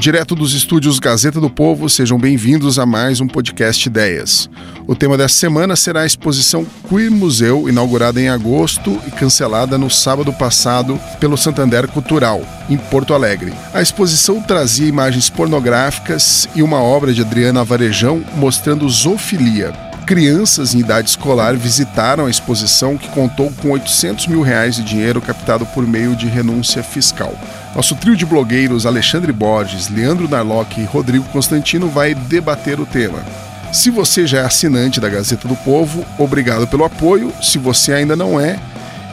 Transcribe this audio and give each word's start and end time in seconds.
Direto 0.00 0.34
dos 0.34 0.54
estúdios 0.54 0.98
Gazeta 0.98 1.38
do 1.38 1.50
Povo, 1.50 1.86
sejam 1.90 2.18
bem-vindos 2.18 2.78
a 2.78 2.86
mais 2.86 3.20
um 3.20 3.28
podcast 3.28 3.86
Ideias. 3.86 4.48
O 4.86 4.96
tema 4.96 5.14
dessa 5.14 5.34
semana 5.34 5.76
será 5.76 6.00
a 6.00 6.06
exposição 6.06 6.66
Queer 6.88 7.10
Museu, 7.10 7.68
inaugurada 7.68 8.18
em 8.18 8.30
agosto 8.30 8.98
e 9.06 9.10
cancelada 9.10 9.76
no 9.76 9.90
sábado 9.90 10.32
passado 10.32 10.98
pelo 11.20 11.36
Santander 11.36 11.86
Cultural, 11.86 12.40
em 12.70 12.78
Porto 12.78 13.12
Alegre. 13.12 13.52
A 13.74 13.82
exposição 13.82 14.40
trazia 14.40 14.88
imagens 14.88 15.28
pornográficas 15.28 16.48
e 16.54 16.62
uma 16.62 16.82
obra 16.82 17.12
de 17.12 17.20
Adriana 17.20 17.62
Varejão 17.62 18.24
mostrando 18.36 18.88
zoofilia, 18.88 19.74
crianças 20.10 20.74
em 20.74 20.80
idade 20.80 21.10
escolar 21.10 21.54
visitaram 21.54 22.26
a 22.26 22.30
exposição 22.30 22.98
que 22.98 23.08
contou 23.10 23.52
com 23.62 23.70
800 23.70 24.26
mil 24.26 24.42
reais 24.42 24.74
de 24.74 24.82
dinheiro 24.82 25.20
captado 25.20 25.64
por 25.66 25.86
meio 25.86 26.16
de 26.16 26.26
renúncia 26.26 26.82
fiscal. 26.82 27.32
Nosso 27.74 27.94
trio 27.94 28.16
de 28.16 28.26
blogueiros 28.26 28.84
Alexandre 28.84 29.32
Borges, 29.32 29.88
Leandro 29.88 30.28
Narlock 30.28 30.80
e 30.80 30.84
Rodrigo 30.84 31.24
Constantino 31.26 31.88
vai 31.88 32.14
debater 32.14 32.80
o 32.80 32.86
tema. 32.86 33.22
Se 33.72 33.90
você 33.90 34.26
já 34.26 34.38
é 34.38 34.44
assinante 34.44 35.00
da 35.00 35.08
Gazeta 35.08 35.46
do 35.46 35.54
Povo, 35.56 36.04
obrigado 36.18 36.66
pelo 36.66 36.84
apoio. 36.84 37.32
Se 37.40 37.58
você 37.58 37.92
ainda 37.92 38.16
não 38.16 38.40
é, 38.40 38.58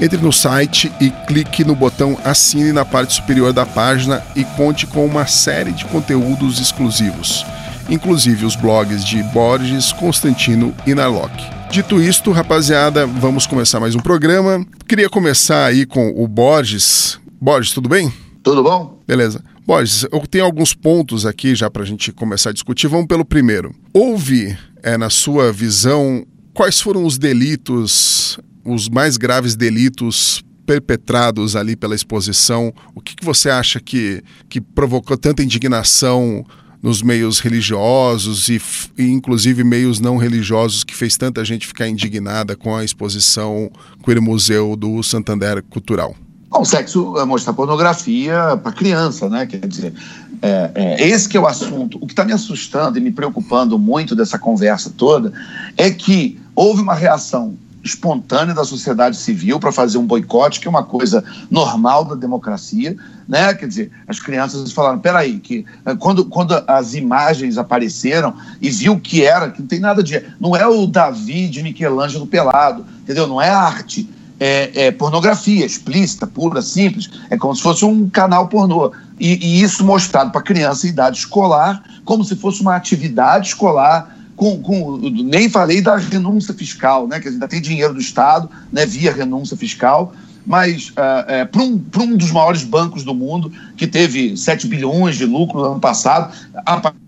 entre 0.02 0.18
no 0.18 0.34
site 0.34 0.92
e 1.00 1.12
clique 1.28 1.64
no 1.64 1.76
botão 1.76 2.18
Assine 2.24 2.72
na 2.72 2.84
parte 2.84 3.14
superior 3.14 3.54
da 3.54 3.66
página 3.66 4.24
e 4.36 4.44
conte 4.44 4.88
com 4.88 5.06
uma 5.06 5.28
série 5.28 5.72
de 5.72 5.86
conteúdos 5.86 6.60
exclusivos, 6.60 7.46
inclusive 7.88 8.46
os 8.46 8.56
blogs 8.56 9.06
de 9.06 9.22
Borges, 9.24 9.92
Constantino 9.92 10.74
e 10.88 10.96
Narlock. 10.96 11.32
Dito 11.70 12.02
isto, 12.02 12.32
rapaziada, 12.32 13.06
vamos 13.06 13.46
começar 13.46 13.80
mais 13.80 13.94
um 13.94 14.00
programa. 14.00 14.66
Queria 14.88 15.10
começar 15.10 15.66
aí 15.66 15.86
com 15.86 16.14
o 16.16 16.28
Borges. 16.28 17.20
Borges, 17.40 17.74
tudo 17.74 17.88
bem? 17.88 18.12
Tudo 18.48 18.64
bom? 18.64 19.04
Beleza. 19.06 19.44
Borges, 19.66 20.06
eu 20.10 20.26
tenho 20.26 20.46
alguns 20.46 20.74
pontos 20.74 21.26
aqui 21.26 21.54
já 21.54 21.70
para 21.70 21.84
a 21.84 21.86
gente 21.86 22.14
começar 22.14 22.52
a 22.52 22.54
discutir. 22.54 22.88
Vamos 22.88 23.08
pelo 23.08 23.26
primeiro. 23.26 23.76
Houve, 23.94 24.58
é, 24.82 24.98
na 24.98 25.10
sua 25.10 25.52
visão, 25.52 26.26
quais 26.54 26.80
foram 26.80 27.04
os 27.04 27.18
delitos, 27.18 28.40
os 28.64 28.88
mais 28.88 29.18
graves 29.18 29.54
delitos 29.54 30.42
perpetrados 30.66 31.58
ali 31.58 31.76
pela 31.76 31.94
exposição? 31.94 32.74
O 32.96 33.02
que, 33.02 33.18
que 33.18 33.26
você 33.26 33.50
acha 33.50 33.82
que, 33.82 34.24
que 34.48 34.62
provocou 34.62 35.18
tanta 35.18 35.44
indignação 35.44 36.46
nos 36.82 37.02
meios 37.02 37.42
religiosos 37.42 38.48
e, 38.48 38.62
e, 38.98 39.10
inclusive 39.10 39.62
meios 39.62 40.00
não 40.00 40.16
religiosos 40.16 40.86
que 40.86 40.96
fez 40.96 41.18
tanta 41.18 41.44
gente 41.44 41.68
ficar 41.68 41.90
indignada 41.90 42.56
com 42.56 42.74
a 42.74 42.86
exposição 42.86 43.70
Queer 44.06 44.22
Museu 44.22 44.78
do 44.78 45.04
Santander 45.04 45.62
Cultural? 45.64 46.16
O 46.50 46.64
sexo 46.64 47.14
mostrar 47.26 47.54
pornografia 47.54 48.58
para 48.62 48.72
criança, 48.72 49.30
né? 49.30 49.46
Quer 49.46 49.68
dizer, 49.68 49.94
é, 50.42 50.72
é, 50.74 51.08
esse 51.08 51.28
que 51.28 51.36
é 51.36 51.40
o 51.40 51.46
assunto. 51.46 51.98
O 52.02 52.08
que 52.08 52.14
está 52.14 52.24
me 52.24 52.32
assustando 52.32 52.98
e 52.98 53.02
me 53.02 53.12
preocupando 53.12 53.78
muito 53.78 54.16
dessa 54.16 54.40
conversa 54.40 54.92
toda 54.96 55.34
é 55.76 55.92
que 55.92 56.40
houve 56.56 56.82
uma 56.82 56.96
reação 56.96 57.56
espontânea 57.84 58.54
da 58.54 58.64
sociedade 58.64 59.18
civil 59.18 59.60
para 59.60 59.72
fazer 59.72 59.98
um 59.98 60.06
boicote, 60.06 60.60
que 60.60 60.68
é 60.68 60.70
uma 60.70 60.84
coisa 60.84 61.24
normal 61.50 62.06
da 62.06 62.16
democracia, 62.16 62.96
né? 63.28 63.54
Quer 63.54 63.68
dizer, 63.68 63.92
as 64.08 64.20
crianças 64.20 64.72
falaram, 64.72 65.00
peraí, 65.00 65.40
que 65.40 65.66
é, 65.86 65.96
quando, 65.96 66.26
quando 66.26 66.54
as 66.66 66.94
imagens 66.94 67.58
apareceram 67.58 68.34
e 68.62 68.70
viu 68.70 69.00
que 69.00 69.24
era, 69.24 69.52
que 69.52 69.62
não 69.62 69.68
tem 69.68 69.80
nada 69.80 70.02
de... 70.02 70.22
Não 70.40 70.56
é 70.56 70.66
o 70.66 70.88
Davi 70.88 71.48
de 71.48 71.62
Michelangelo 71.62 72.26
pelado, 72.26 72.86
entendeu? 73.02 73.28
Não 73.28 73.42
é 73.42 73.50
arte 73.50 74.10
é, 74.40 74.88
é, 74.88 74.92
pornografia 74.92 75.66
explícita, 75.66 76.28
pura, 76.28 76.62
simples. 76.62 77.10
É 77.30 77.38
como 77.38 77.56
se 77.56 77.62
fosse 77.62 77.86
um 77.86 78.10
canal 78.10 78.48
pornô. 78.48 78.92
E, 79.20 79.34
e 79.46 79.62
isso 79.62 79.84
mostrado 79.84 80.32
para 80.32 80.42
criança 80.42 80.86
em 80.86 80.92
idade 80.92 81.18
escolar, 81.18 81.84
como 82.06 82.24
se 82.24 82.36
fosse 82.36 82.62
uma 82.62 82.76
atividade 82.76 83.48
escolar. 83.48 84.16
Com, 84.36 84.62
com, 84.62 84.98
nem 84.98 85.50
falei 85.50 85.82
da 85.82 85.98
renúncia 85.98 86.54
fiscal, 86.54 87.08
né, 87.08 87.20
que 87.20 87.28
ainda 87.28 87.48
tem 87.48 87.60
dinheiro 87.60 87.96
do 87.96 88.00
Estado, 88.00 88.48
né, 88.72 88.86
via 88.86 89.12
renúncia 89.12 89.58
fiscal, 89.58 90.14
mas 90.46 90.90
uh, 90.90 91.26
é, 91.28 91.44
para 91.44 91.64
um, 91.64 91.84
um 91.98 92.16
dos 92.16 92.32
maiores 92.32 92.64
bancos 92.64 93.04
do 93.04 93.16
mundo, 93.16 93.52
que 93.76 93.88
teve 93.88 94.38
7 94.38 94.68
bilhões 94.68 95.18
de 95.18 95.26
lucro 95.26 95.60
no 95.60 95.72
ano 95.72 95.80
passado, 95.80 96.32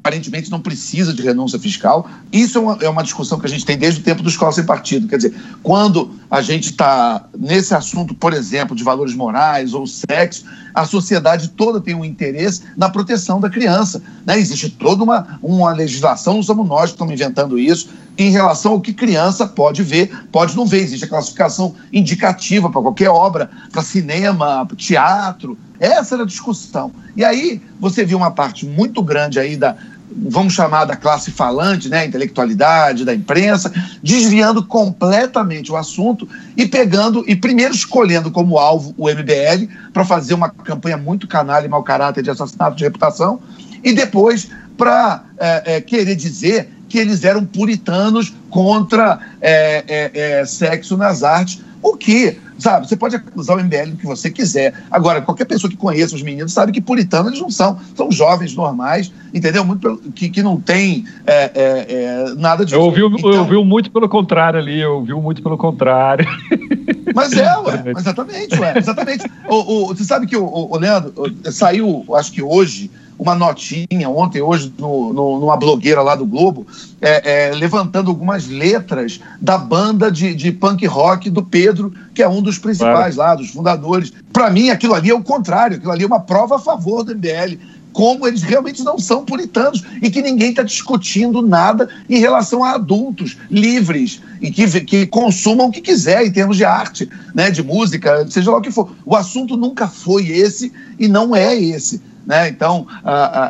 aparentemente 0.01 0.49
não 0.49 0.61
precisa 0.61 1.13
de 1.13 1.21
renúncia 1.21 1.59
fiscal. 1.59 2.09
Isso 2.31 2.57
é 2.57 2.61
uma, 2.61 2.77
é 2.81 2.89
uma 2.89 3.03
discussão 3.03 3.37
que 3.39 3.45
a 3.45 3.49
gente 3.49 3.65
tem 3.65 3.77
desde 3.77 3.99
o 3.99 4.03
tempo 4.03 4.23
do 4.23 4.29
Escola 4.29 4.51
Sem 4.51 4.65
Partido. 4.65 5.07
Quer 5.07 5.17
dizer, 5.17 5.35
quando 5.61 6.11
a 6.31 6.41
gente 6.41 6.71
está 6.71 7.27
nesse 7.37 7.73
assunto, 7.73 8.15
por 8.15 8.33
exemplo, 8.33 8.75
de 8.75 8.83
valores 8.83 9.13
morais 9.13 9.73
ou 9.73 9.85
sexo, 9.85 10.45
a 10.73 10.85
sociedade 10.85 11.49
toda 11.49 11.81
tem 11.81 11.95
um 11.95 12.05
interesse 12.05 12.63
na 12.77 12.89
proteção 12.89 13.41
da 13.41 13.49
criança. 13.49 14.01
Né? 14.25 14.39
Existe 14.39 14.69
toda 14.69 15.03
uma, 15.03 15.39
uma 15.43 15.73
legislação, 15.73 16.35
não 16.35 16.43
somos 16.43 16.67
nós 16.67 16.85
que 16.85 16.95
estamos 16.95 17.13
inventando 17.13 17.59
isso, 17.59 17.89
em 18.17 18.31
relação 18.31 18.73
ao 18.73 18.81
que 18.81 18.93
criança 18.93 19.47
pode 19.47 19.83
ver, 19.83 20.27
pode 20.31 20.55
não 20.55 20.65
ver. 20.65 20.81
Existe 20.81 21.05
a 21.05 21.09
classificação 21.09 21.75
indicativa 21.91 22.69
para 22.69 22.81
qualquer 22.81 23.09
obra, 23.09 23.49
para 23.71 23.81
cinema, 23.81 24.67
teatro. 24.77 25.57
Essa 25.79 26.15
era 26.15 26.23
a 26.23 26.27
discussão. 26.27 26.91
E 27.15 27.23
aí 27.23 27.61
você 27.79 28.03
viu 28.03 28.17
uma 28.17 28.31
parte 28.31 28.65
muito 28.65 29.01
grande 29.01 29.39
aí 29.39 29.55
da, 29.55 29.75
vamos 30.11 30.53
chamar 30.53 30.85
da 30.85 30.95
classe 30.95 31.31
falante, 31.31 31.89
né, 31.89 32.05
intelectualidade, 32.05 33.05
da 33.05 33.13
imprensa, 33.13 33.71
desviando 34.01 34.63
completamente 34.63 35.71
o 35.71 35.77
assunto 35.77 36.27
e 36.57 36.65
pegando, 36.65 37.23
e 37.27 37.35
primeiro 37.35 37.73
escolhendo 37.73 38.31
como 38.31 38.57
alvo 38.57 38.93
o 38.97 39.09
MBL 39.09 39.67
para 39.93 40.03
fazer 40.03 40.33
uma 40.33 40.49
campanha 40.49 40.97
muito 40.97 41.27
canalha 41.27 41.65
e 41.65 41.69
mau 41.69 41.83
caráter 41.83 42.23
de 42.23 42.29
assassinato 42.29 42.75
de 42.75 42.83
reputação, 42.83 43.39
e 43.83 43.93
depois 43.93 44.49
para 44.77 45.23
é, 45.37 45.75
é, 45.75 45.81
querer 45.81 46.15
dizer 46.15 46.69
que 46.87 46.97
eles 46.97 47.23
eram 47.23 47.45
puritanos 47.45 48.33
contra 48.49 49.19
é, 49.39 49.83
é, 49.87 50.39
é, 50.39 50.45
sexo 50.45 50.97
nas 50.97 51.21
artes, 51.21 51.61
o 51.81 51.95
que, 51.95 52.37
sabe, 52.59 52.87
você 52.87 52.95
pode 52.95 53.15
acusar 53.15 53.57
o 53.57 53.63
MBL 53.63 53.91
do 53.91 53.97
que 53.97 54.05
você 54.05 54.29
quiser. 54.29 54.73
Agora, 54.91 55.21
qualquer 55.21 55.45
pessoa 55.45 55.69
que 55.69 55.77
conheça 55.77 56.15
os 56.15 56.21
meninos 56.21 56.53
sabe 56.53 56.71
que 56.71 56.81
puritanos 56.81 57.31
eles 57.31 57.41
não 57.41 57.49
são, 57.49 57.79
são 57.95 58.11
jovens 58.11 58.55
normais, 58.55 59.11
entendeu? 59.33 59.63
Muito 59.63 59.81
pelo, 59.81 59.97
que, 59.97 60.29
que 60.29 60.43
não 60.43 60.59
tem 60.59 61.05
é, 61.25 61.51
é, 61.53 61.85
é, 61.89 62.33
nada 62.35 62.65
de. 62.65 62.73
Eu 62.73 62.81
ouvi, 62.81 63.05
então, 63.05 63.31
eu 63.31 63.39
ouvi 63.39 63.63
muito 63.63 63.91
pelo 63.91 64.09
contrário 64.09 64.59
ali, 64.59 64.79
eu 64.79 64.95
ouvi 64.95 65.13
muito 65.13 65.41
pelo 65.41 65.57
contrário. 65.57 66.25
Mas 67.15 67.33
é, 67.33 67.57
ué, 67.57 67.83
exatamente, 67.97 68.59
ué, 68.59 68.77
exatamente. 68.77 69.25
o, 69.47 69.55
o, 69.55 69.87
você 69.87 70.03
sabe 70.03 70.27
que 70.27 70.37
o, 70.37 70.45
o 70.45 70.77
Leandro 70.77 71.13
saiu, 71.51 72.05
acho 72.15 72.31
que 72.31 72.41
hoje, 72.41 72.91
uma 73.19 73.35
notinha 73.35 74.09
ontem, 74.09 74.41
hoje, 74.41 74.73
no, 74.79 75.11
no, 75.11 75.39
numa 75.41 75.57
blogueira 75.57 76.01
lá 76.01 76.15
do 76.15 76.25
Globo, 76.25 76.65
é, 77.01 77.49
é, 77.49 77.53
levantando 77.53 78.09
algumas 78.09 78.47
letras 78.47 79.19
da 79.41 79.57
banda 79.57 80.09
de, 80.09 80.33
de 80.33 80.53
punk 80.53 80.85
rock 80.87 81.29
do 81.29 81.43
Pedro, 81.43 81.93
que 82.15 82.23
é 82.23 82.29
um 82.29 82.41
dos 82.41 82.57
principais 82.57 83.15
claro. 83.15 83.31
lá, 83.31 83.35
dos 83.35 83.51
fundadores. 83.51 84.13
Para 84.31 84.49
mim, 84.49 84.69
aquilo 84.69 84.93
ali 84.93 85.09
é 85.09 85.13
o 85.13 85.21
contrário, 85.21 85.75
aquilo 85.75 85.91
ali 85.91 86.03
é 86.05 86.07
uma 86.07 86.21
prova 86.21 86.55
a 86.55 86.59
favor 86.59 87.03
do 87.03 87.13
MBL 87.13 87.57
como 87.91 88.27
eles 88.27 88.43
realmente 88.43 88.83
não 88.83 88.97
são 88.99 89.25
puritanos 89.25 89.83
e 90.01 90.09
que 90.09 90.21
ninguém 90.21 90.51
está 90.51 90.63
discutindo 90.63 91.41
nada 91.41 91.89
em 92.07 92.19
relação 92.19 92.63
a 92.63 92.73
adultos 92.73 93.35
livres 93.49 94.21
e 94.39 94.51
que, 94.51 94.81
que 94.81 95.07
consumam 95.07 95.67
o 95.67 95.71
que 95.71 95.81
quiser 95.81 96.25
em 96.25 96.31
termos 96.31 96.55
de 96.55 96.63
arte, 96.63 97.09
né, 97.33 97.49
de 97.49 97.63
música, 97.63 98.25
seja 98.29 98.51
lá 98.51 98.57
o 98.57 98.61
que 98.61 98.71
for. 98.71 98.91
O 99.05 99.15
assunto 99.15 99.57
nunca 99.57 99.87
foi 99.87 100.27
esse 100.27 100.71
e 100.97 101.07
não 101.07 101.35
é 101.35 101.55
esse. 101.55 102.01
Né? 102.29 102.47
Então, 102.47 102.85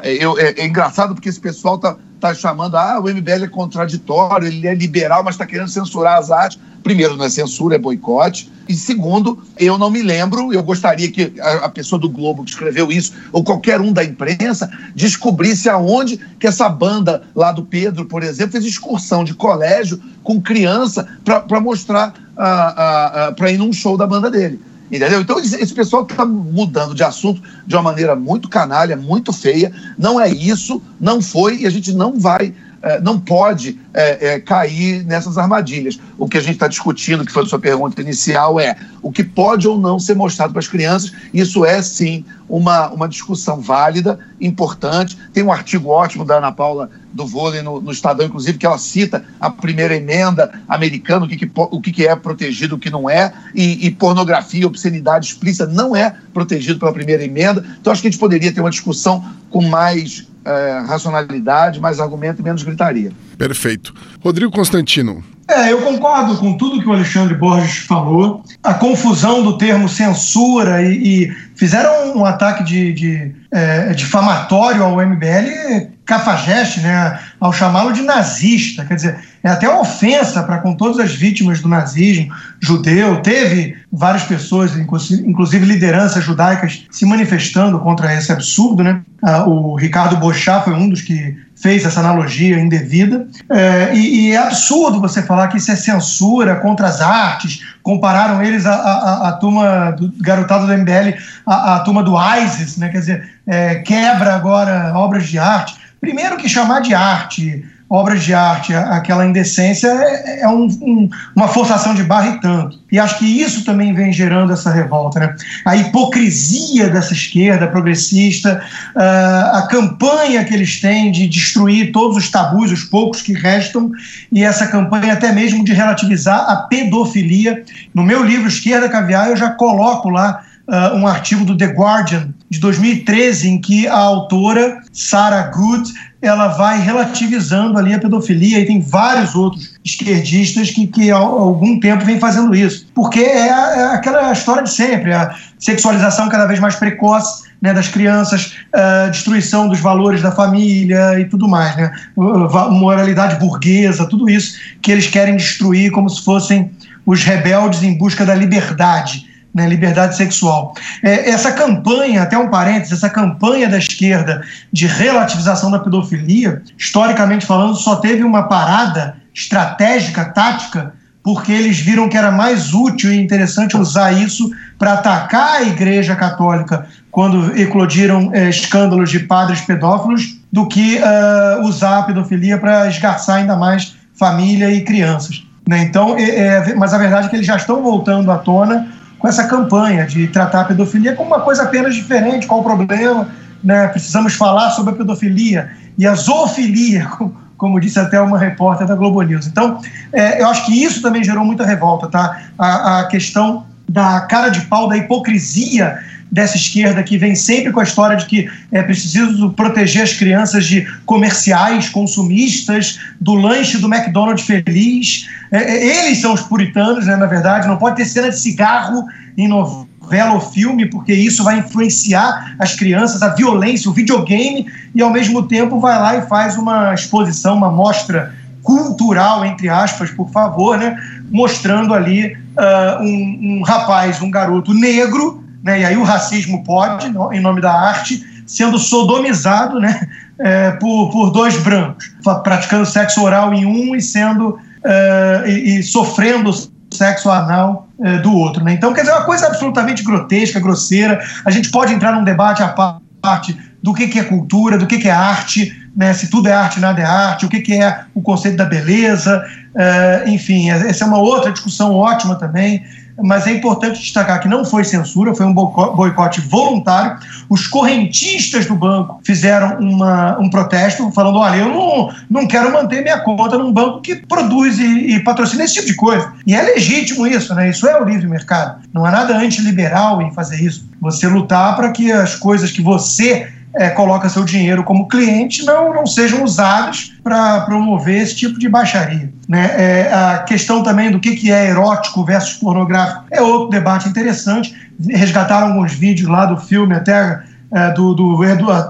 eu, 0.06 0.40
é, 0.40 0.54
é, 0.58 0.66
engraçado 0.66 1.14
porque 1.14 1.28
esse 1.28 1.40
pessoal 1.40 1.76
está 1.76 1.98
tá 2.18 2.34
chamando, 2.34 2.78
ah, 2.78 2.98
o 2.98 3.10
MBL 3.10 3.44
é 3.44 3.48
contraditório, 3.48 4.48
ele 4.48 4.66
é 4.66 4.74
liberal, 4.74 5.22
mas 5.22 5.36
está 5.36 5.46
querendo 5.46 5.68
censurar 5.68 6.18
as 6.18 6.32
artes. 6.32 6.58
Primeiro, 6.82 7.18
não 7.18 7.26
é 7.26 7.30
censura, 7.30 7.76
é 7.76 7.78
boicote. 7.78 8.50
E 8.70 8.74
segundo, 8.74 9.44
eu 9.58 9.78
não 9.78 9.90
me 9.90 10.02
lembro, 10.02 10.54
eu 10.54 10.64
gostaria 10.64 11.12
que 11.12 11.34
a, 11.42 11.66
a, 11.66 11.70
pessoa 11.70 12.00
do 12.00 12.08
Globo 12.08 12.46
que 12.46 12.52
escreveu 12.52 12.90
isso, 12.90 13.12
ou 13.34 13.44
qualquer 13.44 13.82
um 13.82 13.92
da 13.92 14.02
imprensa, 14.02 14.72
descobrisse 14.96 15.68
aonde 15.68 16.18
que 16.40 16.48
essa 16.48 16.70
banda 16.70 17.24
lá 17.36 17.52
do 17.52 17.66
Pedro, 17.66 18.06
por 18.06 18.24
exemplo, 18.24 18.54
fez 18.54 18.64
excursão 18.64 19.26
de 19.26 19.34
colégio 19.34 20.02
com 20.24 20.42
criança 20.42 21.06
para 21.26 21.60
mostrar, 21.60 22.14
uh, 22.32 23.36
para 23.36 23.52
ir 23.52 23.58
num 23.58 23.74
show 23.74 23.98
da 23.98 24.08
banda 24.08 24.32
dele. 24.32 24.62
Entendeu? 24.92 25.22
Então, 25.22 25.40
esse 25.40 25.74
pessoal 25.74 26.04
está 26.04 26.26
mudando 26.26 26.96
de 26.96 27.04
assunto 27.04 27.42
de 27.66 27.76
uma 27.76 27.84
maneira 27.84 28.16
muito 28.16 28.50
canalha, 28.50 28.98
muito 28.98 29.32
feia. 29.32 29.72
Não 29.98 30.20
é 30.20 30.30
isso, 30.30 30.82
não 31.00 31.22
foi, 31.22 31.58
e 31.58 31.68
a 31.68 31.70
gente 31.70 31.94
não 31.94 32.20
vai, 32.20 32.54
eh, 32.82 33.00
não 33.00 33.20
pode 33.20 33.80
é, 34.00 34.28
é, 34.36 34.40
cair 34.40 35.04
nessas 35.04 35.38
armadilhas. 35.38 36.00
O 36.18 36.26
que 36.26 36.38
a 36.38 36.42
gente 36.42 36.54
está 36.54 36.70
discutindo, 36.70 37.26
que 37.26 37.34
foi 37.34 37.44
a 37.44 37.46
sua 37.46 37.60
pergunta 37.60 38.02
inicial, 38.02 38.58
é 38.58 38.78
o 39.02 39.12
que 39.12 39.26
pode 39.26 39.68
ou 39.68 39.78
não 39.78 40.00
ser 40.00 40.16
mostrado 40.16 40.54
para 40.54 40.62
as 40.62 40.70
crianças. 40.70 41.12
Isso 41.34 41.66
é, 41.66 41.82
sim, 41.82 42.24
uma, 42.48 42.90
uma 42.92 43.10
discussão 43.10 43.60
válida, 43.60 44.18
importante. 44.40 45.18
Tem 45.34 45.44
um 45.44 45.52
artigo 45.52 45.90
ótimo 45.90 46.24
da 46.24 46.38
Ana 46.38 46.50
Paula 46.50 46.90
do 47.12 47.28
vôlei 47.28 47.62
no, 47.62 47.82
no 47.82 47.92
Estadão, 47.92 48.26
inclusive, 48.26 48.58
que 48.58 48.66
ela 48.66 48.78
cita 48.78 49.26
a 49.38 49.50
primeira 49.50 49.94
emenda 49.94 50.62
americana, 50.66 51.26
o 51.26 51.28
que, 51.28 51.36
que 51.36 51.52
o 51.54 51.82
que, 51.82 51.92
que 51.92 52.08
é 52.08 52.16
protegido, 52.16 52.76
o 52.76 52.80
que 52.80 52.90
não 52.90 53.10
é, 53.10 53.34
e, 53.54 53.86
e, 53.86 53.92
pornografia, 53.92 54.66
obscenidade 54.66 55.26
explícita 55.26 55.66
não 55.66 55.94
é 55.94 56.16
protegido 56.34 56.80
pela 56.80 56.94
primeira 56.94 57.24
emenda. 57.26 57.66
Então, 57.82 57.92
acho 57.92 58.02
que 58.02 58.08
a 58.08 58.12
gente 58.12 58.20
poderia 58.20 58.54
ter 58.54 58.62
uma 58.62 58.70
discussão 58.70 59.26
com 59.50 59.62
mais 59.62 60.26
é, 60.46 60.84
racionalidade, 60.88 61.82
mais 61.82 62.00
argumento 62.00 62.40
e 62.40 62.44
menos 62.44 62.64
gritaria. 62.64 63.12
Perfeito. 63.40 63.94
Rodrigo 64.22 64.52
Constantino. 64.52 65.24
É, 65.50 65.72
eu 65.72 65.82
concordo 65.82 66.38
com 66.38 66.54
tudo 66.54 66.80
que 66.80 66.88
o 66.88 66.94
Alexandre 66.94 67.34
Borges 67.34 67.80
falou. 67.80 68.44
A 68.62 68.76
confusão 68.76 69.42
do 69.42 69.58
termo 69.58 69.90
censura 69.90 70.84
e, 70.84 71.24
e 71.24 71.32
fizeram 71.56 72.16
um 72.16 72.24
ataque 72.24 72.64
de, 72.64 72.94
de 72.94 73.36
é, 73.52 73.92
difamatório 73.94 74.84
ao 74.84 75.04
MBL 75.04 75.90
cafajeste, 76.10 76.80
né, 76.82 77.20
ao 77.40 77.54
chamá-lo 77.54 77.94
de 77.94 78.02
nazista. 78.02 78.84
Quer 78.84 78.96
dizer, 78.96 79.20
é 79.44 79.50
até 79.50 79.70
uma 79.70 79.82
ofensa 79.82 80.42
para 80.42 80.58
com 80.58 80.74
todas 80.74 81.00
as 81.00 81.14
vítimas 81.14 81.62
do 81.62 81.70
nazismo 81.70 82.34
judeu. 82.60 83.22
Teve 83.22 83.78
várias 83.92 84.24
pessoas, 84.24 84.76
inclusive 84.76 85.66
lideranças 85.66 86.24
judaicas, 86.24 86.86
se 86.90 87.06
manifestando 87.06 87.80
contra 87.80 88.12
esse 88.14 88.32
absurdo. 88.32 88.84
Né? 88.84 89.02
Ah, 89.22 89.48
o 89.48 89.76
Ricardo 89.76 90.18
Bochá 90.18 90.62
foi 90.62 90.74
um 90.74 90.90
dos 90.90 91.02
que 91.02 91.38
fez 91.56 91.86
essa 91.86 92.00
analogia 92.00 92.60
indevida. 92.60 93.28
É, 93.50 93.94
e, 93.94 94.30
e, 94.30 94.32
é 94.32 94.38
absurdo 94.38 95.00
você 95.00 95.22
falar 95.22 95.39
que 95.48 95.58
isso 95.58 95.72
é 95.72 95.76
censura 95.76 96.56
contra 96.58 96.88
as 96.88 97.02
artes. 97.02 97.64
Compararam 97.82 98.42
eles 98.44 98.66
à, 98.66 98.74
à, 98.74 99.30
à 99.30 99.32
turma 99.34 99.92
do 99.92 100.12
garotado 100.22 100.68
do 100.68 100.74
MBL, 100.74 101.18
à, 101.46 101.76
à 101.76 101.80
turma 101.80 102.04
do 102.04 102.16
ISIS, 102.38 102.78
né? 102.78 102.90
quer 102.90 103.00
dizer, 103.00 103.30
é, 103.48 103.76
quebra 103.76 104.36
agora 104.36 104.94
obras 104.96 105.28
de 105.28 105.38
arte. 105.40 105.76
Primeiro 106.00 106.38
que 106.38 106.48
chamar 106.48 106.82
de 106.82 106.94
arte 106.94 107.66
obras 107.90 108.24
de 108.24 108.34
arte, 108.36 108.74
aquela 108.74 109.26
indecência, 109.26 109.88
é, 109.88 110.42
é 110.42 110.48
um, 110.48 110.68
um, 110.82 111.10
uma 111.36 111.48
forçação 111.48 111.96
de 111.96 112.04
barra 112.04 112.36
e 112.36 112.40
tanto. 112.40 112.80
E 112.92 113.00
acho 113.00 113.18
que 113.18 113.26
isso 113.26 113.66
também 113.66 113.94
vem 113.94 114.14
gerando 114.14 114.54
essa 114.54 114.72
revolta. 114.72 115.20
Né? 115.20 115.36
A 115.66 115.76
hipocrisia 115.76 116.90
dessa 116.90 117.14
esquerda 117.14 117.68
progressista, 117.68 118.62
uh, 118.96 119.58
a 119.58 119.68
campanha 119.70 120.46
que 120.46 120.54
eles 120.54 120.80
têm 120.80 121.12
de 121.12 121.28
destruir 121.28 121.92
todos 121.92 122.16
os 122.16 122.30
tabus, 122.30 122.72
os 122.72 122.84
poucos 122.84 123.24
que 123.24 123.34
restam, 123.34 123.92
e 124.32 124.44
essa 124.44 124.68
campanha 124.68 125.14
até 125.14 125.32
mesmo 125.32 125.64
de 125.64 125.74
relativizar 125.74 126.48
a 126.48 126.58
pedofilia. 126.58 127.64
No 127.94 128.04
meu 128.04 128.24
livro 128.24 128.48
Esquerda 128.48 128.88
Caviar, 128.88 129.30
eu 129.30 129.36
já 129.36 129.50
coloco 129.50 130.10
lá 130.10 130.44
uh, 130.68 130.96
um 130.96 131.08
artigo 131.08 131.44
do 131.44 131.58
The 131.58 131.68
Guardian 131.68 132.30
de 132.50 132.60
2013 132.60 133.50
em 133.50 133.60
que 133.60 133.88
a 133.88 133.98
autora 133.98 134.82
Sarah 134.92 135.50
Good 135.52 135.92
ela 136.22 136.50
vai 136.50 136.82
relativizando 136.82 137.78
ali 137.78 137.94
a 137.94 138.00
pedofilia 138.00 138.60
e 138.60 138.66
tem 138.66 138.82
vários 138.82 139.36
outros 139.36 139.76
esquerdistas 139.86 140.70
que, 140.70 140.86
que 140.88 141.12
há 141.12 141.18
algum 141.18 141.80
tempo 141.80 142.04
vem 142.04 142.20
fazendo 142.20 142.54
isso. 142.54 142.88
Porque 142.94 143.22
é, 143.22 143.48
é 143.48 143.84
aquela 143.94 144.32
história 144.32 144.64
de 144.64 144.72
sempre, 144.72 145.14
a 145.14 145.34
sexualização 145.58 146.28
cada 146.28 146.46
vez 146.46 146.60
mais 146.60 146.76
precoce 146.76 147.48
né, 147.62 147.74
das 147.74 147.88
crianças, 147.88 148.54
a 148.74 149.08
destruição 149.08 149.70
dos 149.70 149.80
valores 149.80 150.22
da 150.22 150.32
família 150.32 151.20
e 151.20 151.26
tudo 151.26 151.48
mais, 151.48 151.76
né, 151.78 151.92
moralidade 152.16 153.40
burguesa, 153.40 154.06
tudo 154.06 154.30
isso 154.30 154.58
que 154.82 154.92
eles 154.92 155.08
querem 155.08 155.38
destruir 155.38 155.92
como 155.92 156.10
se 156.10 156.24
fossem 156.24 156.72
os 157.06 157.24
rebeldes 157.24 157.82
em 157.82 157.98
busca 157.98 158.26
da 158.26 158.36
liberdade 158.36 159.29
né, 159.54 159.68
liberdade 159.68 160.16
sexual. 160.16 160.74
É, 161.04 161.30
essa 161.30 161.52
campanha, 161.52 162.24
até 162.24 162.38
um 162.38 162.50
parênteses, 162.50 162.94
essa 162.94 163.10
campanha 163.10 163.68
da 163.68 163.78
esquerda 163.78 164.42
de 164.72 164.86
relativização 164.86 165.72
da 165.72 165.80
pedofilia, 165.80 166.62
historicamente 166.78 167.46
falando, 167.46 167.76
só 167.76 167.96
teve 167.96 168.24
uma 168.24 168.44
parada 168.44 169.16
estratégica, 169.34 170.26
tática, 170.26 170.94
porque 171.24 171.52
eles 171.52 171.80
viram 171.80 172.08
que 172.08 172.18
era 172.18 172.32
mais 172.32 172.74
útil 172.74 173.12
e 173.12 173.22
interessante 173.22 173.76
usar 173.76 174.12
isso 174.12 174.50
para 174.78 174.94
atacar 174.94 175.56
a 175.56 175.64
Igreja 175.64 176.16
Católica 176.16 176.88
quando 177.12 177.58
eclodiram 177.60 178.32
é, 178.34 178.50
escândalos 178.50 179.10
de 179.10 179.20
padres 179.20 179.62
pedófilos, 179.62 180.40
do 180.52 180.68
que 180.68 180.98
uh, 180.98 181.62
usar 181.64 182.00
a 182.00 182.04
pedofilia 182.04 182.58
para 182.58 182.88
esgarçar 182.88 183.38
ainda 183.38 183.56
mais 183.56 183.96
família 184.16 184.72
e 184.72 184.84
crianças. 184.84 185.44
Né? 185.68 185.84
Então, 185.84 186.18
é, 186.18 186.24
é, 186.24 186.76
mas 186.76 186.94
a 186.94 186.98
verdade 186.98 187.28
é 187.28 187.30
que 187.30 187.36
eles 187.36 187.46
já 187.46 187.56
estão 187.56 187.84
voltando 187.84 188.32
à 188.32 188.38
tona 188.38 188.88
com 189.20 189.28
essa 189.28 189.44
campanha 189.48 190.08
de 190.08 190.28
tratar 190.28 190.62
a 190.62 190.66
pedofilia 190.66 191.16
como 191.16 191.36
uma 191.36 191.42
coisa 191.42 191.64
apenas 191.64 191.94
diferente, 191.94 192.48
qual 192.48 192.62
o 192.62 192.64
problema, 192.64 193.28
né? 193.64 193.88
precisamos 193.90 194.34
falar 194.34 194.72
sobre 194.72 194.94
a 194.94 194.96
pedofilia 194.96 195.70
e 195.98 196.08
a 196.08 196.16
zoofilia, 196.16 197.08
como 197.58 197.80
disse 197.80 198.00
até 198.00 198.20
uma 198.20 198.40
repórter 198.40 198.88
da 198.88 198.96
Globo 198.96 199.22
News. 199.22 199.46
Então, 199.46 199.82
é, 200.14 200.42
eu 200.42 200.48
acho 200.48 200.66
que 200.66 200.84
isso 200.84 201.02
também 201.02 201.22
gerou 201.22 201.44
muita 201.44 201.66
revolta, 201.66 202.08
tá? 202.08 202.44
A, 202.58 203.00
a 203.00 203.08
questão 203.08 203.66
da 203.90 204.22
cara 204.22 204.50
de 204.50 204.62
pau, 204.62 204.88
da 204.88 204.98
hipocrisia 204.98 206.00
dessa 206.32 206.56
esquerda 206.56 207.02
que 207.02 207.18
vem 207.18 207.34
sempre 207.34 207.72
com 207.72 207.80
a 207.80 207.84
história 207.84 208.16
de 208.16 208.26
que 208.26 208.50
é 208.72 208.84
preciso 208.84 209.50
proteger 209.52 210.04
as 210.04 210.14
crianças 210.14 210.66
de 210.66 210.88
comerciais, 211.06 211.90
consumistas, 211.90 213.00
do 213.20 213.34
lanche 213.34 213.80
do 213.80 213.92
McDonald's 213.92 214.46
feliz. 214.46 215.28
É, 215.52 215.58
é, 215.58 216.06
eles 216.06 216.22
são 216.22 216.34
os 216.34 216.42
puritanos, 216.42 217.08
né, 217.08 217.16
na 217.16 217.26
verdade, 217.26 217.68
não 217.68 217.78
pode 217.78 217.96
ter 217.96 218.06
cena 218.06 218.30
de 218.30 218.40
cigarro 218.40 219.06
em 219.36 219.48
novela 219.48 220.34
ou 220.34 220.40
filme, 220.40 220.86
porque 220.86 221.14
isso 221.14 221.44
vai 221.44 221.60
influenciar 221.60 222.56
as 222.60 222.76
crianças, 222.76 223.24
a 223.24 223.30
violência, 223.30 223.90
o 223.90 223.94
videogame, 223.94 224.68
e 224.94 225.02
ao 225.02 225.12
mesmo 225.12 225.48
tempo 225.48 225.80
vai 225.80 226.00
lá 226.00 226.18
e 226.18 226.28
faz 226.28 226.58
uma 226.58 226.94
exposição, 226.94 227.58
uma 227.58 227.72
mostra 227.72 228.36
cultural, 228.64 229.46
entre 229.46 229.70
aspas, 229.70 230.12
por 230.12 230.30
favor, 230.30 230.78
né, 230.78 230.96
mostrando 231.32 231.94
ali 231.94 232.34
uh, 232.34 233.02
um, 233.02 233.60
um 233.60 233.64
rapaz, 233.64 234.22
um 234.22 234.30
garoto 234.30 234.74
negro, 234.74 235.44
né, 235.64 235.82
e 235.82 235.86
aí 235.86 235.98
o 235.98 236.04
racismo 236.04 236.64
pode, 236.64 237.08
em 237.08 237.40
nome 237.40 237.62
da 237.62 237.72
arte, 237.72 238.24
sendo 238.46 238.80
sodomizado 238.80 239.80
né, 239.80 240.08
é, 240.40 240.72
por, 240.72 241.12
por 241.12 241.32
dois 241.32 241.56
brancos, 241.62 242.12
praticando 242.44 242.86
sexo 242.86 243.22
oral 243.22 243.54
em 243.54 243.66
um 243.66 243.96
e 243.96 244.02
sendo 244.02 244.58
é, 244.84 245.44
e, 245.46 245.80
e, 245.80 245.84
sofrendo 245.84 246.52
sexo 246.92 247.30
anal 247.30 247.88
é, 248.02 248.18
do 248.18 248.34
outro. 248.34 248.64
Né? 248.64 248.74
Então, 248.74 248.94
quer 248.94 249.02
dizer, 249.02 249.14
é 249.14 249.16
uma 249.18 249.26
coisa 249.26 249.48
absolutamente 249.48 250.04
grotesca, 250.04 250.60
grosseira. 250.60 251.22
A 251.46 251.52
gente 251.52 251.70
pode 251.70 251.94
entrar 251.94 252.14
num 252.14 252.24
debate 252.24 252.64
à 252.64 252.74
parte 253.22 253.56
do 253.84 253.94
que, 253.94 254.08
que 254.08 254.20
é 254.20 254.24
cultura, 254.24 254.78
do 254.78 254.88
que, 254.88 254.98
que 254.98 255.08
é 255.08 255.12
arte, 255.12 255.79
né? 255.96 256.14
se 256.14 256.30
tudo 256.30 256.48
é 256.48 256.54
arte, 256.54 256.80
nada 256.80 257.02
é 257.02 257.06
arte, 257.06 257.46
o 257.46 257.50
que, 257.50 257.60
que 257.62 257.74
é 257.74 258.02
o 258.14 258.22
conceito 258.22 258.58
da 258.58 258.66
beleza, 258.66 259.44
é, 259.76 260.24
enfim, 260.28 260.70
essa 260.70 261.04
é 261.04 261.08
uma 261.08 261.20
outra 261.20 261.52
discussão 261.52 261.94
ótima 261.94 262.36
também 262.36 262.84
mas 263.22 263.48
é 263.48 263.52
importante 263.52 264.00
destacar 264.00 264.40
que 264.40 264.48
não 264.48 264.64
foi 264.64 264.84
censura, 264.84 265.36
foi 265.36 265.46
um 265.46 265.54
boicote 265.54 266.42
voluntário. 266.42 267.18
Os 267.50 267.68
correntistas 267.68 268.66
do 268.66 268.76
banco 268.76 269.20
fizeram 269.24 269.80
uma, 269.80 270.40
um 270.40 270.50
protesto 270.50 271.12
falando: 271.12 271.38
olha, 271.38 271.58
eu 271.58 271.70
não, 271.70 272.10
não 272.30 272.48
quero 272.48 272.72
manter 272.72 273.02
minha 273.02 273.20
conta 273.20 273.58
num 273.58 273.72
banco 273.72 274.02
que 274.02 274.16
produz 274.16 274.80
e, 274.80 275.16
e, 275.16 275.24
patrocina 275.24 275.64
esse 275.64 275.76
tipo 275.76 275.88
de 275.88 275.96
coisa. 275.96 276.32
E 276.46 276.54
é 276.54 276.62
legítimo 276.62 277.28
isso, 277.28 277.54
né? 277.54 277.70
Isso 277.70 277.88
é 277.88 278.00
o 278.00 278.06
livre 278.06 278.28
mercado. 278.28 278.82
Não 278.94 279.06
há 279.06 279.12
nada 279.12 279.38
antiliberal 279.38 280.22
em 280.22 280.34
fazer 280.34 280.62
isso. 280.62 280.88
Você 281.02 281.28
lutar 281.28 281.76
para 281.76 281.92
que 281.92 282.12
as 282.12 282.36
coisas 282.36 282.72
que 282.72 282.82
você 282.82 283.48
é, 283.76 283.90
coloca 283.90 284.30
seu 284.30 284.44
dinheiro 284.44 284.84
como 284.84 285.08
cliente 285.08 285.64
não, 285.64 285.94
não 285.94 286.06
sejam 286.06 286.44
usados 286.44 287.14
para 287.24 287.62
promover 287.62 288.22
esse 288.22 288.36
tipo 288.36 288.60
de 288.60 288.68
baixaria. 288.68 289.32
Né? 289.48 289.72
É, 289.78 290.14
a 290.14 290.40
questão 290.40 290.84
também 290.84 291.12
do 291.12 291.20
que, 291.20 291.36
que 291.36 291.52
é 291.52 291.70
erótico 291.70 292.24
versus 292.24 292.54
pornográfico 292.54 293.26
é 293.32 293.42
outro 293.42 293.70
debate 293.70 294.10
interessante. 294.10 294.74
Resgataram 295.08 295.68
alguns 295.68 295.94
vídeos 295.94 296.30
lá 296.30 296.46
do 296.46 296.58
filme, 296.58 296.96
até 296.96 297.42
é, 297.72 297.92
do, 297.92 298.14
do, 298.14 298.42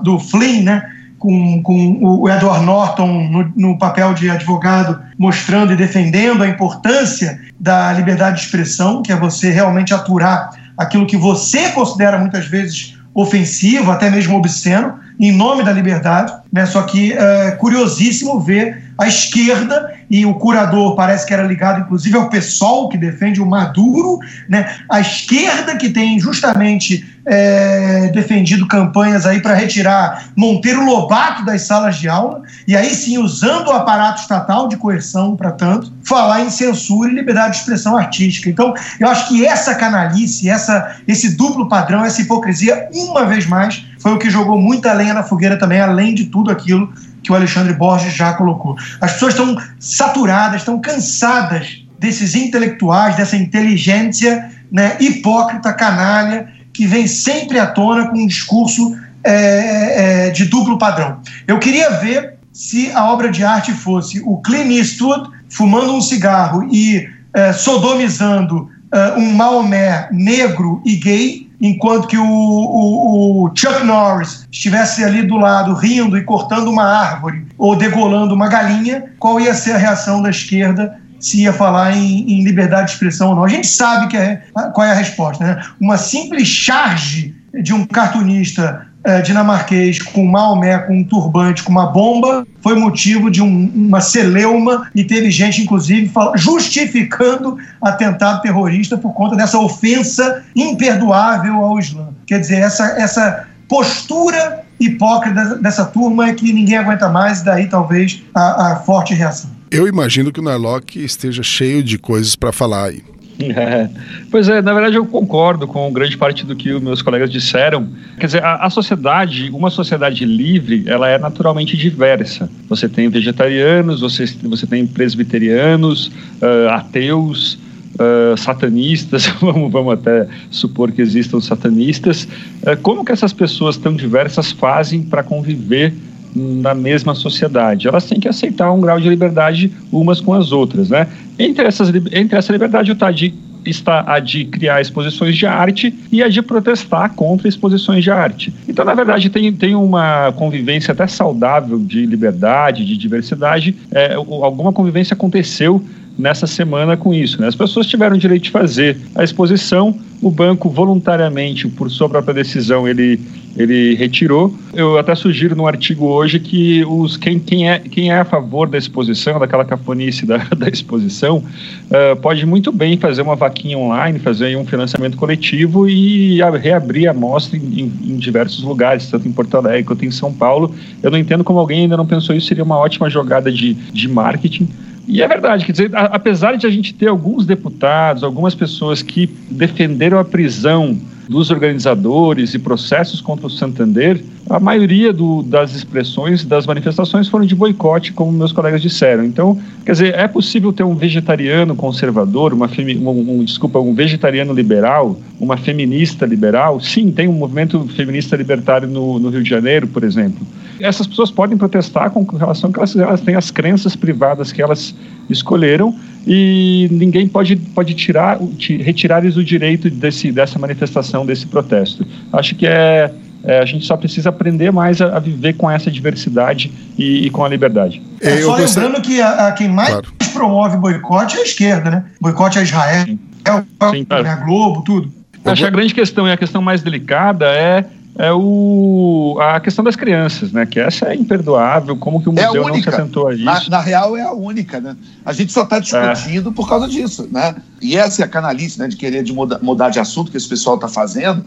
do 0.01 0.19
Flynn, 0.19 0.63
né? 0.63 0.83
Com, 1.17 1.62
com, 1.62 2.00
o 2.01 2.29
Edward 2.29 2.65
Norton 2.65 3.27
no, 3.29 3.51
no, 3.53 3.77
papel 3.77 4.13
de 4.13 4.29
advogado, 4.29 5.01
mostrando 5.17 5.74
e 5.74 5.75
defendendo 5.75 6.41
a 6.41 6.48
importância 6.48 7.38
da 7.59 7.91
liberdade 7.91 8.38
de 8.38 8.43
expressão, 8.43 9.01
que 9.01 9.12
é 9.12 9.17
você 9.17 9.51
realmente 9.51 9.93
aturar 9.93 10.51
aquilo 10.77 11.05
que 11.05 11.17
você 11.17 11.71
considera 11.71 12.17
muitas 12.17 12.45
vezes 12.45 12.98
ofensivo, 13.21 13.91
até 13.91 14.09
mesmo 14.09 14.38
obsceno, 14.38 14.99
em 15.19 15.31
nome 15.31 15.63
da 15.63 15.71
liberdade. 15.71 16.33
Né? 16.51 16.65
Só 16.65 16.83
que 16.83 17.13
é 17.13 17.51
curiosíssimo 17.51 18.39
ver 18.39 18.89
a 18.97 19.07
esquerda, 19.07 19.93
e 20.09 20.25
o 20.25 20.33
curador 20.33 20.95
parece 20.95 21.25
que 21.25 21.33
era 21.33 21.43
ligado 21.43 21.81
inclusive 21.81 22.17
ao 22.17 22.29
PSOL, 22.29 22.89
que 22.89 22.97
defende 22.97 23.41
o 23.41 23.45
Maduro, 23.45 24.19
né? 24.47 24.75
a 24.89 24.99
esquerda 24.99 25.77
que 25.77 25.89
tem 25.89 26.19
justamente 26.19 27.05
é, 27.25 28.09
defendido 28.13 28.67
campanhas 28.67 29.25
aí 29.25 29.39
para 29.39 29.53
retirar 29.53 30.29
Monteiro 30.35 30.83
Lobato 30.83 31.45
das 31.45 31.61
salas 31.61 31.97
de 31.97 32.09
aula, 32.09 32.41
e 32.69 32.77
aí 32.77 32.93
sim, 32.93 33.17
usando 33.17 33.69
o 33.69 33.71
aparato 33.71 34.21
estatal 34.21 34.67
de 34.67 34.77
coerção 34.77 35.35
para 35.35 35.49
tanto, 35.49 35.91
falar 36.03 36.41
em 36.41 36.51
censura 36.51 37.09
e 37.09 37.15
liberdade 37.15 37.53
de 37.53 37.57
expressão 37.61 37.97
artística. 37.97 38.47
Então, 38.47 38.75
eu 38.99 39.07
acho 39.07 39.27
que 39.27 39.43
essa 39.43 39.73
canalice, 39.73 40.47
essa, 40.47 40.97
esse 41.07 41.35
duplo 41.35 41.67
padrão, 41.67 42.05
essa 42.05 42.21
hipocrisia, 42.21 42.88
uma 42.93 43.25
vez 43.25 43.47
mais, 43.47 43.83
foi 43.97 44.13
o 44.13 44.19
que 44.19 44.29
jogou 44.29 44.61
muita 44.61 44.93
lenha 44.93 45.15
na 45.15 45.23
fogueira 45.23 45.57
também, 45.57 45.81
além 45.81 46.13
de 46.13 46.25
tudo 46.25 46.51
aquilo 46.51 46.93
que 47.23 47.31
o 47.31 47.35
Alexandre 47.35 47.73
Borges 47.73 48.13
já 48.13 48.33
colocou. 48.33 48.75
As 49.01 49.13
pessoas 49.13 49.33
estão 49.33 49.57
saturadas, 49.79 50.61
estão 50.61 50.79
cansadas 50.79 51.83
desses 51.97 52.35
intelectuais, 52.35 53.15
dessa 53.15 53.35
inteligência 53.35 54.47
né, 54.71 54.95
hipócrita, 54.99 55.73
canalha, 55.73 56.47
que 56.71 56.85
vem 56.85 57.07
sempre 57.07 57.57
à 57.57 57.65
tona 57.65 58.09
com 58.09 58.19
um 58.19 58.27
discurso 58.27 58.95
é, 59.23 60.27
é, 60.27 60.29
de 60.29 60.45
duplo 60.45 60.77
padrão. 60.77 61.19
Eu 61.47 61.57
queria 61.57 61.89
ver 61.89 62.38
se 62.51 62.91
a 62.91 63.11
obra 63.11 63.29
de 63.29 63.43
arte 63.43 63.71
fosse 63.71 64.21
o 64.25 64.37
Clint 64.37 64.71
Eastwood 64.71 65.29
fumando 65.49 65.93
um 65.93 66.01
cigarro 66.01 66.67
e 66.71 67.07
é, 67.33 67.53
sodomizando 67.53 68.69
é, 68.91 69.13
um 69.13 69.33
Maomé 69.33 70.09
negro 70.11 70.81
e 70.85 70.95
gay, 70.95 71.49
enquanto 71.61 72.07
que 72.07 72.17
o, 72.17 72.25
o, 72.25 73.45
o, 73.45 73.51
Chuck 73.55 73.83
Norris 73.83 74.47
estivesse 74.51 75.03
ali 75.03 75.23
do 75.23 75.37
lado 75.37 75.73
rindo 75.73 76.17
e 76.17 76.23
cortando 76.23 76.69
uma 76.69 76.83
árvore 76.83 77.45
ou 77.57 77.75
degolando 77.75 78.33
uma 78.33 78.47
galinha, 78.47 79.11
qual 79.19 79.39
ia 79.39 79.53
ser 79.53 79.73
a 79.73 79.77
reação 79.77 80.21
da 80.21 80.29
esquerda 80.29 80.99
se 81.19 81.41
ia 81.41 81.51
falar 81.51 81.95
em, 81.95 82.31
em 82.31 82.43
liberdade 82.43 82.87
de 82.87 82.91
expressão 82.93 83.29
ou 83.29 83.35
não? 83.35 83.43
A 83.43 83.49
gente 83.49 83.67
sabe 83.67 84.07
que 84.07 84.17
é, 84.17 84.41
qual 84.73 84.87
é 84.87 84.91
a 84.91 84.95
resposta. 84.95 85.43
Né? 85.43 85.63
Uma 85.79 85.97
simples 85.97 86.47
charge 86.47 87.35
de 87.61 87.73
um 87.73 87.85
cartunista 87.85 88.87
é, 89.03 89.21
dinamarquês 89.21 90.01
com 90.01 90.25
Maomé, 90.25 90.77
com 90.79 90.97
um 90.97 91.03
turbante, 91.03 91.63
com 91.63 91.71
uma 91.71 91.87
bomba, 91.87 92.45
foi 92.61 92.75
motivo 92.75 93.31
de 93.31 93.41
um, 93.41 93.71
uma 93.73 94.01
celeuma 94.01 94.89
e 94.93 95.03
teve 95.03 95.31
gente, 95.31 95.61
inclusive, 95.61 96.11
justificando 96.35 97.57
atentado 97.81 98.41
terrorista 98.41 98.97
por 98.97 99.13
conta 99.13 99.35
dessa 99.35 99.57
ofensa 99.57 100.43
imperdoável 100.55 101.55
ao 101.55 101.79
Islã. 101.79 102.09
Quer 102.25 102.39
dizer, 102.39 102.57
essa, 102.57 102.85
essa 102.99 103.47
postura 103.67 104.63
hipócrita 104.79 105.55
dessa 105.55 105.85
turma 105.85 106.29
é 106.29 106.33
que 106.33 106.51
ninguém 106.51 106.77
aguenta 106.77 107.09
mais, 107.09 107.41
daí 107.41 107.67
talvez 107.67 108.21
a, 108.33 108.73
a 108.73 108.75
forte 108.77 109.13
reação. 109.13 109.51
Eu 109.71 109.87
imagino 109.87 110.31
que 110.31 110.39
o 110.39 110.43
Narlock 110.43 110.97
esteja 111.03 111.43
cheio 111.43 111.83
de 111.83 111.97
coisas 111.97 112.35
para 112.35 112.51
falar 112.51 112.85
aí. 112.85 113.03
Pois 114.29 114.48
é, 114.50 114.62
na 114.62 114.74
verdade 114.74 114.96
eu 114.96 115.05
concordo 115.05 115.67
com 115.67 115.91
grande 115.91 116.17
parte 116.17 116.46
do 116.46 116.55
que 116.55 116.72
os 116.72 116.81
meus 116.81 117.01
colegas 117.01 117.31
disseram. 117.31 117.88
Quer 118.19 118.25
dizer, 118.25 118.43
a, 118.43 118.65
a, 118.65 118.69
sociedade, 118.69 119.50
uma 119.51 119.69
sociedade 119.69 120.25
livre, 120.25 120.84
ela 120.88 121.08
é 121.08 121.17
naturalmente 121.17 121.75
diversa. 121.75 122.50
Você 122.67 122.88
tem 122.88 123.10
vegetarianos, 123.10 124.01
você, 124.01 124.25
você 124.43 124.67
tem 124.67 124.86
presbiterianos, 124.86 126.08
uh, 126.41 126.69
ateus, 126.69 127.58
uh, 127.96 128.38
satanistas, 128.38 129.27
vamos, 129.41 129.72
vamos 129.72 129.93
até 129.93 130.27
supor 130.51 130.91
que 130.91 131.01
existam 131.01 131.39
satanistas. 131.39 132.25
Uh, 132.62 132.77
como 132.81 133.03
que 133.03 133.12
essas 133.12 133.34
pessoas 133.34 133.77
tão 133.77 133.96
diversas 133.96 134.51
fazem 134.51 135.01
para 135.01 135.24
conviver 135.24 135.93
na 136.36 136.74
mesma 136.74 137.15
sociedade. 137.15 137.88
Elas 137.88 138.05
têm 138.05 138.19
que 138.19 138.27
aceitar 138.27 138.71
um 138.71 138.81
grau 138.81 139.00
de 139.00 139.09
liberdade 139.09 139.71
umas 139.91 140.21
com 140.21 140.33
as 140.33 140.51
outras, 140.51 140.89
né? 140.89 141.07
Entre, 141.38 141.65
essas, 141.65 141.89
entre 142.12 142.38
essa 142.38 142.51
liberdade 142.51 142.91
está 142.91 143.12
de, 143.12 143.33
está 143.65 144.03
a 144.07 144.19
de 144.19 144.45
criar 144.45 144.81
exposições 144.81 145.36
de 145.36 145.45
arte 145.45 145.93
e 146.12 146.21
a 146.21 146.27
de 146.27 146.41
protestar 146.41 147.13
contra 147.13 147.48
exposições 147.48 148.03
de 148.03 148.12
arte. 148.12 148.53
Então, 148.67 148.86
na 148.86 148.93
verdade, 148.93 149.29
tem, 149.29 149.51
tem 149.53 149.75
uma 149.75 150.31
convivência 150.33 150.91
até 150.91 151.07
saudável 151.07 151.79
de 151.79 152.05
liberdade, 152.05 152.86
de 152.86 152.98
diversidade. 152.98 153.75
É, 153.91 154.13
alguma 154.13 154.74
convivência 154.74 155.13
aconteceu 155.13 155.83
nessa 156.19 156.45
semana 156.45 156.98
com 156.98 157.13
isso. 157.13 157.39
Né? 157.39 157.48
As 157.48 157.55
pessoas 157.55 157.88
tiveram 157.88 158.17
o 158.17 158.19
direito 158.19 158.43
de 158.43 158.51
fazer 158.51 158.98
a 159.15 159.24
exposição, 159.24 159.98
o 160.21 160.29
banco 160.29 160.69
voluntariamente, 160.69 161.67
por 161.69 161.89
sua 161.89 162.09
própria 162.09 162.33
decisão, 162.33 162.86
ele, 162.86 163.21
ele 163.57 163.95
retirou. 163.95 164.53
Eu 164.73 164.97
até 164.97 165.13
sugiro 165.15 165.55
no 165.55 165.67
artigo 165.67 166.05
hoje 166.05 166.39
que 166.39 166.83
os, 166.85 167.17
quem, 167.17 167.39
quem, 167.39 167.69
é, 167.69 167.79
quem 167.79 168.11
é 168.11 168.19
a 168.19 168.25
favor 168.25 168.67
da 168.67 168.77
exposição, 168.77 169.39
daquela 169.39 169.65
cafonice 169.65 170.25
da, 170.25 170.37
da 170.55 170.69
exposição, 170.69 171.37
uh, 171.37 172.15
pode 172.21 172.45
muito 172.45 172.71
bem 172.71 172.97
fazer 172.97 173.21
uma 173.21 173.35
vaquinha 173.35 173.77
online, 173.77 174.19
fazer 174.19 174.55
um 174.57 174.65
financiamento 174.65 175.17
coletivo 175.17 175.89
e 175.89 176.41
a, 176.41 176.49
reabrir 176.51 177.09
a 177.09 177.13
mostra 177.13 177.57
em, 177.57 177.61
em, 177.61 178.13
em, 178.13 178.17
diversos 178.17 178.63
lugares, 178.63 179.07
tanto 179.07 179.27
em 179.27 179.31
Porto 179.31 179.55
Alegre 179.57 179.83
quanto 179.83 180.05
em 180.05 180.11
São 180.11 180.31
Paulo. 180.31 180.73
Eu 181.01 181.11
não 181.11 181.17
entendo 181.17 181.43
como 181.43 181.59
alguém 181.59 181.81
ainda 181.81 181.97
não 181.97 182.05
pensou 182.05 182.35
isso, 182.35 182.47
seria 182.47 182.63
uma 182.63 182.77
ótima 182.77 183.09
jogada 183.09 183.51
de, 183.51 183.73
de 183.73 184.07
marketing. 184.07 184.67
E 185.07 185.23
é 185.23 185.27
verdade, 185.27 185.65
quer 185.65 185.71
dizer, 185.71 185.89
apesar 185.93 186.55
de 186.55 186.67
a 186.67 186.69
gente 186.69 186.93
ter 186.93 187.07
alguns 187.07 187.43
deputados, 187.43 188.23
algumas 188.23 188.53
pessoas 188.53 189.01
que 189.01 189.27
defenderam 189.49 190.19
a 190.19 190.23
prisão 190.23 190.95
dos 191.29 191.51
organizadores 191.51 192.55
e 192.55 192.59
processos 192.59 193.21
contra 193.21 193.45
o 193.45 193.50
Santander, 193.51 194.19
a 194.50 194.59
maioria 194.59 195.13
do, 195.13 195.43
das 195.43 195.75
expressões 195.75 196.43
das 196.43 196.65
manifestações 196.65 197.27
foram 197.27 197.45
de 197.45 197.53
boicote, 197.53 198.12
como 198.12 198.31
meus 198.31 198.51
colegas 198.51 198.81
disseram. 198.81 199.24
Então, 199.24 199.55
quer 199.86 199.91
dizer, 199.91 200.15
é 200.15 200.27
possível 200.27 200.74
ter 200.74 200.81
um 200.81 200.95
vegetariano 200.95 201.75
conservador, 201.75 202.51
uma 202.51 202.67
femi, 202.67 202.98
um, 202.98 203.41
um, 203.41 203.43
desculpa, 203.43 203.77
um 203.77 203.93
vegetariano 203.93 204.51
liberal, 204.53 205.19
uma 205.39 205.55
feminista 205.55 206.25
liberal? 206.25 206.81
Sim, 206.81 207.12
tem 207.12 207.27
um 207.27 207.33
movimento 207.33 207.88
feminista 207.95 208.36
libertário 208.36 208.88
no, 208.88 209.19
no 209.19 209.29
Rio 209.29 209.43
de 209.43 209.50
Janeiro, 209.50 209.88
por 209.88 210.03
exemplo 210.03 210.48
essas 210.79 211.07
pessoas 211.07 211.31
podem 211.31 211.57
protestar 211.57 212.09
com 212.09 212.24
relação 212.36 212.69
a 212.69 212.74
que 212.74 212.79
elas, 212.79 212.95
elas 212.95 213.21
têm 213.21 213.36
as 213.36 213.51
crenças 213.51 213.95
privadas 213.95 214.51
que 214.51 214.62
elas 214.62 214.95
escolheram 215.29 215.95
e 216.25 216.88
ninguém 216.91 217.27
pode, 217.27 217.55
pode 217.55 217.93
tirar, 217.93 218.39
retirar-lhes 218.79 219.38
o 219.38 219.43
direito 219.43 219.89
desse, 219.89 220.31
dessa 220.31 220.59
manifestação, 220.59 221.25
desse 221.25 221.45
protesto. 221.48 222.05
Acho 222.31 222.55
que 222.55 222.67
é, 222.67 223.12
é, 223.43 223.59
a 223.59 223.65
gente 223.65 223.86
só 223.86 223.95
precisa 223.95 224.29
aprender 224.29 224.71
mais 224.71 225.01
a, 225.01 225.17
a 225.17 225.19
viver 225.19 225.53
com 225.53 225.69
essa 225.69 225.89
diversidade 225.89 226.71
e, 226.98 227.27
e 227.27 227.29
com 227.29 227.43
a 227.43 227.50
liberdade. 227.50 228.01
É, 228.21 228.38
só 228.41 228.55
lembrando 228.55 229.01
que 229.01 229.21
a, 229.21 229.48
a, 229.48 229.51
quem 229.51 229.69
mais 229.69 229.89
claro. 229.89 230.07
promove 230.33 230.77
boicote 230.77 231.38
é 231.38 231.41
a 231.41 231.43
esquerda, 231.43 231.89
né? 231.89 232.05
Boicote 232.19 232.59
a 232.59 232.63
Israel, 232.63 233.05
é 233.45 233.51
o, 233.51 233.91
Sim, 233.91 234.05
claro. 234.05 234.27
a 234.27 234.36
Globo, 234.36 234.81
tudo. 234.83 235.19
Acho 235.45 235.62
que 235.62 235.67
a 235.67 235.71
grande 235.71 235.93
questão 235.93 236.27
e 236.27 236.31
a 236.31 236.38
questão 236.38 236.62
mais 236.62 236.81
delicada 236.81 237.45
é 237.45 237.86
é 238.19 238.33
o, 238.33 239.38
a 239.39 239.61
questão 239.61 239.81
das 239.81 239.95
crianças, 239.95 240.51
né? 240.51 240.65
Que 240.65 240.77
essa 240.77 241.05
é 241.05 241.15
imperdoável, 241.15 241.95
como 241.95 242.21
que 242.21 242.27
o 242.27 242.33
museu 242.33 242.67
é 242.67 242.71
não 242.71 242.83
se 242.83 242.89
atentou 242.89 243.29
a 243.29 243.33
isso. 243.33 243.45
Na, 243.45 243.63
na, 243.69 243.79
real, 243.79 244.17
é 244.17 244.21
a 244.21 244.33
única, 244.33 244.81
né? 244.81 244.97
A 245.25 245.31
gente 245.31 245.53
só 245.53 245.63
está 245.63 245.79
discutindo 245.79 246.49
é. 246.49 246.53
por 246.53 246.67
causa 246.67 246.85
disso, 246.85 247.29
né? 247.31 247.55
E 247.81 247.95
essa 247.95 248.21
é 248.21 248.25
a 248.25 248.27
canalice, 248.27 248.77
né? 248.77 248.89
De 248.89 248.97
querer 248.97 249.23
de 249.23 249.31
muda, 249.31 249.57
mudar 249.63 249.89
de 249.89 250.01
assunto 250.01 250.31
que 250.31 250.35
esse 250.35 250.49
pessoal 250.49 250.75
está 250.75 250.89
fazendo. 250.89 251.45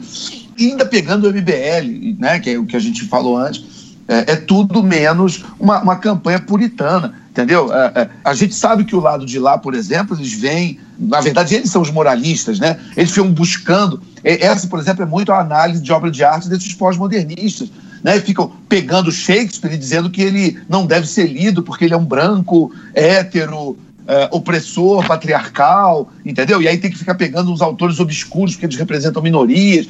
E 0.57 0.71
ainda 0.71 0.87
pegando 0.87 1.29
o 1.29 1.31
MBL, 1.31 2.17
né? 2.19 2.41
Que 2.41 2.50
é 2.50 2.59
o 2.59 2.64
que 2.64 2.75
a 2.75 2.81
gente 2.81 3.05
falou 3.05 3.37
antes. 3.37 3.62
É, 4.09 4.33
é 4.33 4.37
tudo 4.37 4.83
menos 4.83 5.45
uma, 5.61 5.83
uma 5.83 5.97
campanha 5.97 6.41
puritana 6.41 7.22
entendeu? 7.33 7.73
É, 7.73 7.93
é, 7.95 8.11
a 8.23 8.35
gente 8.35 8.55
sabe 8.55 8.85
que 8.85 8.95
o 8.95 9.01
lado 9.01 9.25
de 9.25 9.39
lá, 9.39 9.57
por 9.57 9.75
exemplo, 9.75 10.15
eles 10.17 10.33
vêm, 10.35 10.79
na 10.99 11.21
verdade, 11.21 11.55
eles 11.55 11.71
são 11.71 11.81
os 11.81 11.91
moralistas, 11.91 12.61
né? 12.61 12.79
Eles 12.95 13.11
ficam 13.11 13.33
buscando. 13.33 14.01
Essa, 14.23 14.69
por 14.69 14.79
exemplo, 14.79 15.03
é 15.03 15.07
muito 15.07 15.33
a 15.33 15.41
análise 15.41 15.83
de 15.83 15.91
obra 15.93 16.11
de 16.11 16.23
arte 16.23 16.49
desses 16.49 16.75
pós-modernistas. 16.75 17.71
Né, 18.05 18.19
ficam 18.19 18.51
pegando 18.69 19.12
Shakespeare 19.12 19.75
e 19.75 19.79
dizendo 19.79 20.11
que 20.11 20.21
ele 20.21 20.59
não 20.69 20.85
deve 20.85 21.07
ser 21.07 21.29
lido 21.29 21.62
porque 21.62 21.85
ele 21.85 21.95
é 21.95 21.97
um 21.97 22.05
branco, 22.05 22.73
hétero, 22.93 23.79
é, 24.09 24.29
opressor, 24.33 25.07
patriarcal, 25.07 26.11
entendeu? 26.27 26.61
E 26.61 26.67
aí 26.67 26.79
tem 26.79 26.91
que 26.91 26.99
ficar 26.99 27.15
pegando 27.15 27.53
os 27.53 27.62
autores 27.62 28.01
obscuros 28.01 28.55
porque 28.55 28.67
eles 28.67 28.77
representam 28.77 29.23
minorias, 29.23 29.87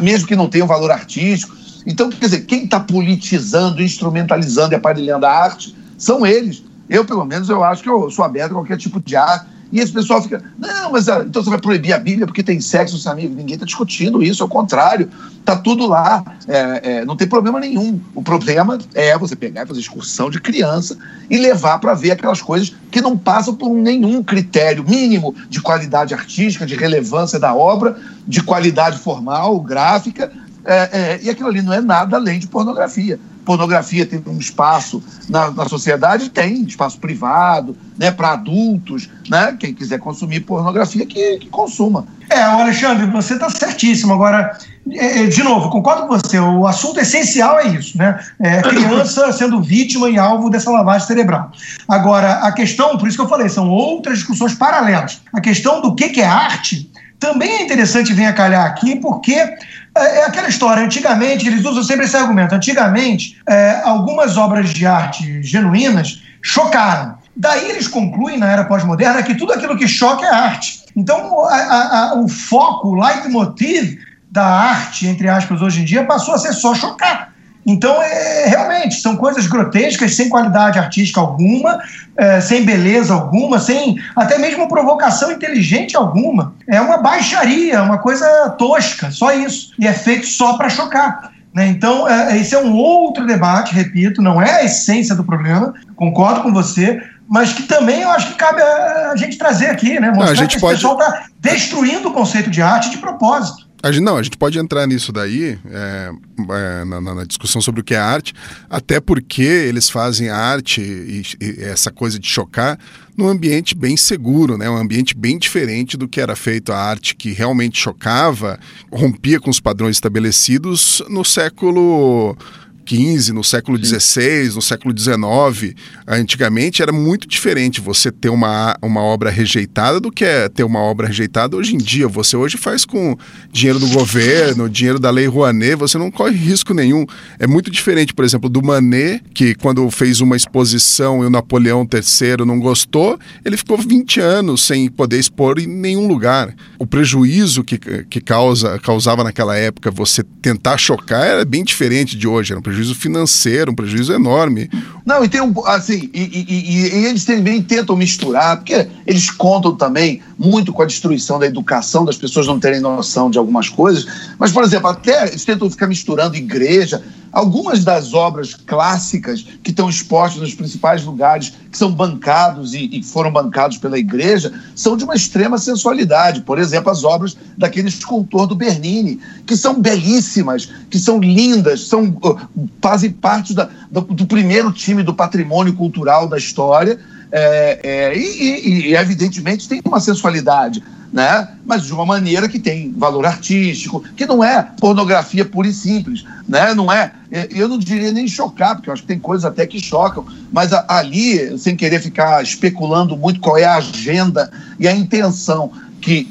mesmo 0.00 0.26
que 0.26 0.34
não 0.34 0.48
tenham 0.48 0.66
valor 0.66 0.90
artístico. 0.90 1.54
Então, 1.86 2.10
quer 2.10 2.24
dizer, 2.24 2.40
quem 2.46 2.64
está 2.64 2.80
politizando, 2.80 3.80
instrumentalizando 3.80 4.74
e 4.74 4.76
aparelhando 4.76 5.24
a 5.24 5.30
arte 5.30 5.72
são 5.96 6.26
eles. 6.26 6.64
Eu, 6.88 7.04
pelo 7.04 7.24
menos, 7.24 7.48
eu 7.48 7.62
acho 7.64 7.82
que 7.82 7.88
eu 7.88 8.10
sou 8.10 8.24
aberto 8.24 8.52
a 8.52 8.54
qualquer 8.54 8.76
tipo 8.76 9.00
de 9.00 9.16
arte. 9.16 9.46
E 9.72 9.80
esse 9.80 9.90
pessoal 9.90 10.22
fica, 10.22 10.44
não, 10.58 10.92
mas 10.92 11.08
ah, 11.08 11.24
então 11.26 11.42
você 11.42 11.48
vai 11.48 11.58
proibir 11.58 11.94
a 11.94 11.98
Bíblia 11.98 12.26
porque 12.26 12.42
tem 12.42 12.60
sexo, 12.60 12.98
seu 12.98 13.10
amigo. 13.10 13.34
Ninguém 13.34 13.54
está 13.54 13.64
discutindo 13.64 14.22
isso, 14.22 14.42
ao 14.42 14.48
contrário, 14.48 15.08
está 15.40 15.56
tudo 15.56 15.86
lá, 15.86 16.22
é, 16.46 16.80
é, 16.82 17.04
não 17.06 17.16
tem 17.16 17.26
problema 17.26 17.58
nenhum. 17.58 17.98
O 18.14 18.22
problema 18.22 18.78
é 18.92 19.16
você 19.16 19.34
pegar 19.34 19.62
e 19.62 19.66
fazer 19.66 19.80
excursão 19.80 20.28
de 20.28 20.38
criança 20.42 20.98
e 21.30 21.38
levar 21.38 21.78
para 21.78 21.94
ver 21.94 22.10
aquelas 22.10 22.42
coisas 22.42 22.74
que 22.90 23.00
não 23.00 23.16
passam 23.16 23.54
por 23.54 23.70
nenhum 23.70 24.22
critério 24.22 24.84
mínimo 24.86 25.34
de 25.48 25.62
qualidade 25.62 26.12
artística, 26.12 26.66
de 26.66 26.74
relevância 26.74 27.38
da 27.38 27.54
obra, 27.54 27.96
de 28.28 28.42
qualidade 28.42 28.98
formal, 28.98 29.58
gráfica, 29.58 30.30
é, 30.66 30.90
é, 30.92 31.20
e 31.22 31.30
aquilo 31.30 31.48
ali 31.48 31.62
não 31.62 31.72
é 31.72 31.80
nada 31.80 32.16
além 32.16 32.38
de 32.38 32.46
pornografia. 32.46 33.18
Pornografia 33.44 34.06
tem 34.06 34.22
um 34.26 34.38
espaço 34.38 35.02
na, 35.28 35.50
na 35.50 35.68
sociedade, 35.68 36.30
tem 36.30 36.62
espaço 36.62 36.98
privado, 36.98 37.76
né, 37.98 38.10
para 38.10 38.32
adultos, 38.32 39.08
né, 39.28 39.56
quem 39.58 39.74
quiser 39.74 39.98
consumir 39.98 40.40
pornografia 40.40 41.04
que, 41.06 41.38
que 41.38 41.48
consuma. 41.48 42.06
É, 42.30 42.40
Alexandre, 42.40 43.06
você 43.06 43.34
está 43.34 43.50
certíssimo. 43.50 44.14
Agora, 44.14 44.56
é, 44.90 45.24
é, 45.24 45.26
de 45.26 45.42
novo, 45.42 45.68
concordo 45.68 46.06
com 46.06 46.18
você, 46.18 46.38
o 46.38 46.66
assunto 46.66 46.98
essencial 46.98 47.60
é 47.60 47.68
isso, 47.68 47.98
né? 47.98 48.18
É 48.40 48.62
criança 48.62 49.30
sendo 49.34 49.60
vítima 49.62 50.08
e 50.08 50.18
alvo 50.18 50.48
dessa 50.48 50.70
lavagem 50.70 51.06
cerebral. 51.06 51.52
Agora, 51.86 52.38
a 52.38 52.52
questão, 52.52 52.96
por 52.96 53.06
isso 53.06 53.18
que 53.18 53.22
eu 53.22 53.28
falei, 53.28 53.48
são 53.48 53.68
outras 53.68 54.18
discussões 54.18 54.54
paralelas. 54.54 55.20
A 55.32 55.40
questão 55.40 55.82
do 55.82 55.94
que, 55.94 56.08
que 56.08 56.20
é 56.20 56.26
arte 56.26 56.90
também 57.22 57.50
é 57.50 57.62
interessante 57.62 58.12
vir 58.12 58.24
a 58.24 58.32
calhar 58.32 58.66
aqui, 58.66 58.96
porque 58.96 59.54
é, 59.96 60.20
é 60.20 60.24
aquela 60.24 60.48
história. 60.48 60.84
Antigamente, 60.84 61.46
eles 61.46 61.64
usam 61.64 61.82
sempre 61.82 62.06
esse 62.06 62.16
argumento. 62.16 62.54
Antigamente, 62.54 63.40
é, 63.48 63.80
algumas 63.84 64.36
obras 64.36 64.70
de 64.70 64.86
arte 64.86 65.42
genuínas 65.42 66.22
chocaram. 66.42 67.16
Daí 67.34 67.70
eles 67.70 67.88
concluem, 67.88 68.38
na 68.38 68.50
era 68.50 68.64
pós-moderna, 68.64 69.22
que 69.22 69.34
tudo 69.34 69.52
aquilo 69.52 69.76
que 69.76 69.88
choca 69.88 70.26
é 70.26 70.30
arte. 70.30 70.82
Então, 70.94 71.46
a, 71.46 72.10
a, 72.10 72.14
o 72.18 72.28
foco, 72.28 72.88
o 72.88 72.94
leitmotiv 72.94 73.98
da 74.30 74.44
arte, 74.44 75.06
entre 75.06 75.28
aspas, 75.28 75.62
hoje 75.62 75.80
em 75.80 75.84
dia, 75.84 76.04
passou 76.04 76.34
a 76.34 76.38
ser 76.38 76.52
só 76.52 76.74
chocar. 76.74 77.31
Então, 77.64 78.02
é, 78.02 78.46
realmente, 78.46 78.96
são 78.96 79.16
coisas 79.16 79.46
grotescas, 79.46 80.16
sem 80.16 80.28
qualidade 80.28 80.78
artística 80.78 81.20
alguma, 81.20 81.78
é, 82.16 82.40
sem 82.40 82.64
beleza 82.64 83.14
alguma, 83.14 83.58
sem 83.60 83.96
até 84.16 84.36
mesmo 84.36 84.68
provocação 84.68 85.30
inteligente 85.30 85.96
alguma. 85.96 86.54
É 86.68 86.80
uma 86.80 86.98
baixaria, 86.98 87.82
uma 87.82 87.98
coisa 87.98 88.50
tosca, 88.58 89.10
só 89.10 89.32
isso. 89.32 89.72
E 89.78 89.86
é 89.86 89.92
feito 89.92 90.26
só 90.26 90.54
para 90.54 90.68
chocar. 90.68 91.30
Né? 91.54 91.68
Então, 91.68 92.08
é, 92.08 92.36
esse 92.36 92.54
é 92.54 92.58
um 92.58 92.74
outro 92.74 93.26
debate, 93.26 93.74
repito, 93.74 94.22
não 94.22 94.40
é 94.40 94.60
a 94.60 94.64
essência 94.64 95.14
do 95.14 95.22
problema, 95.22 95.74
concordo 95.94 96.42
com 96.42 96.52
você, 96.52 97.00
mas 97.28 97.52
que 97.52 97.62
também 97.62 98.02
eu 98.02 98.10
acho 98.10 98.28
que 98.28 98.34
cabe 98.34 98.60
a, 98.60 99.10
a 99.12 99.16
gente 99.16 99.38
trazer 99.38 99.66
aqui, 99.66 100.00
né? 100.00 100.08
Mostrar 100.08 100.24
não, 100.24 100.32
a 100.32 100.34
gente 100.34 100.56
que 100.56 100.60
pode... 100.60 100.74
pessoal 100.74 100.98
está 100.98 101.24
destruindo 101.38 102.08
o 102.08 102.12
conceito 102.12 102.50
de 102.50 102.60
arte 102.60 102.90
de 102.90 102.98
propósito. 102.98 103.61
A 103.82 103.90
gente, 103.90 104.04
não, 104.04 104.16
a 104.16 104.22
gente 104.22 104.38
pode 104.38 104.56
entrar 104.60 104.86
nisso 104.86 105.12
daí, 105.12 105.58
é, 105.66 106.12
é, 106.38 106.84
na, 106.84 107.00
na, 107.00 107.24
discussão 107.24 107.60
sobre 107.60 107.80
o 107.80 107.84
que 107.84 107.94
é 107.94 107.98
arte, 107.98 108.32
até 108.70 109.00
porque 109.00 109.42
eles 109.42 109.90
fazem 109.90 110.28
arte 110.28 110.80
e, 110.80 111.22
e, 111.40 111.64
essa 111.64 111.90
coisa 111.90 112.16
de 112.16 112.28
chocar 112.28 112.78
num 113.16 113.26
ambiente 113.26 113.74
bem 113.74 113.96
seguro, 113.96 114.56
né? 114.56 114.70
um 114.70 114.76
ambiente 114.76 115.16
bem 115.16 115.36
diferente 115.36 115.96
do 115.96 116.06
que 116.06 116.20
era 116.20 116.36
feito 116.36 116.72
a 116.72 116.78
arte 116.78 117.16
que 117.16 117.32
realmente 117.32 117.76
chocava, 117.76 118.56
rompia 118.90 119.40
com 119.40 119.50
os 119.50 119.58
padrões 119.58 119.96
estabelecidos 119.96 121.02
no 121.08 121.24
século 121.24 122.36
XV, 122.84 123.32
no 123.32 123.42
século 123.42 123.82
XVI, 123.82 124.54
no 124.54 124.62
século 124.62 124.94
XIX. 124.96 125.74
Antigamente 126.06 126.82
era 126.82 126.92
muito 126.92 127.26
diferente 127.26 127.80
você 127.80 128.10
ter 128.10 128.28
uma, 128.28 128.76
uma 128.82 129.00
obra 129.00 129.30
rejeitada 129.30 130.00
do 130.00 130.10
que 130.10 130.24
é 130.24 130.48
ter 130.48 130.64
uma 130.64 130.80
obra 130.80 131.06
rejeitada 131.06 131.56
hoje 131.56 131.74
em 131.74 131.78
dia. 131.78 132.08
Você 132.08 132.36
hoje 132.36 132.56
faz 132.56 132.84
com 132.84 133.16
dinheiro 133.50 133.78
do 133.78 133.88
governo, 133.88 134.68
dinheiro 134.68 134.98
da 134.98 135.10
Lei 135.10 135.26
Rouanet, 135.26 135.76
você 135.76 135.98
não 135.98 136.10
corre 136.10 136.36
risco 136.36 136.74
nenhum. 136.74 137.06
É 137.38 137.46
muito 137.46 137.70
diferente, 137.70 138.14
por 138.14 138.24
exemplo, 138.24 138.48
do 138.48 138.62
Manet, 138.62 139.22
que 139.34 139.54
quando 139.54 139.88
fez 139.90 140.20
uma 140.20 140.36
exposição 140.36 141.22
e 141.22 141.26
o 141.26 141.30
Napoleão 141.30 141.86
III 141.90 142.44
não 142.46 142.58
gostou, 142.58 143.18
ele 143.44 143.56
ficou 143.56 143.78
20 143.78 144.20
anos 144.20 144.62
sem 144.64 144.88
poder 144.88 145.18
expor 145.18 145.58
em 145.58 145.66
nenhum 145.66 146.06
lugar. 146.06 146.54
O 146.78 146.86
prejuízo 146.86 147.64
que, 147.64 147.78
que 147.78 148.20
causa, 148.20 148.78
causava 148.78 149.24
naquela 149.24 149.56
época 149.56 149.90
você 149.90 150.22
tentar 150.40 150.76
chocar 150.76 151.24
era 151.24 151.44
bem 151.44 151.64
diferente 151.64 152.16
de 152.16 152.26
hoje. 152.26 152.52
Era 152.52 152.60
um 152.60 152.62
prejuízo 152.72 152.94
financeiro, 152.94 153.70
um 153.70 153.74
prejuízo 153.74 154.14
enorme. 154.14 154.70
Não, 155.04 155.22
e 155.22 155.28
tem 155.28 155.42
um. 155.42 155.52
Assim, 155.66 156.08
e, 156.14 156.22
e, 156.22 156.74
e, 156.74 157.04
eles 157.04 157.24
também 157.24 157.62
tentam 157.62 157.94
misturar, 157.94 158.56
porque 158.56 158.88
eles 159.06 159.30
contam 159.30 159.76
também 159.76 160.22
muito 160.38 160.72
com 160.72 160.82
a 160.82 160.86
destruição 160.86 161.38
da 161.38 161.46
educação, 161.46 162.04
das 162.04 162.16
pessoas 162.16 162.46
não 162.46 162.58
terem 162.58 162.80
noção 162.80 163.30
de 163.30 163.36
algumas 163.36 163.68
coisas. 163.68 164.06
Mas, 164.38 164.50
por 164.50 164.64
exemplo, 164.64 164.88
até 164.88 165.28
eles 165.28 165.44
tentam 165.44 165.70
ficar 165.70 165.86
misturando 165.86 166.34
igreja. 166.34 167.02
Algumas 167.32 167.82
das 167.82 168.12
obras 168.12 168.54
clássicas 168.54 169.42
que 169.62 169.70
estão 169.70 169.88
expostas 169.88 170.42
nos 170.42 170.54
principais 170.54 171.02
lugares, 171.02 171.54
que 171.70 171.78
são 171.78 171.90
bancados 171.90 172.74
e, 172.74 172.98
e, 172.98 173.02
foram 173.02 173.32
bancados 173.32 173.78
pela 173.78 173.98
igreja, 173.98 174.52
são 174.76 174.98
de 174.98 175.04
uma 175.04 175.14
extrema 175.14 175.56
sensualidade. 175.56 176.42
Por 176.42 176.58
exemplo, 176.58 176.90
as 176.90 177.04
obras 177.04 177.34
daquele 177.56 177.88
escultor 177.88 178.46
do 178.46 178.54
Bernini, 178.54 179.18
que 179.46 179.56
são 179.56 179.80
belíssimas, 179.80 180.68
que 180.90 180.98
são 180.98 181.18
lindas, 181.20 181.88
são, 181.88 182.08
uh, 182.22 182.68
fazem 182.82 183.10
parte 183.10 183.54
da, 183.54 183.70
do, 183.90 184.02
do 184.02 184.26
primeiro 184.26 184.70
time 184.70 185.02
do 185.02 185.14
patrimônio 185.14 185.74
cultural 185.74 186.28
da 186.28 186.36
história. 186.36 187.00
É, 187.32 187.80
é, 187.82 188.16
e, 188.16 188.90
e, 188.90 188.94
evidentemente, 188.94 189.66
tem 189.68 189.80
uma 189.84 189.98
sensualidade 189.98 190.82
né? 191.12 191.48
mas 191.64 191.84
de 191.84 191.92
uma 191.92 192.06
maneira 192.06 192.48
que 192.48 192.58
tem 192.58 192.90
valor 192.92 193.26
artístico, 193.26 194.02
que 194.16 194.24
não 194.24 194.42
é 194.42 194.62
pornografia 194.80 195.44
pura 195.44 195.68
e 195.68 195.72
simples. 195.72 196.24
Né? 196.48 196.74
Não 196.74 196.90
é, 196.90 197.12
eu 197.50 197.68
não 197.68 197.78
diria 197.78 198.10
nem 198.10 198.26
chocar, 198.26 198.74
porque 198.74 198.88
eu 198.88 198.94
acho 198.94 199.02
que 199.02 199.08
tem 199.08 199.18
coisas 199.18 199.44
até 199.44 199.66
que 199.66 199.78
chocam, 199.78 200.24
mas 200.50 200.72
ali, 200.88 201.58
sem 201.58 201.76
querer 201.76 202.00
ficar 202.00 202.42
especulando 202.42 203.16
muito 203.16 203.40
qual 203.40 203.58
é 203.58 203.64
a 203.64 203.76
agenda 203.76 204.50
e 204.78 204.88
a 204.88 204.94
intenção 204.94 205.70
que 206.02 206.24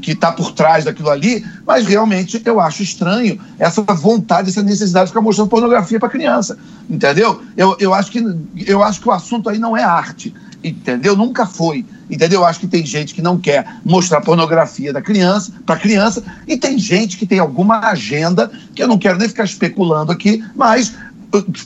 que 0.00 0.12
está 0.12 0.30
por 0.30 0.52
trás 0.52 0.84
daquilo 0.84 1.10
ali, 1.10 1.44
mas 1.66 1.84
realmente 1.84 2.40
eu 2.44 2.60
acho 2.60 2.82
estranho 2.82 3.38
essa 3.58 3.82
vontade, 3.82 4.48
essa 4.48 4.62
necessidade 4.62 5.06
de 5.06 5.10
ficar 5.10 5.20
mostrando 5.20 5.48
pornografia 5.48 5.98
para 5.98 6.08
criança, 6.08 6.56
entendeu? 6.88 7.42
Eu, 7.56 7.76
eu, 7.80 7.92
acho 7.92 8.10
que, 8.10 8.24
eu 8.66 8.82
acho 8.82 9.00
que 9.00 9.08
o 9.08 9.12
assunto 9.12 9.48
aí 9.48 9.58
não 9.58 9.76
é 9.76 9.82
arte, 9.82 10.32
entendeu? 10.62 11.16
Nunca 11.16 11.44
foi. 11.44 11.84
Entendeu? 12.10 12.40
Eu 12.40 12.46
acho 12.46 12.60
que 12.60 12.66
tem 12.66 12.86
gente 12.86 13.12
que 13.12 13.20
não 13.20 13.38
quer 13.38 13.66
mostrar 13.84 14.22
pornografia 14.22 14.92
da 14.92 15.02
criança 15.02 15.52
para 15.66 15.78
criança 15.78 16.22
e 16.46 16.56
tem 16.56 16.78
gente 16.78 17.18
que 17.18 17.26
tem 17.26 17.38
alguma 17.38 17.80
agenda 17.80 18.50
que 18.74 18.82
eu 18.82 18.88
não 18.88 18.96
quero 18.96 19.18
nem 19.18 19.28
ficar 19.28 19.44
especulando 19.44 20.10
aqui, 20.10 20.42
mas 20.56 20.94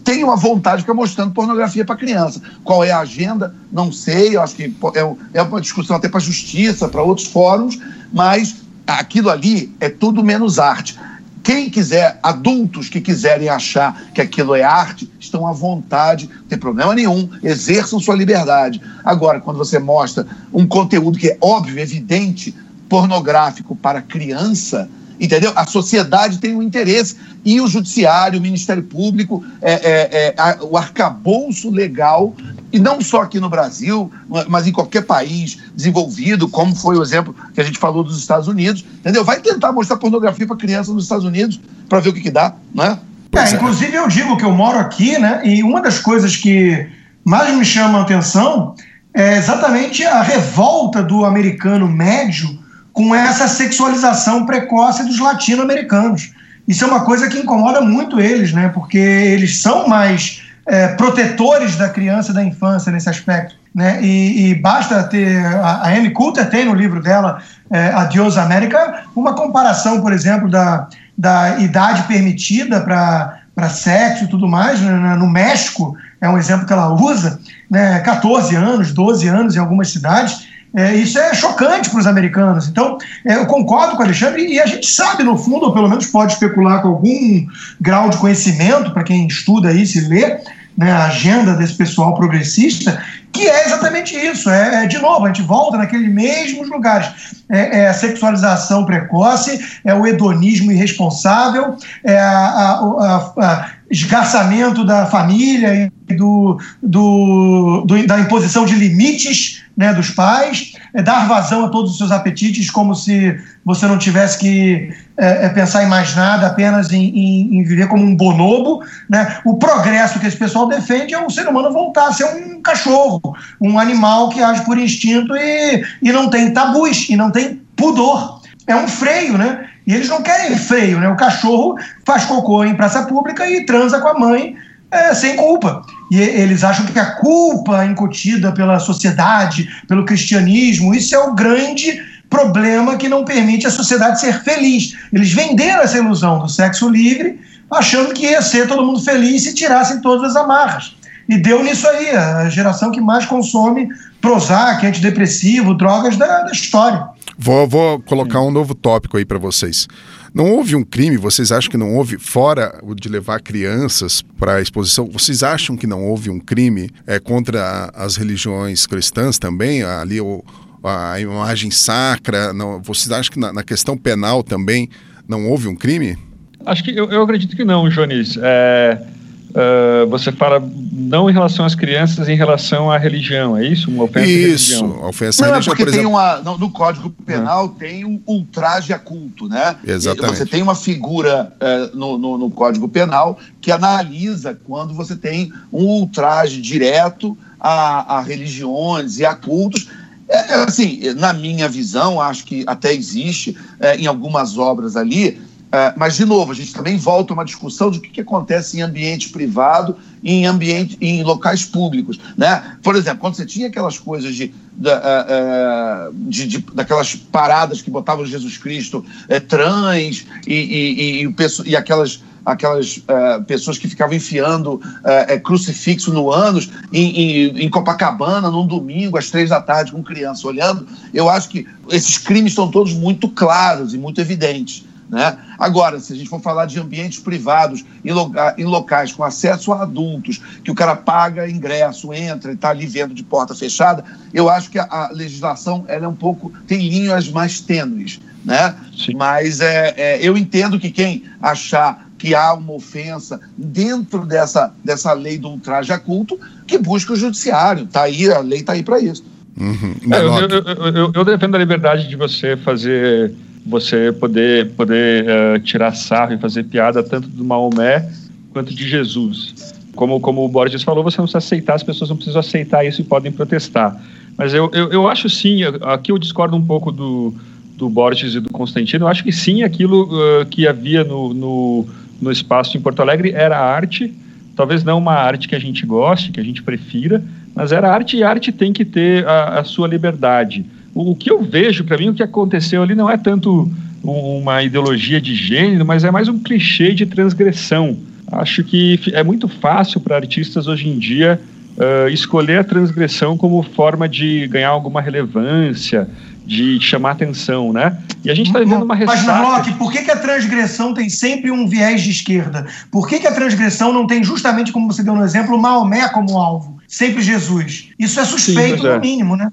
tem 0.04 0.24
uma 0.24 0.36
vontade 0.36 0.78
de 0.78 0.82
ficar 0.82 0.94
mostrando 0.94 1.32
pornografia 1.32 1.84
para 1.84 1.96
criança. 1.96 2.40
Qual 2.64 2.82
é 2.82 2.90
a 2.90 3.00
agenda? 3.00 3.54
Não 3.70 3.92
sei. 3.92 4.36
Eu 4.36 4.42
acho 4.42 4.56
que 4.56 4.64
é, 4.94 5.14
é 5.34 5.42
uma 5.42 5.60
discussão 5.60 5.96
até 5.96 6.08
para 6.08 6.18
a 6.18 6.22
justiça, 6.22 6.88
para 6.88 7.02
outros 7.02 7.28
fóruns, 7.28 7.78
mas 8.12 8.56
aquilo 8.86 9.30
ali 9.30 9.74
é 9.80 9.88
tudo 9.88 10.22
menos 10.24 10.58
arte. 10.58 10.98
Quem 11.42 11.68
quiser, 11.68 12.20
adultos 12.22 12.88
que 12.88 13.00
quiserem 13.00 13.48
achar 13.48 14.00
que 14.14 14.20
aquilo 14.20 14.54
é 14.54 14.62
arte, 14.62 15.10
estão 15.18 15.46
à 15.46 15.52
vontade, 15.52 16.30
não 16.32 16.46
tem 16.48 16.58
problema 16.58 16.94
nenhum, 16.94 17.28
exerçam 17.42 17.98
sua 17.98 18.14
liberdade. 18.14 18.80
Agora, 19.04 19.40
quando 19.40 19.56
você 19.56 19.78
mostra 19.78 20.24
um 20.52 20.66
conteúdo 20.66 21.18
que 21.18 21.30
é 21.30 21.38
óbvio, 21.40 21.80
evidente, 21.80 22.54
pornográfico 22.88 23.74
para 23.74 24.00
criança, 24.00 24.88
entendeu? 25.22 25.52
A 25.54 25.64
sociedade 25.64 26.38
tem 26.38 26.56
um 26.56 26.62
interesse 26.62 27.16
e 27.44 27.60
o 27.60 27.68
judiciário, 27.68 28.40
o 28.40 28.42
Ministério 28.42 28.82
Público, 28.82 29.44
é, 29.62 29.72
é, 29.72 29.80
é, 30.12 30.34
a, 30.36 30.58
o 30.62 30.76
arcabouço 30.76 31.70
legal, 31.70 32.34
e 32.72 32.78
não 32.78 33.00
só 33.00 33.22
aqui 33.22 33.38
no 33.38 33.48
Brasil, 33.48 34.10
mas 34.48 34.66
em 34.66 34.72
qualquer 34.72 35.02
país 35.02 35.58
desenvolvido, 35.74 36.48
como 36.48 36.74
foi 36.74 36.96
o 36.96 37.02
exemplo 37.02 37.34
que 37.54 37.60
a 37.60 37.64
gente 37.64 37.78
falou 37.78 38.02
dos 38.02 38.18
Estados 38.18 38.48
Unidos, 38.48 38.84
entendeu? 38.98 39.24
Vai 39.24 39.40
tentar 39.40 39.70
mostrar 39.72 39.96
pornografia 39.96 40.46
para 40.46 40.56
criança 40.56 40.92
nos 40.92 41.04
Estados 41.04 41.24
Unidos 41.24 41.60
para 41.88 42.00
ver 42.00 42.08
o 42.08 42.12
que, 42.12 42.20
que 42.20 42.30
dá, 42.30 42.54
né? 42.74 42.98
É, 43.34 43.54
inclusive 43.54 43.94
eu 43.94 44.08
digo 44.08 44.36
que 44.36 44.44
eu 44.44 44.52
moro 44.52 44.78
aqui, 44.78 45.18
né? 45.18 45.40
E 45.44 45.62
uma 45.62 45.80
das 45.80 45.98
coisas 45.98 46.36
que 46.36 46.86
mais 47.24 47.54
me 47.56 47.64
chama 47.64 47.98
a 47.98 48.02
atenção 48.02 48.74
é 49.14 49.36
exatamente 49.36 50.04
a 50.04 50.22
revolta 50.22 51.02
do 51.02 51.24
americano 51.24 51.88
médio 51.88 52.61
com 52.92 53.14
essa 53.14 53.48
sexualização 53.48 54.44
precoce 54.44 55.04
dos 55.04 55.18
latino-americanos. 55.18 56.32
Isso 56.66 56.84
é 56.84 56.86
uma 56.86 57.04
coisa 57.04 57.28
que 57.28 57.38
incomoda 57.38 57.80
muito 57.80 58.20
eles, 58.20 58.52
né? 58.52 58.68
Porque 58.68 58.98
eles 58.98 59.60
são 59.60 59.88
mais 59.88 60.42
é, 60.66 60.88
protetores 60.88 61.76
da 61.76 61.88
criança 61.88 62.30
e 62.30 62.34
da 62.34 62.44
infância 62.44 62.92
nesse 62.92 63.08
aspecto. 63.08 63.56
Né? 63.74 64.02
E, 64.02 64.50
e 64.50 64.54
basta 64.54 65.02
ter. 65.04 65.44
A, 65.44 65.82
a 65.82 65.88
Amy 65.88 66.10
Coulter 66.10 66.48
tem 66.48 66.64
no 66.64 66.74
livro 66.74 67.02
dela, 67.02 67.42
é, 67.70 67.88
Adios 67.94 68.36
América, 68.36 69.04
uma 69.16 69.34
comparação, 69.34 70.00
por 70.00 70.12
exemplo, 70.12 70.48
da, 70.48 70.88
da 71.16 71.58
idade 71.58 72.02
permitida 72.02 72.80
para 72.80 73.68
sexo 73.70 74.24
e 74.24 74.28
tudo 74.28 74.46
mais. 74.46 74.80
Né? 74.80 75.16
No 75.16 75.26
México, 75.26 75.96
é 76.20 76.28
um 76.28 76.38
exemplo 76.38 76.66
que 76.66 76.72
ela 76.72 76.92
usa, 76.92 77.40
né? 77.70 77.98
14 78.00 78.54
anos, 78.54 78.92
12 78.92 79.26
anos 79.26 79.56
em 79.56 79.58
algumas 79.58 79.90
cidades. 79.90 80.46
É, 80.74 80.94
isso 80.94 81.18
é 81.18 81.34
chocante 81.34 81.90
para 81.90 82.00
os 82.00 82.06
americanos. 82.06 82.68
Então, 82.68 82.96
é, 83.26 83.36
eu 83.36 83.46
concordo 83.46 83.94
com 83.94 84.02
o 84.02 84.04
Alexandre 84.06 84.46
e 84.46 84.58
a 84.58 84.66
gente 84.66 84.86
sabe, 84.86 85.22
no 85.22 85.36
fundo, 85.36 85.66
ou 85.66 85.74
pelo 85.74 85.88
menos 85.88 86.06
pode 86.06 86.32
especular 86.32 86.80
com 86.80 86.88
algum 86.88 87.46
grau 87.80 88.08
de 88.08 88.16
conhecimento, 88.16 88.90
para 88.92 89.04
quem 89.04 89.26
estuda 89.26 89.72
isso 89.72 89.98
e 89.98 90.08
lê 90.08 90.38
né, 90.76 90.90
a 90.90 91.06
agenda 91.06 91.54
desse 91.54 91.74
pessoal 91.74 92.14
progressista, 92.14 93.02
que 93.32 93.42
é 93.42 93.66
exatamente 93.66 94.16
isso. 94.16 94.48
É, 94.50 94.84
é, 94.84 94.86
de 94.86 94.98
novo, 94.98 95.24
a 95.24 95.28
gente 95.28 95.42
volta 95.42 95.76
naqueles 95.76 96.12
mesmos 96.12 96.68
lugares. 96.68 97.42
É, 97.48 97.80
é, 97.80 97.88
a 97.88 97.94
sexualização 97.94 98.84
precoce, 98.84 99.60
é 99.84 99.94
o 99.94 100.06
hedonismo 100.06 100.72
irresponsável, 100.72 101.76
é 102.04 102.18
a, 102.18 102.36
a, 102.38 103.32
a, 103.38 103.70
esgarçamento 103.92 104.84
da 104.84 105.04
família 105.04 105.92
e 106.08 106.14
do, 106.14 106.58
do, 106.82 107.84
do, 107.86 108.06
da 108.06 108.18
imposição 108.20 108.64
de 108.64 108.74
limites 108.74 109.62
né, 109.76 109.92
dos 109.92 110.10
pais, 110.10 110.72
é 110.94 111.02
dar 111.02 111.28
vazão 111.28 111.66
a 111.66 111.68
todos 111.68 111.92
os 111.92 111.98
seus 111.98 112.10
apetites, 112.10 112.70
como 112.70 112.94
se 112.94 113.38
você 113.64 113.86
não 113.86 113.98
tivesse 113.98 114.38
que 114.38 114.90
é, 115.18 115.46
é, 115.46 115.48
pensar 115.50 115.84
em 115.84 115.88
mais 115.88 116.16
nada, 116.16 116.46
apenas 116.46 116.90
em, 116.90 117.04
em, 117.04 117.58
em, 117.58 117.64
viver 117.64 117.86
como 117.86 118.02
um 118.02 118.16
bonobo. 118.16 118.82
Né? 119.10 119.38
O 119.44 119.56
progresso 119.56 120.18
que 120.18 120.26
esse 120.26 120.36
pessoal 120.36 120.66
defende 120.66 121.12
é 121.12 121.22
o 121.22 121.30
ser 121.30 121.46
humano 121.46 121.70
voltar 121.70 122.08
a 122.08 122.12
ser 122.12 122.24
um 122.24 122.62
cachorro, 122.62 123.20
um 123.60 123.78
animal 123.78 124.30
que 124.30 124.42
age 124.42 124.64
por 124.64 124.78
instinto 124.78 125.36
e, 125.36 125.84
e 126.00 126.12
não 126.12 126.30
tem 126.30 126.52
tabus, 126.52 127.08
e 127.10 127.16
não 127.16 127.30
tem 127.30 127.60
pudor. 127.76 128.40
É 128.66 128.74
um 128.74 128.88
freio, 128.88 129.36
né? 129.36 129.68
E 129.86 129.94
eles 129.94 130.08
não 130.08 130.22
querem 130.22 130.56
freio, 130.56 131.00
né? 131.00 131.08
O 131.08 131.16
cachorro 131.16 131.76
faz 132.04 132.24
cocô 132.24 132.64
em 132.64 132.74
praça 132.74 133.02
pública 133.04 133.48
e 133.48 133.66
transa 133.66 134.00
com 134.00 134.08
a 134.08 134.18
mãe 134.18 134.56
é, 134.90 135.14
sem 135.14 135.36
culpa. 135.36 135.82
E 136.10 136.20
eles 136.20 136.62
acham 136.62 136.86
que 136.86 136.98
a 136.98 137.12
culpa 137.12 137.84
incutida 137.84 138.52
pela 138.52 138.78
sociedade, 138.78 139.68
pelo 139.88 140.04
cristianismo, 140.04 140.94
isso 140.94 141.14
é 141.14 141.18
o 141.18 141.34
grande 141.34 142.00
problema 142.28 142.96
que 142.96 143.08
não 143.08 143.24
permite 143.24 143.66
a 143.66 143.70
sociedade 143.70 144.20
ser 144.20 144.42
feliz. 144.42 144.96
Eles 145.12 145.32
venderam 145.32 145.82
essa 145.82 145.98
ilusão 145.98 146.38
do 146.38 146.48
sexo 146.48 146.88
livre, 146.88 147.40
achando 147.70 148.14
que 148.14 148.26
ia 148.26 148.42
ser 148.42 148.68
todo 148.68 148.84
mundo 148.84 149.00
feliz 149.00 149.42
se 149.42 149.54
tirassem 149.54 150.00
todas 150.00 150.30
as 150.30 150.36
amarras. 150.36 150.96
E 151.28 151.38
deu 151.38 151.62
nisso 151.62 151.88
aí, 151.88 152.10
a 152.10 152.48
geração 152.48 152.90
que 152.90 153.00
mais 153.00 153.24
consome 153.24 153.88
Prozac, 154.20 154.86
antidepressivo, 154.86 155.74
drogas 155.74 156.16
da, 156.16 156.42
da 156.42 156.52
história. 156.52 157.08
Vou, 157.42 157.66
vou 157.66 158.00
colocar 158.00 158.40
um 158.40 158.52
novo 158.52 158.72
tópico 158.72 159.16
aí 159.16 159.24
para 159.24 159.36
vocês. 159.36 159.88
Não 160.32 160.48
houve 160.52 160.76
um 160.76 160.84
crime, 160.84 161.16
vocês 161.16 161.50
acham 161.50 161.68
que 161.68 161.76
não 161.76 161.92
houve, 161.96 162.16
fora 162.16 162.78
o 162.84 162.94
de 162.94 163.08
levar 163.08 163.40
crianças 163.40 164.22
para 164.38 164.54
a 164.54 164.62
exposição, 164.62 165.10
vocês 165.10 165.42
acham 165.42 165.76
que 165.76 165.84
não 165.84 166.04
houve 166.04 166.30
um 166.30 166.38
crime 166.38 166.88
é, 167.04 167.18
contra 167.18 167.90
as 167.96 168.14
religiões 168.14 168.86
cristãs 168.86 169.40
também? 169.40 169.82
Ali 169.82 170.20
o, 170.20 170.44
a 170.84 171.18
imagem 171.18 171.72
sacra, 171.72 172.52
não, 172.52 172.80
vocês 172.80 173.10
acham 173.10 173.32
que 173.32 173.40
na, 173.40 173.52
na, 173.52 173.64
questão 173.64 173.96
penal 173.98 174.44
também 174.44 174.88
não 175.26 175.48
houve 175.48 175.66
um 175.66 175.74
crime? 175.74 176.16
Acho 176.64 176.84
que 176.84 176.96
eu, 176.96 177.10
eu 177.10 177.22
acredito 177.22 177.56
que 177.56 177.64
não, 177.64 177.90
Jonis. 177.90 178.38
É, 178.40 179.04
uh, 179.52 180.08
você 180.08 180.32
fala 180.32 180.62
não 180.92 181.28
em 181.28 181.32
relação 181.32 181.64
às 181.64 181.74
crianças, 181.74 182.28
em 182.28 182.36
relação 182.36 182.90
à 182.90 182.98
religião, 182.98 183.56
é 183.56 183.66
isso? 183.66 183.90
Uma 183.90 184.04
ofensa 184.04 184.28
isso, 184.28 184.74
à 184.74 184.80
religião. 184.80 185.08
ofensa 185.08 185.44
à 185.44 185.48
religião, 185.48 185.74
porque 185.74 185.84
por 185.84 185.88
exemplo... 185.88 186.10
tem 186.10 186.18
uma, 186.18 186.36
no, 186.36 186.58
no 186.58 186.70
Código 186.70 187.10
Penal 187.10 187.74
é. 187.76 187.80
tem 187.80 188.04
um 188.04 188.20
ultraje 188.26 188.92
a 188.92 188.98
culto, 188.98 189.48
né? 189.48 189.76
Exatamente. 189.86 190.38
Você 190.38 190.46
tem 190.46 190.62
uma 190.62 190.74
figura 190.74 191.52
uh, 191.60 191.96
no, 191.96 192.18
no, 192.18 192.38
no 192.38 192.50
Código 192.50 192.88
Penal 192.88 193.38
que 193.60 193.70
analisa 193.70 194.58
quando 194.64 194.94
você 194.94 195.16
tem 195.16 195.52
um 195.72 195.84
ultraje 195.84 196.60
direto 196.60 197.36
a, 197.60 198.18
a 198.18 198.22
religiões 198.22 199.18
e 199.18 199.24
a 199.24 199.34
cultos, 199.34 199.88
é, 200.28 200.54
é, 200.54 200.54
assim, 200.64 201.12
na 201.14 201.32
minha 201.32 201.68
visão, 201.68 202.20
acho 202.20 202.44
que 202.44 202.64
até 202.66 202.92
existe 202.92 203.56
é, 203.78 203.96
em 203.96 204.06
algumas 204.06 204.56
obras 204.56 204.96
ali, 204.96 205.40
é, 205.72 205.94
mas, 205.96 206.16
de 206.16 206.26
novo, 206.26 206.52
a 206.52 206.54
gente 206.54 206.74
também 206.74 206.98
volta 206.98 207.32
a 207.32 207.34
uma 207.34 207.46
discussão 207.46 207.90
de 207.90 207.96
o 207.96 208.00
que, 208.02 208.10
que 208.10 208.20
acontece 208.20 208.76
em 208.76 208.82
ambiente 208.82 209.30
privado 209.30 209.96
e 210.22 210.34
em, 210.34 210.46
ambiente, 210.46 210.98
em 211.00 211.22
locais 211.22 211.64
públicos. 211.64 212.20
Né? 212.36 212.76
Por 212.82 212.94
exemplo, 212.94 213.20
quando 213.20 213.36
você 213.36 213.46
tinha 213.46 213.68
aquelas 213.68 213.98
coisas 213.98 214.34
de, 214.34 214.52
é, 214.84 214.90
é, 214.90 216.10
de, 216.12 216.46
de 216.46 216.58
daquelas 216.74 217.14
paradas 217.14 217.80
que 217.80 217.90
botavam 217.90 218.26
Jesus 218.26 218.58
Cristo 218.58 219.02
trans 219.48 220.26
e, 220.46 220.54
e, 220.54 221.24
e, 221.24 221.34
e 221.70 221.74
aquelas 221.74 222.22
aquelas 222.44 222.96
uh, 222.96 223.42
pessoas 223.46 223.78
que 223.78 223.86
ficavam 223.88 224.16
enfiando 224.16 224.74
uh, 224.74 225.40
crucifixo 225.44 226.12
no 226.12 226.28
ânus 226.28 226.68
em, 226.92 227.04
em, 227.04 227.62
em, 227.62 227.70
Copacabana 227.70 228.50
num 228.50 228.66
domingo 228.66 229.16
às 229.16 229.30
três 229.30 229.50
da 229.50 229.60
tarde 229.60 229.92
com 229.92 230.02
criança 230.02 230.48
olhando, 230.48 230.84
eu 231.14 231.28
acho 231.28 231.48
que 231.48 231.68
esses 231.88 232.18
crimes 232.18 232.50
estão 232.50 232.68
todos 232.68 232.92
muito 232.92 233.28
claros 233.28 233.94
e 233.94 233.96
muito 233.96 234.20
evidentes. 234.20 234.82
Né? 235.12 235.36
Agora, 235.58 236.00
se 236.00 236.14
a 236.14 236.16
gente 236.16 236.30
for 236.30 236.40
falar 236.40 236.64
de 236.64 236.80
ambientes 236.80 237.18
privados 237.18 237.84
em, 238.02 238.10
loca 238.10 238.54
em 238.56 238.64
locais 238.64 239.12
com 239.12 239.22
acesso 239.22 239.70
a 239.70 239.82
adultos, 239.82 240.40
que 240.64 240.70
o 240.70 240.74
cara 240.74 240.96
paga 240.96 241.50
ingresso, 241.50 242.14
entra 242.14 242.50
e 242.50 242.54
está 242.54 242.70
ali 242.70 242.86
vendo 242.86 243.12
de 243.12 243.22
porta 243.22 243.54
fechada, 243.54 244.02
eu 244.32 244.48
acho 244.48 244.70
que 244.70 244.78
a, 244.78 244.86
a 244.90 245.10
legislação 245.12 245.84
ela 245.86 246.06
é 246.06 246.08
um 246.08 246.14
pouco 246.14 246.50
tem 246.66 246.88
linhas 246.88 247.28
mais 247.28 247.60
tênues, 247.60 248.20
né? 248.42 248.74
Mas 249.14 249.60
é, 249.60 249.92
é, 249.98 250.18
eu 250.26 250.34
entendo 250.34 250.80
que 250.80 250.90
quem 250.90 251.24
achar 251.42 252.08
que 252.16 252.34
há 252.34 252.54
uma 252.54 252.72
ofensa 252.72 253.38
dentro 253.58 254.24
dessa, 254.24 254.72
dessa 254.82 255.12
lei 255.12 255.36
do 255.36 255.48
ultraje 255.50 255.92
a 255.92 255.98
culto, 255.98 256.40
que 256.66 256.78
busca 256.78 257.12
o 257.12 257.16
judiciário. 257.16 257.84
Tá 257.86 258.04
aí, 258.04 258.32
a 258.32 258.38
lei 258.38 258.60
está 258.60 258.72
aí 258.72 258.82
para 258.82 258.98
isso. 259.00 259.24
Uhum. 259.60 259.94
É, 260.10 260.20
eu, 260.20 260.48
eu, 260.48 260.94
eu, 260.94 261.12
eu, 261.12 261.24
defendo 261.24 261.56
a 261.56 261.58
liberdade 261.58 262.08
de 262.08 262.16
você 262.16 262.56
fazer, 262.56 263.34
você 263.64 264.12
poder, 264.12 264.70
poder 264.70 265.24
uh, 265.24 265.60
tirar 265.60 265.92
sarro 265.92 266.34
e 266.34 266.38
fazer 266.38 266.64
piada 266.64 267.02
tanto 267.02 267.28
do 267.28 267.44
Maomé 267.44 268.08
quanto 268.52 268.74
de 268.74 268.88
Jesus. 268.88 269.74
Como, 269.94 270.20
como 270.20 270.44
o 270.44 270.48
Borges 270.48 270.82
falou, 270.82 271.04
você 271.04 271.18
não 271.18 271.24
precisa 271.24 271.38
aceitar, 271.38 271.74
as 271.74 271.82
pessoas 271.82 272.10
não 272.10 272.16
precisam 272.16 272.40
aceitar 272.40 272.84
isso 272.84 273.00
e 273.00 273.04
podem 273.04 273.30
protestar. 273.30 274.00
Mas 274.36 274.54
eu, 274.54 274.70
eu, 274.72 274.90
eu 274.90 275.08
acho 275.08 275.28
sim, 275.28 275.60
aqui 275.82 276.10
eu 276.10 276.18
discordo 276.18 276.56
um 276.56 276.64
pouco 276.64 276.90
do, 276.90 277.34
do 277.76 277.88
Borges 277.88 278.34
e 278.34 278.40
do 278.40 278.50
Constantino, 278.50 279.04
eu 279.04 279.08
acho 279.08 279.22
que 279.22 279.32
sim, 279.32 279.62
aquilo 279.62 280.04
uh, 280.04 280.46
que 280.46 280.66
havia 280.66 281.04
no, 281.04 281.34
no 281.34 281.86
no 282.22 282.30
espaço 282.30 282.76
em 282.76 282.80
Porto 282.80 283.02
Alegre 283.02 283.32
era 283.32 283.58
arte, 283.58 284.14
talvez 284.54 284.84
não 284.84 284.98
uma 284.98 285.12
arte 285.12 285.48
que 285.48 285.56
a 285.56 285.58
gente 285.58 285.84
goste, 285.84 286.30
que 286.30 286.38
a 286.38 286.44
gente 286.44 286.62
prefira, 286.62 287.22
mas 287.52 287.72
era 287.72 287.92
arte 287.92 288.16
e 288.16 288.22
arte 288.22 288.52
tem 288.52 288.72
que 288.72 288.84
ter 288.84 289.26
a, 289.26 289.58
a 289.58 289.64
sua 289.64 289.88
liberdade. 289.88 290.64
O, 290.94 291.14
que 291.14 291.30
eu 291.30 291.42
vejo, 291.42 291.84
para 291.84 291.96
mim, 291.96 292.08
o 292.08 292.14
que 292.14 292.22
aconteceu 292.22 292.82
ali 292.82 292.94
não 292.94 293.08
é 293.08 293.16
tanto 293.16 293.70
uma 294.02 294.62
ideologia 294.62 295.20
de 295.20 295.34
gênero, 295.34 295.86
mas 295.86 296.04
é 296.04 296.10
mais 296.10 296.28
um 296.28 296.38
clichê 296.38 296.92
de 296.92 297.06
transgressão. 297.06 297.96
Acho 298.30 298.64
que 298.64 298.98
é 299.12 299.22
muito 299.22 299.48
fácil 299.48 300.00
para 300.00 300.16
artistas 300.16 300.66
hoje 300.66 300.88
em 300.88 300.98
dia 300.98 301.40
uh, 301.76 302.08
escolher 302.08 302.60
a 302.60 302.64
transgressão 302.64 303.36
como 303.36 303.62
forma 303.62 304.08
de 304.08 304.46
ganhar 304.48 304.70
alguma 304.70 305.00
relevância, 305.00 306.08
de 306.44 306.80
chamar 306.80 307.12
atenção, 307.12 307.72
né? 307.72 307.96
E 308.24 308.30
a 308.30 308.34
gente 308.34 308.48
está 308.48 308.58
vivendo 308.58 308.82
uma 308.82 308.94
ressaca... 308.94 309.32
Mas, 309.32 309.42
Locke, 309.42 309.72
por 309.74 309.92
que, 309.92 310.02
que 310.02 310.10
a 310.10 310.16
transgressão 310.16 310.92
tem 310.92 311.08
sempre 311.08 311.50
um 311.50 311.68
viés 311.68 312.02
de 312.02 312.10
esquerda? 312.10 312.66
Por 312.90 313.08
que, 313.08 313.20
que 313.20 313.26
a 313.26 313.32
transgressão 313.32 313.92
não 313.92 314.06
tem 314.06 314.22
justamente, 314.24 314.72
como 314.72 314.92
você 314.92 315.02
deu 315.02 315.14
no 315.14 315.24
exemplo, 315.24 315.58
Maomé 315.58 316.08
como 316.08 316.36
alvo? 316.36 316.78
Sempre 316.88 317.22
Jesus. 317.22 317.90
Isso 317.98 318.18
é 318.18 318.24
suspeito, 318.24 318.82
Sim, 318.82 318.88
é. 318.88 318.94
no 318.94 319.00
mínimo, 319.00 319.36
né? 319.36 319.50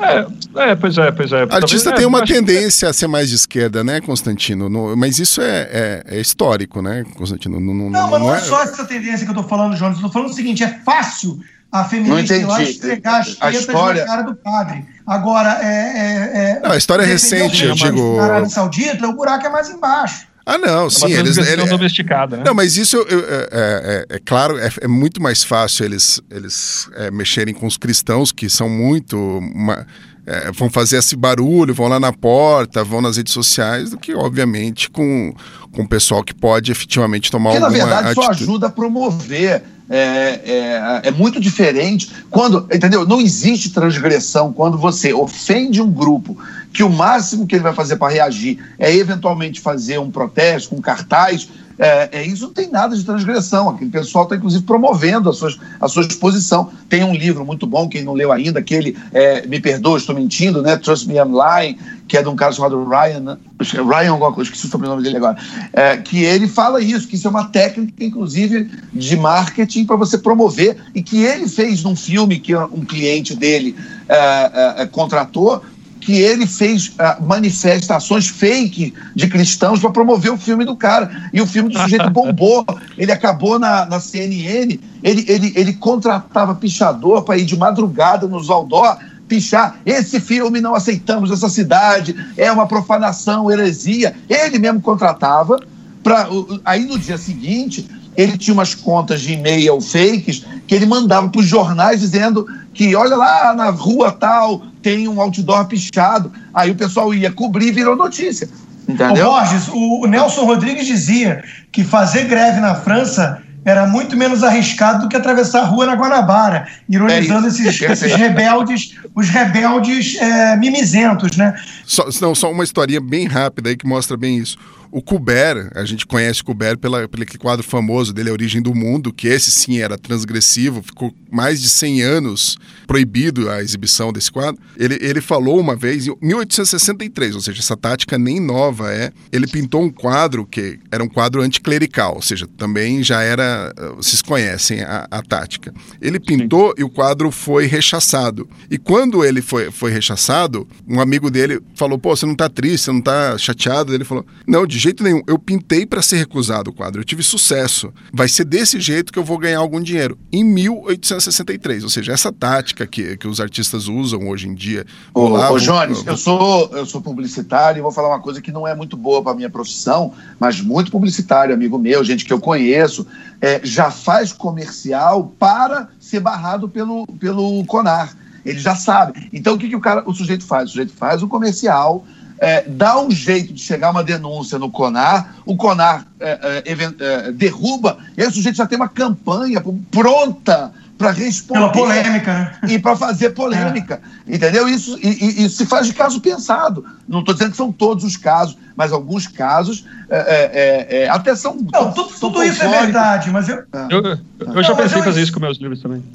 É, 0.00 0.70
é, 0.70 0.74
pois 0.74 0.96
é, 0.98 1.10
pois 1.10 1.32
é. 1.32 1.44
O 1.44 1.54
artista 1.54 1.90
Talvez, 1.90 1.96
tem 1.96 2.04
é, 2.04 2.06
uma 2.06 2.24
tendência 2.24 2.86
que... 2.86 2.90
a 2.90 2.92
ser 2.92 3.06
mais 3.06 3.28
de 3.28 3.36
esquerda, 3.36 3.82
né, 3.82 4.00
Constantino? 4.00 4.68
No, 4.68 4.96
mas 4.96 5.18
isso 5.18 5.40
é, 5.40 5.68
é, 5.70 6.04
é, 6.06 6.20
histórico, 6.20 6.80
né, 6.80 7.04
Constantino? 7.16 7.60
Não, 7.60 7.74
não, 7.74 7.90
não, 7.90 8.10
mas 8.10 8.20
não 8.20 8.34
é, 8.34 8.38
é 8.38 8.40
só 8.40 8.62
essa 8.62 8.84
tendência 8.84 9.24
que 9.24 9.30
eu 9.30 9.34
tô 9.34 9.44
falando, 9.44 9.76
Jonas. 9.76 9.96
Eu 9.98 10.04
tô 10.04 10.10
falando 10.10 10.30
o 10.30 10.34
seguinte: 10.34 10.62
é 10.62 10.68
fácil 10.84 11.40
a 11.70 11.84
feminista 11.84 12.36
ir 12.36 12.44
lá 12.44 12.62
esfregar 12.62 13.20
as 13.20 13.34
tetas 13.34 13.60
história... 13.60 14.02
na 14.02 14.06
cara 14.06 14.22
do 14.22 14.34
padre. 14.34 14.86
Agora, 15.06 15.58
é. 15.62 15.66
é, 15.66 16.58
é 16.58 16.60
não, 16.62 16.72
a 16.72 16.76
história 16.76 17.02
é 17.02 17.06
recente, 17.06 17.64
eu 17.64 17.74
digo. 17.74 18.16
Na 18.16 18.24
Arábia 18.24 18.48
Saudita, 18.48 19.08
o 19.08 19.14
buraco 19.14 19.46
é 19.46 19.48
mais 19.48 19.70
embaixo. 19.70 20.26
Ah, 20.44 20.58
não, 20.58 20.86
é 20.86 20.90
sim, 20.90 21.12
eles. 21.12 21.36
Ele, 21.38 21.64
domesticada, 21.66 22.36
né? 22.36 22.42
Não, 22.44 22.54
mas 22.54 22.76
isso 22.76 22.96
eu, 22.96 23.06
eu, 23.06 23.20
é, 23.20 23.48
é, 23.52 24.06
é, 24.16 24.18
claro, 24.18 24.58
é, 24.58 24.70
é, 24.80 24.88
muito 24.88 25.22
mais 25.22 25.44
fácil 25.44 25.84
eles, 25.84 26.20
eles 26.30 26.88
é, 26.94 27.10
mexerem 27.10 27.54
com 27.54 27.66
os 27.66 27.76
cristãos, 27.76 28.32
que 28.32 28.48
são 28.48 28.68
muito. 28.68 29.16
Uma, 29.16 29.86
é, 30.26 30.52
vão 30.52 30.70
fazer 30.70 30.98
esse 30.98 31.16
barulho, 31.16 31.74
vão 31.74 31.88
lá 31.88 31.98
na 31.98 32.12
porta, 32.12 32.84
vão 32.84 33.00
nas 33.00 33.16
redes 33.16 33.32
sociais, 33.32 33.90
do 33.90 33.98
que, 33.98 34.14
obviamente, 34.14 34.88
com, 34.88 35.34
com 35.72 35.82
o 35.82 35.88
pessoal 35.88 36.22
que 36.22 36.34
pode 36.34 36.70
efetivamente 36.70 37.30
tomar 37.30 37.50
Porque, 37.50 37.64
alguma 37.64 37.78
na 37.78 37.84
verdade, 37.84 38.06
atitude. 38.18 38.34
isso 38.34 38.44
ajuda 38.44 38.66
a 38.68 38.70
promover. 38.70 39.62
É, 39.90 40.40
é, 40.46 41.00
é, 41.08 41.10
muito 41.10 41.38
diferente 41.38 42.10
quando, 42.30 42.66
entendeu? 42.72 43.06
Não 43.06 43.20
existe 43.20 43.70
transgressão 43.70 44.50
quando 44.50 44.78
você 44.78 45.12
ofende 45.12 45.82
um 45.82 45.90
grupo 45.90 46.38
que 46.72 46.82
o 46.82 46.90
máximo 46.90 47.46
que 47.46 47.54
ele 47.54 47.62
vai 47.62 47.74
fazer 47.74 47.96
para 47.96 48.12
reagir 48.12 48.58
é 48.78 48.94
eventualmente 48.94 49.60
fazer 49.60 49.98
um 49.98 50.10
protesto, 50.10 50.74
um 50.74 50.80
cartaz 50.80 51.48
é, 51.78 52.08
é, 52.12 52.26
isso 52.26 52.44
não 52.44 52.52
tem 52.52 52.70
nada 52.70 52.96
de 52.96 53.04
transgressão. 53.04 53.68
Aquele 53.68 53.90
pessoal 53.90 54.24
está, 54.24 54.36
inclusive, 54.36 54.62
promovendo 54.64 55.28
a, 55.28 55.32
sua 55.32 55.52
a 55.80 55.88
sua 55.88 56.04
exposição. 56.04 56.70
Tem 56.88 57.02
um 57.02 57.14
livro 57.14 57.44
muito 57.44 57.66
bom, 57.66 57.88
quem 57.88 58.04
não 58.04 58.12
leu 58.12 58.30
ainda, 58.30 58.60
aquele, 58.60 58.96
é, 59.12 59.46
me 59.46 59.60
perdoa, 59.60 59.98
estou 59.98 60.14
mentindo, 60.14 60.62
né? 60.62 60.76
Trust 60.76 61.08
Me, 61.08 61.16
I'm 61.16 61.32
Lying, 61.32 61.78
que 62.06 62.16
é 62.16 62.22
de 62.22 62.28
um 62.28 62.36
cara 62.36 62.52
chamado 62.52 62.84
Ryan, 62.84 63.20
né? 63.20 63.36
Ryan 63.60 64.12
alguma 64.12 64.32
coisa, 64.32 64.50
esqueci 64.50 64.66
o 64.66 64.70
sobrenome 64.70 65.02
dele 65.02 65.16
agora, 65.16 65.36
é, 65.72 65.96
que 65.96 66.22
ele 66.22 66.46
fala 66.46 66.80
isso, 66.80 67.08
que 67.08 67.16
isso 67.16 67.26
é 67.26 67.30
uma 67.30 67.48
técnica, 67.48 68.04
inclusive, 68.04 68.70
de 68.92 69.16
marketing 69.16 69.84
para 69.84 69.96
você 69.96 70.18
promover, 70.18 70.76
e 70.94 71.02
que 71.02 71.22
ele 71.24 71.48
fez 71.48 71.82
num 71.82 71.96
filme 71.96 72.38
que 72.38 72.54
um 72.54 72.84
cliente 72.84 73.34
dele 73.34 73.74
é, 74.08 74.16
é, 74.16 74.82
é 74.82 74.86
contratou, 74.86 75.62
que 76.02 76.14
ele 76.20 76.48
fez 76.48 76.88
uh, 76.88 77.22
manifestações 77.24 78.26
fake 78.26 78.92
de 79.14 79.28
cristãos 79.28 79.78
para 79.78 79.90
promover 79.90 80.32
o 80.32 80.36
filme 80.36 80.64
do 80.64 80.74
cara. 80.74 81.30
E 81.32 81.40
o 81.40 81.46
filme 81.46 81.72
do 81.72 81.78
sujeito 81.78 82.10
bombou. 82.10 82.66
Ele 82.98 83.12
acabou 83.12 83.56
na, 83.56 83.86
na 83.86 84.00
CNN, 84.00 84.80
ele, 85.00 85.24
ele, 85.28 85.52
ele 85.54 85.72
contratava 85.74 86.56
pichador 86.56 87.22
para 87.22 87.38
ir 87.38 87.44
de 87.44 87.56
madrugada 87.56 88.26
nos 88.26 88.50
outdoor 88.50 88.98
pichar. 89.28 89.78
Esse 89.86 90.18
filme 90.18 90.60
não 90.60 90.74
aceitamos 90.74 91.30
nessa 91.30 91.48
cidade, 91.48 92.16
é 92.36 92.50
uma 92.50 92.66
profanação, 92.66 93.48
heresia. 93.48 94.12
Ele 94.28 94.58
mesmo 94.58 94.80
contratava. 94.80 95.60
Pra, 96.02 96.26
aí 96.64 96.84
no 96.84 96.98
dia 96.98 97.16
seguinte, 97.16 97.88
ele 98.16 98.36
tinha 98.36 98.52
umas 98.52 98.74
contas 98.74 99.20
de 99.20 99.34
e-mail 99.34 99.80
fakes 99.80 100.44
que 100.66 100.74
ele 100.74 100.84
mandava 100.84 101.28
para 101.28 101.40
os 101.40 101.46
jornais 101.46 102.00
dizendo 102.00 102.44
que, 102.74 102.96
olha 102.96 103.14
lá, 103.14 103.54
na 103.54 103.70
rua 103.70 104.10
tal, 104.10 104.62
tem 104.82 105.08
um 105.08 105.20
outdoor 105.20 105.66
pichado. 105.66 106.32
Aí 106.52 106.70
o 106.70 106.74
pessoal 106.74 107.14
ia 107.14 107.30
cobrir 107.30 107.68
e 107.68 107.72
virou 107.72 107.96
notícia. 107.96 108.48
Entendeu? 108.88 109.28
Ô 109.28 109.32
Borges, 109.32 109.68
o 109.68 110.06
Nelson 110.06 110.44
Rodrigues 110.44 110.86
dizia 110.86 111.42
que 111.70 111.84
fazer 111.84 112.24
greve 112.24 112.60
na 112.60 112.74
França 112.74 113.40
era 113.64 113.86
muito 113.86 114.16
menos 114.16 114.42
arriscado 114.42 115.02
do 115.02 115.08
que 115.08 115.16
atravessar 115.16 115.60
a 115.60 115.64
rua 115.64 115.86
na 115.86 115.94
Guanabara, 115.94 116.66
ironizando 116.88 117.46
é 117.46 117.48
esses, 117.48 117.78
esses, 117.80 118.12
rebeldes, 118.14 118.96
os 119.14 119.28
rebeldes 119.28 120.16
é, 120.20 120.56
mimizentos, 120.56 121.36
né? 121.36 121.54
Só, 121.86 122.08
não, 122.20 122.34
só 122.34 122.50
uma 122.50 122.64
historinha 122.64 123.00
bem 123.00 123.26
rápida 123.26 123.70
aí 123.70 123.76
que 123.76 123.86
mostra 123.86 124.16
bem 124.16 124.38
isso. 124.38 124.58
O 124.92 125.00
Kubert, 125.00 125.70
a 125.74 125.86
gente 125.86 126.06
conhece 126.06 126.42
o 126.42 126.44
Kubert 126.44 126.76
pela, 126.76 127.08
pelo 127.08 127.24
quadro 127.38 127.64
famoso 127.64 128.12
dele, 128.12 128.28
A 128.28 128.32
Origem 128.32 128.60
do 128.60 128.74
Mundo, 128.74 129.10
que 129.10 129.26
esse 129.26 129.50
sim 129.50 129.78
era 129.78 129.96
transgressivo, 129.96 130.82
ficou 130.82 131.14
mais 131.30 131.62
de 131.62 131.70
100 131.70 132.02
anos 132.02 132.58
proibido 132.86 133.48
a 133.48 133.62
exibição 133.62 134.12
desse 134.12 134.30
quadro. 134.30 134.60
Ele, 134.76 134.98
ele 135.00 135.22
falou 135.22 135.58
uma 135.58 135.74
vez, 135.74 136.06
em 136.06 136.14
1863, 136.20 137.34
ou 137.34 137.40
seja, 137.40 137.60
essa 137.60 137.74
tática 137.74 138.18
nem 138.18 138.38
nova 138.38 138.92
é. 138.92 139.10
Ele 139.32 139.46
pintou 139.46 139.82
um 139.82 139.90
quadro 139.90 140.44
que 140.44 140.78
era 140.90 141.02
um 141.02 141.08
quadro 141.08 141.40
anticlerical, 141.40 142.16
ou 142.16 142.22
seja, 142.22 142.46
também 142.58 143.02
já 143.02 143.22
era. 143.22 143.72
Vocês 143.96 144.20
conhecem 144.20 144.82
a, 144.82 145.08
a 145.10 145.22
tática. 145.22 145.72
Ele 146.02 146.20
pintou 146.20 146.68
sim. 146.68 146.82
e 146.82 146.84
o 146.84 146.90
quadro 146.90 147.30
foi 147.30 147.64
rechaçado. 147.64 148.46
E 148.70 148.76
quando 148.76 149.24
ele 149.24 149.40
foi, 149.40 149.70
foi 149.70 149.90
rechaçado, 149.90 150.68
um 150.86 151.00
amigo 151.00 151.30
dele 151.30 151.62
falou: 151.74 151.98
pô, 151.98 152.14
você 152.14 152.26
não 152.26 152.34
tá 152.34 152.50
triste, 152.50 152.84
você 152.84 152.92
não 152.92 153.00
tá 153.00 153.38
chateado? 153.38 153.94
Ele 153.94 154.04
falou: 154.04 154.26
não, 154.46 154.66
de 154.66 154.81
jeito 154.82 155.02
nenhum. 155.02 155.22
Eu 155.26 155.38
pintei 155.38 155.86
para 155.86 156.02
ser 156.02 156.16
recusado 156.16 156.70
o 156.70 156.72
quadro. 156.72 157.00
Eu 157.00 157.04
tive 157.04 157.22
sucesso. 157.22 157.92
Vai 158.12 158.28
ser 158.28 158.44
desse 158.44 158.80
jeito 158.80 159.12
que 159.12 159.18
eu 159.18 159.24
vou 159.24 159.38
ganhar 159.38 159.58
algum 159.58 159.80
dinheiro. 159.80 160.18
Em 160.32 160.44
1863. 160.44 161.84
Ou 161.84 161.88
seja, 161.88 162.12
essa 162.12 162.32
tática 162.32 162.86
que, 162.86 163.16
que 163.16 163.28
os 163.28 163.40
artistas 163.40 163.88
usam 163.88 164.28
hoje 164.28 164.48
em 164.48 164.54
dia. 164.54 164.84
Ô, 165.14 165.28
lá, 165.28 165.50
ô 165.50 165.58
Jones, 165.58 165.98
vou... 165.98 166.06
eu, 166.06 166.16
sou, 166.16 166.70
eu 166.72 166.86
sou 166.86 167.00
publicitário 167.00 167.80
e 167.80 167.82
vou 167.82 167.92
falar 167.92 168.08
uma 168.08 168.20
coisa 168.20 168.40
que 168.40 168.50
não 168.50 168.66
é 168.66 168.74
muito 168.74 168.96
boa 168.96 169.22
para 169.22 169.34
minha 169.34 169.50
profissão, 169.50 170.12
mas 170.38 170.60
muito 170.60 170.90
publicitário, 170.90 171.54
amigo 171.54 171.78
meu, 171.78 172.02
gente 172.02 172.24
que 172.24 172.32
eu 172.32 172.40
conheço, 172.40 173.06
é, 173.40 173.60
já 173.62 173.90
faz 173.90 174.32
comercial 174.32 175.32
para 175.38 175.88
ser 176.00 176.20
barrado 176.20 176.68
pelo, 176.68 177.06
pelo 177.18 177.64
CONAR. 177.66 178.16
Ele 178.44 178.58
já 178.58 178.74
sabe. 178.74 179.28
Então, 179.32 179.54
o 179.54 179.58
que, 179.58 179.68
que 179.68 179.76
o, 179.76 179.80
cara, 179.80 180.02
o 180.04 180.12
sujeito 180.12 180.44
faz? 180.44 180.70
O 180.70 180.72
sujeito 180.72 180.92
faz 180.92 181.22
um 181.22 181.28
comercial 181.28 182.04
é, 182.42 182.64
dá 182.66 183.00
um 183.00 183.08
jeito 183.08 183.52
de 183.52 183.60
chegar 183.60 183.92
uma 183.92 184.02
denúncia 184.02 184.58
no 184.58 184.68
CONAR, 184.68 185.36
o 185.46 185.56
CONAR 185.56 186.04
é, 186.18 186.62
é, 186.66 186.72
é 186.98 187.30
derruba, 187.30 187.98
e 188.16 188.22
aí 188.22 188.26
o 188.26 188.32
sujeito 188.32 188.56
já 188.56 188.66
tem 188.66 188.76
uma 188.76 188.88
campanha 188.88 189.62
pronta 189.92 190.72
para 190.98 191.12
responder. 191.12 191.60
Pela 191.60 191.72
polêmica, 191.72 192.32
né? 192.32 192.58
E 192.68 192.80
para 192.80 192.96
fazer 192.96 193.30
polêmica. 193.30 194.02
É. 194.26 194.34
Entendeu? 194.34 194.68
Isso, 194.68 194.98
e, 195.00 195.08
e, 195.08 195.44
e, 195.44 195.48
se 195.48 195.64
faz 195.66 195.86
de 195.86 195.94
caso 195.94 196.20
pensado. 196.20 196.84
Não 197.08 197.20
estou 197.20 197.32
dizendo 197.32 197.52
que 197.52 197.56
são 197.56 197.70
todos 197.70 198.04
os 198.04 198.16
casos, 198.16 198.58
mas 198.76 198.92
alguns 198.92 199.28
casos 199.28 199.86
é, 200.08 201.08
até 201.10 201.36
são. 201.36 201.56
Não, 201.72 201.92
tudo, 201.92 202.10
são 202.10 202.30
tudo 202.32 202.42
isso 202.42 202.62
é 202.62 202.68
verdade, 202.68 203.30
mas 203.30 203.48
eu. 203.48 203.62
Eu, 203.88 204.18
eu, 204.54 204.62
já 204.64 204.74
pensei 204.74 204.98
em 204.98 205.04
fazer 205.04 205.22
isso 205.22 205.32
com 205.32 205.38
meus 205.38 205.58
livros 205.58 205.80
também. 205.80 206.02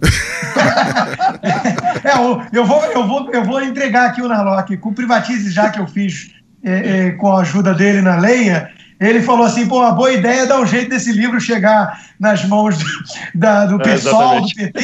é, 2.04 2.58
eu, 2.58 2.66
vou, 2.66 2.84
eu, 2.86 3.08
vou, 3.08 3.30
eu 3.32 3.44
vou 3.44 3.62
entregar 3.62 4.08
aqui 4.08 4.22
o 4.22 4.28
Narlock. 4.28 4.78
Com 4.78 4.90
o 4.90 4.94
Privatize 4.94 5.52
já 5.52 5.70
que 5.70 5.80
eu 5.80 5.88
fiz 5.88 6.32
é, 6.64 7.08
é, 7.08 7.12
com 7.12 7.32
a 7.32 7.42
ajuda 7.42 7.74
dele 7.74 8.02
na 8.02 8.18
Leia, 8.18 8.72
ele 9.00 9.22
falou 9.22 9.46
assim: 9.46 9.68
pô, 9.68 9.82
a 9.82 9.92
boa 9.92 10.12
ideia 10.12 10.42
é 10.42 10.46
dar 10.46 10.60
um 10.60 10.66
jeito 10.66 10.90
desse 10.90 11.12
livro 11.12 11.40
chegar 11.40 12.02
nas 12.20 12.44
mãos 12.46 12.78
do, 12.78 12.86
da, 13.36 13.66
do 13.66 13.76
é, 13.76 13.84
pessoal, 13.84 14.42
do 14.42 14.48
PT, 14.48 14.80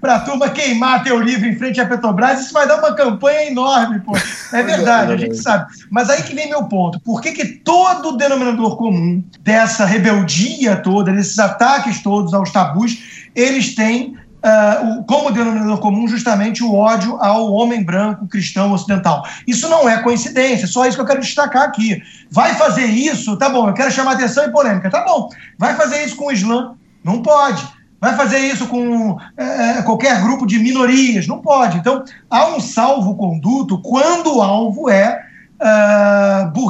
para 0.00 0.16
a 0.16 0.20
turma 0.20 0.50
queimar 0.50 1.04
teu 1.04 1.20
livro 1.20 1.46
em 1.46 1.56
frente 1.56 1.80
à 1.80 1.86
Petrobras. 1.86 2.40
Isso 2.40 2.52
vai 2.52 2.66
dar 2.66 2.78
uma 2.78 2.94
campanha 2.94 3.48
enorme, 3.48 4.00
pô. 4.00 4.16
É 4.52 4.62
verdade, 4.62 5.12
a 5.12 5.16
gente 5.16 5.36
sabe. 5.36 5.66
Mas 5.90 6.10
aí 6.10 6.22
que 6.22 6.34
vem 6.34 6.50
meu 6.50 6.64
ponto: 6.64 6.98
por 7.00 7.20
que, 7.20 7.32
que 7.32 7.44
todo 7.44 8.10
o 8.10 8.16
denominador 8.16 8.76
comum 8.76 9.22
dessa 9.40 9.84
rebeldia 9.84 10.76
toda, 10.76 11.12
desses 11.12 11.38
ataques 11.38 12.02
todos 12.02 12.34
aos 12.34 12.50
tabus, 12.50 13.28
eles 13.34 13.74
têm 13.74 14.16
uh, 14.42 15.04
como 15.04 15.30
denominador 15.30 15.78
comum 15.78 16.06
justamente 16.08 16.62
o 16.62 16.74
ódio 16.74 17.16
ao 17.20 17.52
homem 17.52 17.82
branco 17.82 18.26
cristão 18.26 18.72
ocidental. 18.72 19.24
Isso 19.46 19.68
não 19.68 19.88
é 19.88 20.02
coincidência, 20.02 20.66
só 20.66 20.84
isso 20.86 20.96
que 20.96 21.02
eu 21.02 21.06
quero 21.06 21.20
destacar 21.20 21.62
aqui. 21.62 22.02
Vai 22.30 22.54
fazer 22.54 22.86
isso, 22.86 23.36
tá 23.36 23.48
bom, 23.48 23.68
eu 23.68 23.74
quero 23.74 23.90
chamar 23.90 24.12
atenção 24.12 24.44
e 24.44 24.50
polêmica, 24.50 24.90
tá 24.90 25.04
bom. 25.04 25.28
Vai 25.58 25.74
fazer 25.74 26.04
isso 26.04 26.16
com 26.16 26.26
o 26.26 26.32
Islã? 26.32 26.74
Não 27.04 27.22
pode. 27.22 27.66
Vai 28.00 28.16
fazer 28.16 28.38
isso 28.38 28.66
com 28.66 29.16
é, 29.36 29.80
qualquer 29.82 30.20
grupo 30.20 30.44
de 30.44 30.58
minorias? 30.58 31.28
Não 31.28 31.38
pode. 31.38 31.78
Então, 31.78 32.04
há 32.28 32.48
um 32.48 32.58
salvo-conduto 32.58 33.80
quando 33.80 34.38
o 34.38 34.42
alvo 34.42 34.90
é 34.90 35.22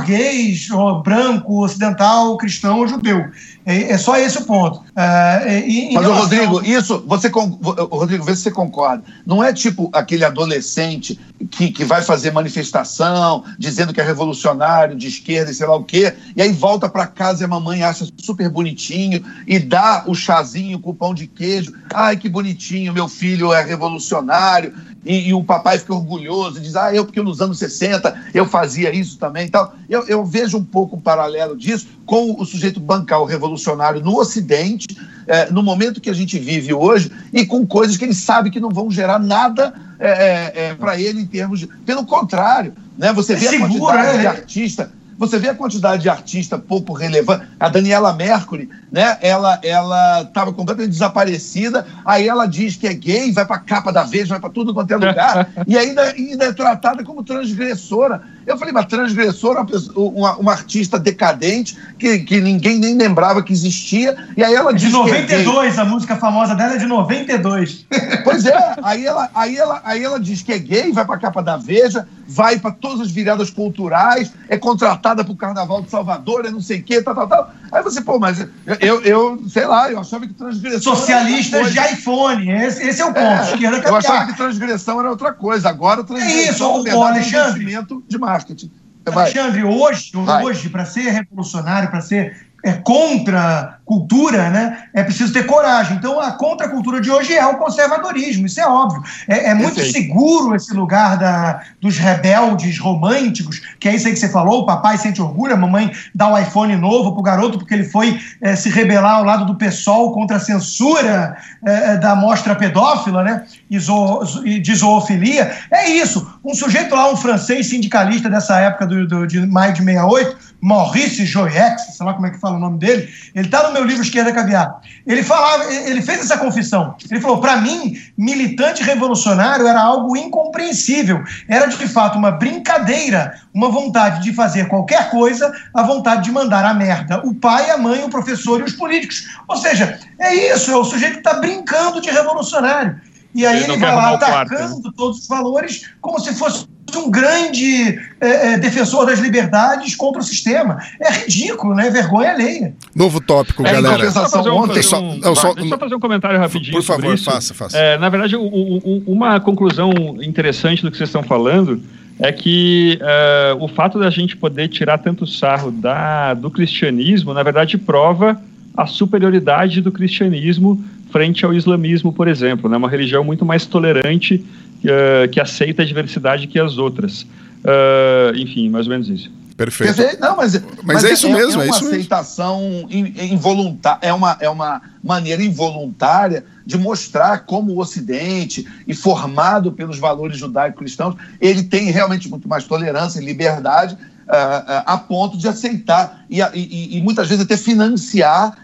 burguês, 0.02 0.68
branco, 1.04 1.64
ocidental, 1.64 2.36
cristão 2.36 2.80
ou 2.80 2.88
judeu. 2.88 3.30
É, 3.64 3.92
é 3.92 3.98
só 3.98 4.16
esse 4.16 4.38
o 4.38 4.44
ponto. 4.44 4.78
Uh, 4.78 5.48
e, 5.66 5.94
Mas, 5.94 6.02
relação... 6.02 6.22
Rodrigo, 6.22 6.64
isso, 6.64 7.04
você, 7.06 7.28
Rodrigo, 7.28 8.24
vê 8.24 8.34
se 8.34 8.42
você 8.42 8.50
concorda. 8.50 9.04
Não 9.24 9.42
é 9.42 9.52
tipo 9.52 9.88
aquele 9.92 10.24
adolescente 10.24 11.18
que, 11.50 11.70
que 11.70 11.84
vai 11.84 12.02
fazer 12.02 12.32
manifestação 12.32 13.44
dizendo 13.58 13.92
que 13.92 14.00
é 14.00 14.04
revolucionário, 14.04 14.96
de 14.96 15.06
esquerda 15.06 15.50
e 15.50 15.54
sei 15.54 15.66
lá 15.66 15.76
o 15.76 15.84
quê, 15.84 16.14
e 16.34 16.42
aí 16.42 16.52
volta 16.52 16.88
para 16.88 17.06
casa 17.06 17.42
e 17.42 17.44
a 17.44 17.48
mamãe 17.48 17.82
acha 17.82 18.06
super 18.16 18.48
bonitinho 18.48 19.24
e 19.46 19.58
dá 19.58 20.04
o 20.06 20.14
chazinho 20.14 20.78
com 20.80 20.90
o 20.90 20.94
pão 20.94 21.14
de 21.14 21.26
queijo. 21.26 21.72
Ai, 21.94 22.16
que 22.16 22.28
bonitinho, 22.28 22.92
meu 22.92 23.08
filho 23.08 23.52
é 23.52 23.62
revolucionário 23.62 24.74
e, 25.04 25.28
e, 25.28 25.34
o 25.34 25.42
papai 25.42 25.78
fica 25.78 25.94
orgulhoso 25.94 26.58
e 26.58 26.60
diz, 26.60 26.76
ah, 26.76 26.94
eu 26.94 27.04
porque 27.04 27.20
nos 27.20 27.40
anos 27.40 27.58
60 27.58 28.14
eu 28.32 28.46
fazia 28.46 28.94
isso 28.94 29.18
também 29.18 29.46
e 29.46 29.50
tal. 29.50 29.74
Eu, 29.88 30.06
eu 30.06 30.24
vejo 30.24 30.56
um 30.56 30.64
pouco 30.64 30.96
um 30.96 31.00
paralelo 31.00 31.56
disso 31.56 31.88
com 32.06 32.40
o 32.40 32.44
sujeito 32.44 32.78
bancar 32.78 33.20
o 33.20 33.24
revolucionário 33.24 34.00
no 34.00 34.16
Ocidente, 34.16 34.96
é, 35.26 35.50
no 35.50 35.62
momento 35.62 36.00
que 36.00 36.10
a 36.10 36.14
gente 36.14 36.38
vive 36.38 36.72
hoje, 36.72 37.10
e 37.32 37.44
com 37.44 37.66
coisas 37.66 37.96
que 37.96 38.04
ele 38.04 38.14
sabe 38.14 38.50
que 38.50 38.60
não 38.60 38.70
vão 38.70 38.90
gerar 38.90 39.18
nada 39.18 39.74
é, 39.98 40.10
é, 40.10 40.52
é 40.68 40.74
para 40.74 41.00
ele 41.00 41.20
em 41.20 41.26
termos 41.26 41.60
de... 41.60 41.66
Pelo 41.66 42.04
contrário, 42.04 42.72
né? 42.96 43.12
você 43.12 43.34
vê 43.34 43.48
a 43.48 43.58
quantidade 43.58 44.20
de 44.20 44.26
artista 44.26 44.92
você 45.18 45.38
vê 45.38 45.48
a 45.48 45.54
quantidade 45.54 46.02
de 46.02 46.08
artista 46.08 46.58
pouco 46.58 46.92
relevante. 46.92 47.46
A 47.58 47.68
Daniela 47.68 48.12
Mercury, 48.12 48.68
né? 48.90 49.18
Ela 49.20 49.60
ela 49.62 50.22
estava 50.22 50.52
completamente 50.52 50.90
desaparecida. 50.90 51.86
Aí 52.04 52.28
ela 52.28 52.46
diz 52.46 52.76
que 52.76 52.86
é 52.86 52.94
gay, 52.94 53.32
vai 53.32 53.46
para 53.46 53.56
a 53.56 53.60
capa 53.60 53.92
da 53.92 54.02
Veja, 54.02 54.26
vai 54.26 54.40
para 54.40 54.50
tudo 54.50 54.74
quanto 54.74 54.90
é 54.92 54.96
lugar, 54.96 55.50
e 55.66 55.76
ainda, 55.76 56.02
ainda 56.02 56.44
é 56.46 56.52
tratada 56.52 57.04
como 57.04 57.22
transgressora. 57.22 58.22
Eu 58.46 58.58
falei, 58.58 58.74
mas 58.74 58.86
transgressora, 58.86 59.60
uma, 59.60 60.10
uma, 60.10 60.36
uma, 60.36 60.52
artista 60.52 60.98
decadente 60.98 61.78
que, 61.98 62.18
que 62.20 62.40
ninguém 62.40 62.78
nem 62.78 62.96
lembrava 62.96 63.42
que 63.42 63.52
existia. 63.52 64.16
E 64.36 64.42
aí 64.42 64.52
ela 64.52 64.70
é 64.70 64.74
diz. 64.74 64.88
De 64.88 64.92
92, 64.92 65.78
é 65.78 65.80
a 65.80 65.84
música 65.84 66.16
famosa 66.16 66.54
dela 66.54 66.74
é 66.74 66.78
de 66.78 66.86
92. 66.86 67.86
Pois 68.24 68.44
é, 68.44 68.76
aí 68.82 69.04
ela, 69.04 69.28
aí 69.34 69.56
ela, 69.56 69.80
aí 69.84 70.02
ela 70.02 70.18
diz 70.18 70.42
que 70.42 70.52
é 70.52 70.58
gay, 70.58 70.92
vai 70.92 71.04
para 71.04 71.16
a 71.16 71.18
capa 71.18 71.42
da 71.42 71.56
Veja, 71.56 72.06
vai 72.26 72.58
para 72.58 72.70
todas 72.70 73.00
as 73.00 73.10
viradas 73.10 73.50
culturais, 73.50 74.32
é 74.48 74.56
contratada 74.56 75.24
para 75.24 75.32
o 75.32 75.36
Carnaval 75.36 75.82
de 75.82 75.90
Salvador, 75.90 76.46
é 76.46 76.50
não 76.50 76.60
sei 76.60 76.80
o 76.80 76.82
quê, 76.82 77.02
tal, 77.02 77.14
tal, 77.14 77.28
tal. 77.28 77.50
Aí 77.70 77.82
você, 77.82 78.00
pô, 78.00 78.18
mas 78.18 78.46
eu, 78.80 79.02
eu 79.02 79.42
sei 79.48 79.66
lá, 79.66 79.90
eu 79.90 80.00
achava 80.00 80.26
que 80.26 80.34
transgressão. 80.34 80.94
Socialistas 80.94 81.72
de 81.72 81.78
iPhone, 81.78 82.50
esse, 82.50 82.82
esse 82.82 83.00
é 83.00 83.04
o 83.04 83.12
ponto. 83.12 83.26
É, 83.26 83.88
eu 83.88 83.96
achava 83.96 84.26
que 84.26 84.36
transgressão 84.36 85.00
era 85.00 85.10
outra 85.10 85.32
coisa. 85.32 85.68
Agora, 85.68 86.04
transgressão 86.04 86.76
é 86.76 86.80
isso, 86.80 86.96
o, 86.96 87.00
o 87.00 87.02
Alexandre. 87.02 87.74
É 87.74 87.82
de 88.08 88.18
marketing. 88.18 88.70
Vai. 89.04 89.24
Alexandre, 89.24 89.64
hoje, 89.64 90.12
hoje 90.44 90.68
para 90.68 90.84
ser 90.84 91.10
revolucionário, 91.10 91.90
para 91.90 92.00
ser 92.00 92.46
é, 92.64 92.74
contra 92.74 93.78
cultura, 93.84 94.48
né, 94.48 94.84
é 94.94 95.02
preciso 95.02 95.32
ter 95.32 95.44
coragem. 95.44 95.96
Então, 95.96 96.20
a 96.20 96.32
contracultura 96.32 97.00
de 97.00 97.10
hoje 97.10 97.34
é 97.34 97.44
o 97.46 97.58
conservadorismo, 97.58 98.46
isso 98.46 98.60
é 98.60 98.66
óbvio. 98.66 99.02
É, 99.28 99.50
é 99.50 99.54
muito 99.54 99.80
seguro 99.84 100.54
esse 100.54 100.72
lugar 100.72 101.18
da, 101.18 101.62
dos 101.80 101.98
rebeldes 101.98 102.78
românticos, 102.78 103.60
que 103.80 103.88
é 103.88 103.94
isso 103.94 104.06
aí 104.06 104.12
que 104.12 104.18
você 104.18 104.28
falou: 104.28 104.60
o 104.60 104.66
papai 104.66 104.96
sente 104.98 105.20
orgulho, 105.20 105.54
a 105.54 105.56
mamãe 105.56 105.90
dá 106.14 106.28
um 106.28 106.38
iPhone 106.38 106.76
novo 106.76 107.12
pro 107.12 107.22
garoto 107.22 107.58
porque 107.58 107.74
ele 107.74 107.84
foi 107.84 108.20
é, 108.40 108.54
se 108.54 108.70
rebelar 108.70 109.16
ao 109.16 109.24
lado 109.24 109.44
do 109.44 109.56
PSOL 109.56 110.12
contra 110.12 110.36
a 110.36 110.40
censura 110.40 111.36
é, 111.64 111.92
é 111.92 111.96
da 111.96 112.14
mostra 112.14 112.54
pedófila, 112.54 113.22
né, 113.22 113.44
e 113.68 114.60
de 114.60 114.74
zoofilia. 114.74 115.52
É 115.70 115.88
isso. 115.88 116.38
Um 116.44 116.54
sujeito 116.54 116.94
lá, 116.94 117.10
um 117.10 117.16
francês 117.16 117.68
sindicalista 117.68 118.30
dessa 118.30 118.58
época 118.58 118.86
do, 118.86 119.06
do 119.06 119.26
de 119.26 119.44
maio 119.46 119.72
de 119.72 119.82
68, 119.82 120.36
Maurice 120.60 121.26
Joyex, 121.26 121.96
sei 121.96 122.06
lá 122.06 122.14
como 122.14 122.26
é 122.26 122.30
que 122.30 122.38
fala 122.38 122.56
o 122.56 122.60
nome 122.60 122.78
dele, 122.78 123.08
ele 123.34 123.46
está 123.46 123.71
no 123.72 123.80
meu 123.80 123.84
livro 123.84 124.02
Esquerda 124.02 124.32
Caviar. 124.32 124.80
Ele 125.06 125.22
falava, 125.22 125.64
ele 125.72 126.02
fez 126.02 126.20
essa 126.20 126.38
confissão. 126.38 126.94
Ele 127.10 127.20
falou: 127.20 127.40
para 127.40 127.56
mim, 127.56 127.94
militante 128.16 128.82
revolucionário 128.82 129.66
era 129.66 129.80
algo 129.80 130.16
incompreensível. 130.16 131.22
Era 131.48 131.66
de 131.66 131.88
fato 131.88 132.18
uma 132.18 132.30
brincadeira, 132.30 133.40
uma 133.54 133.70
vontade 133.70 134.22
de 134.22 134.32
fazer 134.32 134.68
qualquer 134.68 135.10
coisa, 135.10 135.52
a 135.74 135.82
vontade 135.82 136.24
de 136.24 136.30
mandar 136.30 136.64
a 136.64 136.74
merda 136.74 137.22
o 137.24 137.34
pai, 137.34 137.70
a 137.70 137.78
mãe, 137.78 138.04
o 138.04 138.08
professor 138.10 138.60
e 138.60 138.64
os 138.64 138.72
políticos. 138.72 139.26
Ou 139.48 139.56
seja, 139.56 139.98
é 140.18 140.34
isso, 140.52 140.70
é 140.70 140.76
o 140.76 140.84
sujeito 140.84 141.14
que 141.14 141.28
está 141.28 141.34
brincando 141.34 142.00
de 142.00 142.10
revolucionário. 142.10 143.00
E 143.34 143.46
aí 143.46 143.62
ele, 143.62 143.72
ele 143.72 143.80
vai 143.80 143.94
lá 143.94 144.10
atacando 144.10 144.58
quarto, 144.58 144.82
né? 144.82 144.92
todos 144.96 145.20
os 145.20 145.26
valores 145.26 145.90
como 146.00 146.20
se 146.20 146.34
fosse 146.34 146.66
um 146.98 147.10
grande 147.10 147.98
é, 148.20 148.52
é, 148.52 148.58
defensor 148.58 149.06
das 149.06 149.18
liberdades 149.18 149.94
contra 149.94 150.20
o 150.20 150.24
sistema. 150.24 150.78
É 151.00 151.10
ridículo, 151.12 151.74
né? 151.74 151.90
Vergonha 151.90 152.32
alheia. 152.32 152.74
Novo 152.94 153.20
tópico, 153.20 153.66
é, 153.66 153.72
galera. 153.72 154.10
Só 154.10 154.28
fazer 154.28 154.50
um, 154.50 154.56
ontem, 154.56 154.82
só, 154.82 155.00
não, 155.00 155.34
só, 155.34 155.52
deixa 155.54 155.66
eu 155.66 155.68
só 155.68 155.78
fazer 155.78 155.94
um 155.94 156.00
comentário 156.00 156.38
rapidinho. 156.38 156.76
Por 156.76 156.82
favor, 156.82 157.18
faça, 157.18 157.54
faça. 157.54 157.76
É, 157.76 157.98
na 157.98 158.08
verdade, 158.08 158.36
o, 158.36 158.42
o, 158.42 159.02
uma 159.06 159.40
conclusão 159.40 159.92
interessante 160.22 160.82
do 160.82 160.90
que 160.90 160.96
vocês 160.96 161.08
estão 161.08 161.22
falando 161.22 161.82
é 162.18 162.30
que 162.30 162.98
uh, 163.00 163.62
o 163.64 163.68
fato 163.68 163.98
da 163.98 164.10
gente 164.10 164.36
poder 164.36 164.68
tirar 164.68 164.98
tanto 164.98 165.26
sarro 165.26 165.70
da, 165.70 166.34
do 166.34 166.50
cristianismo, 166.50 167.32
na 167.34 167.42
verdade, 167.42 167.78
prova 167.78 168.40
a 168.76 168.86
superioridade 168.86 169.80
do 169.80 169.90
cristianismo 169.90 170.82
frente 171.10 171.44
ao 171.44 171.52
islamismo, 171.52 172.12
por 172.12 172.26
exemplo, 172.26 172.70
né? 172.70 172.76
uma 172.76 172.88
religião 172.88 173.22
muito 173.22 173.44
mais 173.44 173.66
tolerante 173.66 174.42
uh, 174.84 175.28
que 175.30 175.40
aceita 175.40 175.82
a 175.82 175.84
diversidade 175.84 176.46
que 176.46 176.58
as 176.58 176.78
outras. 176.78 177.22
Uh, 177.22 178.36
enfim, 178.36 178.68
mais 178.68 178.86
ou 178.86 178.90
menos 178.90 179.08
isso. 179.08 179.30
Perfeito. 179.56 179.94
Dizer, 179.94 180.18
não, 180.18 180.36
mas, 180.36 180.54
mas, 180.54 180.62
mas, 180.82 181.04
é 181.04 181.12
isso 181.12 181.26
é, 181.26 181.32
mesmo, 181.32 181.62
é, 181.62 181.66
é 181.66 181.70
uma 181.70 181.76
aceitação 181.76 182.88
involuntária, 182.90 183.98
é 184.02 184.12
uma, 184.12 184.36
é 184.40 184.48
uma 184.48 184.82
maneira 185.02 185.42
involuntária 185.42 186.44
de 186.64 186.78
mostrar 186.78 187.40
como 187.40 187.72
o 187.72 187.78
Ocidente, 187.78 188.66
e 188.86 188.94
formado 188.94 189.72
pelos 189.72 189.98
valores 189.98 190.38
judaico-cristãos, 190.38 191.16
ele 191.40 191.62
tem 191.62 191.90
realmente 191.90 192.28
muito 192.28 192.48
mais 192.48 192.64
tolerância 192.64 193.20
e 193.20 193.24
liberdade 193.24 193.94
uh, 193.94 193.98
uh, 193.98 194.82
a 194.86 194.98
ponto 194.98 195.36
de 195.36 195.46
aceitar 195.48 196.24
e, 196.30 196.40
e, 196.40 196.98
e 196.98 197.00
muitas 197.02 197.28
vezes 197.28 197.44
até 197.44 197.56
financiar 197.56 198.56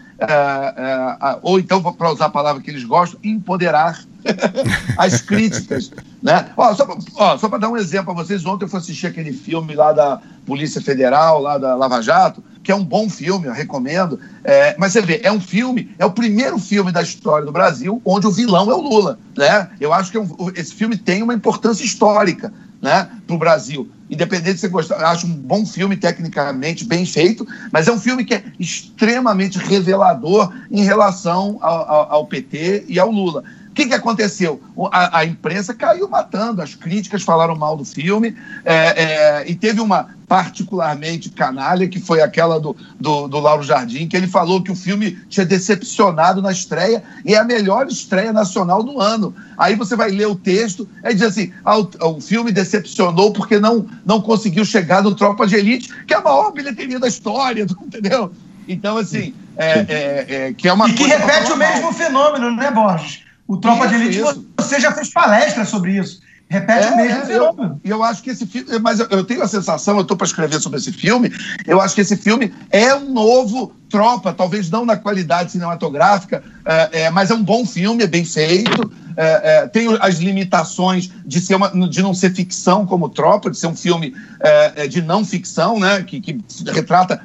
ou 1.41 1.59
então, 1.59 1.81
para 1.81 2.11
usar 2.11 2.25
a 2.25 2.29
palavra 2.29 2.61
que 2.61 2.69
eles 2.69 2.83
gostam, 2.83 3.19
empoderar 3.23 4.03
as 4.97 5.21
críticas. 5.21 5.91
Né? 6.21 6.49
Ó, 6.57 6.73
só 6.73 7.37
só 7.37 7.49
para 7.49 7.59
dar 7.59 7.69
um 7.69 7.77
exemplo 7.77 8.13
para 8.13 8.23
vocês, 8.23 8.45
ontem 8.45 8.65
eu 8.65 8.69
fui 8.69 8.79
assistir 8.79 9.07
aquele 9.07 9.31
filme 9.31 9.75
lá 9.75 9.93
da 9.93 10.21
Polícia 10.45 10.81
Federal, 10.81 11.41
lá 11.41 11.57
da 11.57 11.75
Lava 11.75 12.01
Jato, 12.01 12.43
que 12.63 12.71
é 12.71 12.75
um 12.75 12.83
bom 12.83 13.09
filme, 13.09 13.47
eu 13.47 13.53
recomendo. 13.53 14.19
É, 14.43 14.75
mas 14.77 14.93
você 14.93 15.01
vê, 15.01 15.21
é 15.23 15.31
um 15.31 15.39
filme, 15.39 15.91
é 15.97 16.05
o 16.05 16.11
primeiro 16.11 16.59
filme 16.59 16.91
da 16.91 17.01
história 17.01 17.45
do 17.45 17.51
Brasil 17.51 18.01
onde 18.03 18.27
o 18.27 18.31
vilão 18.31 18.69
é 18.69 18.73
o 18.73 18.81
Lula. 18.81 19.17
Né? 19.37 19.69
Eu 19.79 19.93
acho 19.93 20.11
que 20.11 20.17
é 20.17 20.19
um, 20.19 20.51
esse 20.55 20.73
filme 20.73 20.97
tem 20.97 21.23
uma 21.23 21.33
importância 21.33 21.83
histórica 21.83 22.53
né, 22.81 23.09
para 23.25 23.35
o 23.35 23.39
Brasil. 23.39 23.89
Independente 24.09 24.55
de 24.55 24.59
você 24.61 24.67
gostar, 24.67 24.97
acho 25.05 25.27
um 25.27 25.33
bom 25.33 25.65
filme, 25.65 25.95
tecnicamente 25.95 26.83
bem 26.83 27.05
feito, 27.05 27.47
mas 27.71 27.87
é 27.87 27.91
um 27.91 27.99
filme 27.99 28.25
que 28.25 28.33
é 28.33 28.43
extremamente 28.59 29.59
revelador 29.59 30.51
em 30.71 30.83
relação 30.83 31.57
ao, 31.61 31.89
ao, 31.89 32.11
ao 32.13 32.25
PT 32.25 32.85
e 32.87 32.99
ao 32.99 33.11
Lula. 33.11 33.43
O 33.79 33.81
que, 33.81 33.87
que 33.87 33.95
aconteceu? 33.95 34.61
A, 34.91 35.19
a, 35.19 35.25
imprensa 35.25 35.73
caiu 35.73 36.09
matando, 36.09 36.61
as 36.61 36.75
críticas 36.75 37.23
falaram 37.23 37.55
mal 37.55 37.77
do 37.77 37.85
filme, 37.85 38.35
é, 38.65 38.75
é, 38.75 39.49
e 39.49 39.55
teve 39.55 39.79
uma 39.79 40.09
particularmente 40.27 41.29
canalha, 41.29 41.87
que 41.87 41.97
foi 41.97 42.21
aquela 42.21 42.59
do, 42.59 42.75
do, 42.99 43.29
do, 43.29 43.39
Lauro 43.39 43.63
Jardim, 43.63 44.05
que 44.05 44.17
ele 44.17 44.27
falou 44.27 44.61
que 44.61 44.69
o 44.69 44.75
filme 44.75 45.17
tinha 45.29 45.45
decepcionado 45.45 46.41
na 46.41 46.51
estreia, 46.51 47.01
e 47.23 47.33
é 47.33 47.37
a 47.37 47.43
melhor 47.45 47.87
estreia 47.87 48.33
nacional 48.33 48.83
do 48.83 48.99
ano. 48.99 49.33
Aí 49.57 49.75
você 49.75 49.95
vai 49.95 50.11
ler 50.11 50.27
o 50.27 50.35
texto, 50.35 50.85
e 51.01 51.13
diz 51.13 51.23
assim: 51.23 51.53
ah, 51.63 51.79
o, 51.79 51.89
o, 52.01 52.19
filme 52.19 52.51
decepcionou 52.51 53.31
porque 53.31 53.61
não, 53.61 53.87
não 54.05 54.21
conseguiu 54.21 54.65
chegar 54.65 55.01
no 55.01 55.15
Tropa 55.15 55.47
de 55.47 55.55
Elite, 55.55 55.89
que 56.05 56.13
é 56.13 56.17
a 56.17 56.21
maior 56.21 56.51
bilheteria 56.51 56.99
da 56.99 57.07
história, 57.07 57.65
entendeu? 57.81 58.29
Então, 58.67 58.97
assim, 58.97 59.33
é, 59.55 59.71
é, 59.71 60.25
é, 60.27 60.53
que 60.53 60.67
é 60.67 60.73
uma 60.73 60.89
E 60.89 60.93
que 60.93 61.05
repete 61.05 61.49
o 61.53 61.55
mesmo 61.55 61.93
fenômeno, 61.93 62.53
né, 62.53 62.69
Borges? 62.71 63.28
O 63.49 63.57
Tropa 63.57 63.87
isso, 63.87 63.95
de 63.95 64.01
Elite, 64.03 64.19
isso. 64.19 64.47
você 64.55 64.79
já 64.79 64.91
fez 64.91 65.11
palestra 65.11 65.65
sobre 65.65 65.97
isso. 65.97 66.21
Repete 66.47 66.87
é, 66.87 66.91
o 66.91 66.95
mesmo 66.95 67.21
é, 67.23 67.25
fenômeno. 67.25 67.81
Eu, 67.83 67.97
eu 67.97 68.03
acho 68.03 68.21
que 68.21 68.29
esse 68.29 68.45
filme. 68.45 68.77
Mas 68.77 68.99
eu, 68.99 69.07
eu 69.09 69.23
tenho 69.23 69.41
a 69.41 69.47
sensação, 69.47 69.95
eu 69.95 70.03
estou 70.03 70.15
para 70.15 70.27
escrever 70.27 70.61
sobre 70.61 70.77
esse 70.77 70.91
filme, 70.91 71.31
eu 71.65 71.81
acho 71.81 71.95
que 71.95 72.01
esse 72.01 72.15
filme 72.15 72.53
é 72.69 72.93
um 72.93 73.11
novo 73.11 73.73
Tropa, 73.89 74.31
talvez 74.31 74.69
não 74.69 74.85
na 74.85 74.95
qualidade 74.95 75.51
cinematográfica, 75.51 76.43
é, 76.63 77.01
é, 77.01 77.09
mas 77.09 77.31
é 77.31 77.33
um 77.33 77.43
bom 77.43 77.65
filme, 77.65 78.03
é 78.03 78.07
bem 78.07 78.23
feito. 78.23 78.91
É, 79.17 79.63
é, 79.63 79.67
tem 79.67 79.87
as 79.99 80.19
limitações 80.19 81.09
de, 81.25 81.41
ser 81.41 81.55
uma, 81.55 81.69
de 81.89 82.01
não 82.03 82.13
ser 82.13 82.33
ficção 82.33 82.85
como 82.85 83.09
Tropa, 83.09 83.49
de 83.49 83.57
ser 83.57 83.67
um 83.67 83.75
filme 83.75 84.15
é, 84.39 84.83
é, 84.83 84.87
de 84.87 85.01
não 85.01 85.25
ficção, 85.25 85.79
né, 85.79 86.03
que, 86.03 86.21
que 86.21 86.39
retrata 86.67 87.19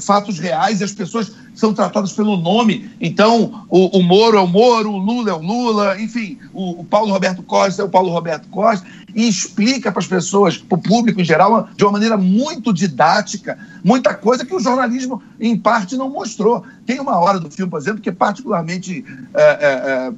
fatos 0.00 0.38
reais 0.38 0.80
e 0.80 0.84
as 0.84 0.92
pessoas 0.92 1.32
são 1.60 1.74
tratadas 1.74 2.12
pelo 2.12 2.36
nome. 2.36 2.90
Então, 3.00 3.66
o, 3.68 3.98
o 3.98 4.02
Moro 4.02 4.38
é 4.38 4.40
o 4.40 4.46
Moro, 4.46 4.90
o 4.90 4.96
Lula 4.96 5.30
é 5.30 5.34
o 5.34 5.42
Lula, 5.42 6.00
enfim, 6.00 6.38
o, 6.52 6.80
o 6.80 6.84
Paulo 6.84 7.12
Roberto 7.12 7.42
Costa 7.42 7.82
é 7.82 7.84
o 7.84 7.88
Paulo 7.88 8.10
Roberto 8.10 8.48
Costa, 8.48 8.86
e 9.14 9.28
explica 9.28 9.92
para 9.92 10.00
as 10.00 10.06
pessoas, 10.06 10.56
para 10.56 10.78
o 10.78 10.82
público 10.82 11.20
em 11.20 11.24
geral, 11.24 11.68
de 11.76 11.84
uma 11.84 11.92
maneira 11.92 12.16
muito 12.16 12.72
didática, 12.72 13.58
muita 13.84 14.14
coisa 14.14 14.44
que 14.44 14.54
o 14.54 14.60
jornalismo, 14.60 15.22
em 15.38 15.56
parte, 15.56 15.96
não 15.96 16.08
mostrou. 16.08 16.64
Tem 16.86 16.98
uma 16.98 17.18
hora 17.18 17.38
do 17.38 17.50
filme, 17.50 17.70
por 17.70 17.78
exemplo, 17.78 18.00
que 18.00 18.08
é 18.08 18.12
particularmente 18.12 19.04
é, 19.34 19.42
é, 19.42 19.68
é 20.08 20.12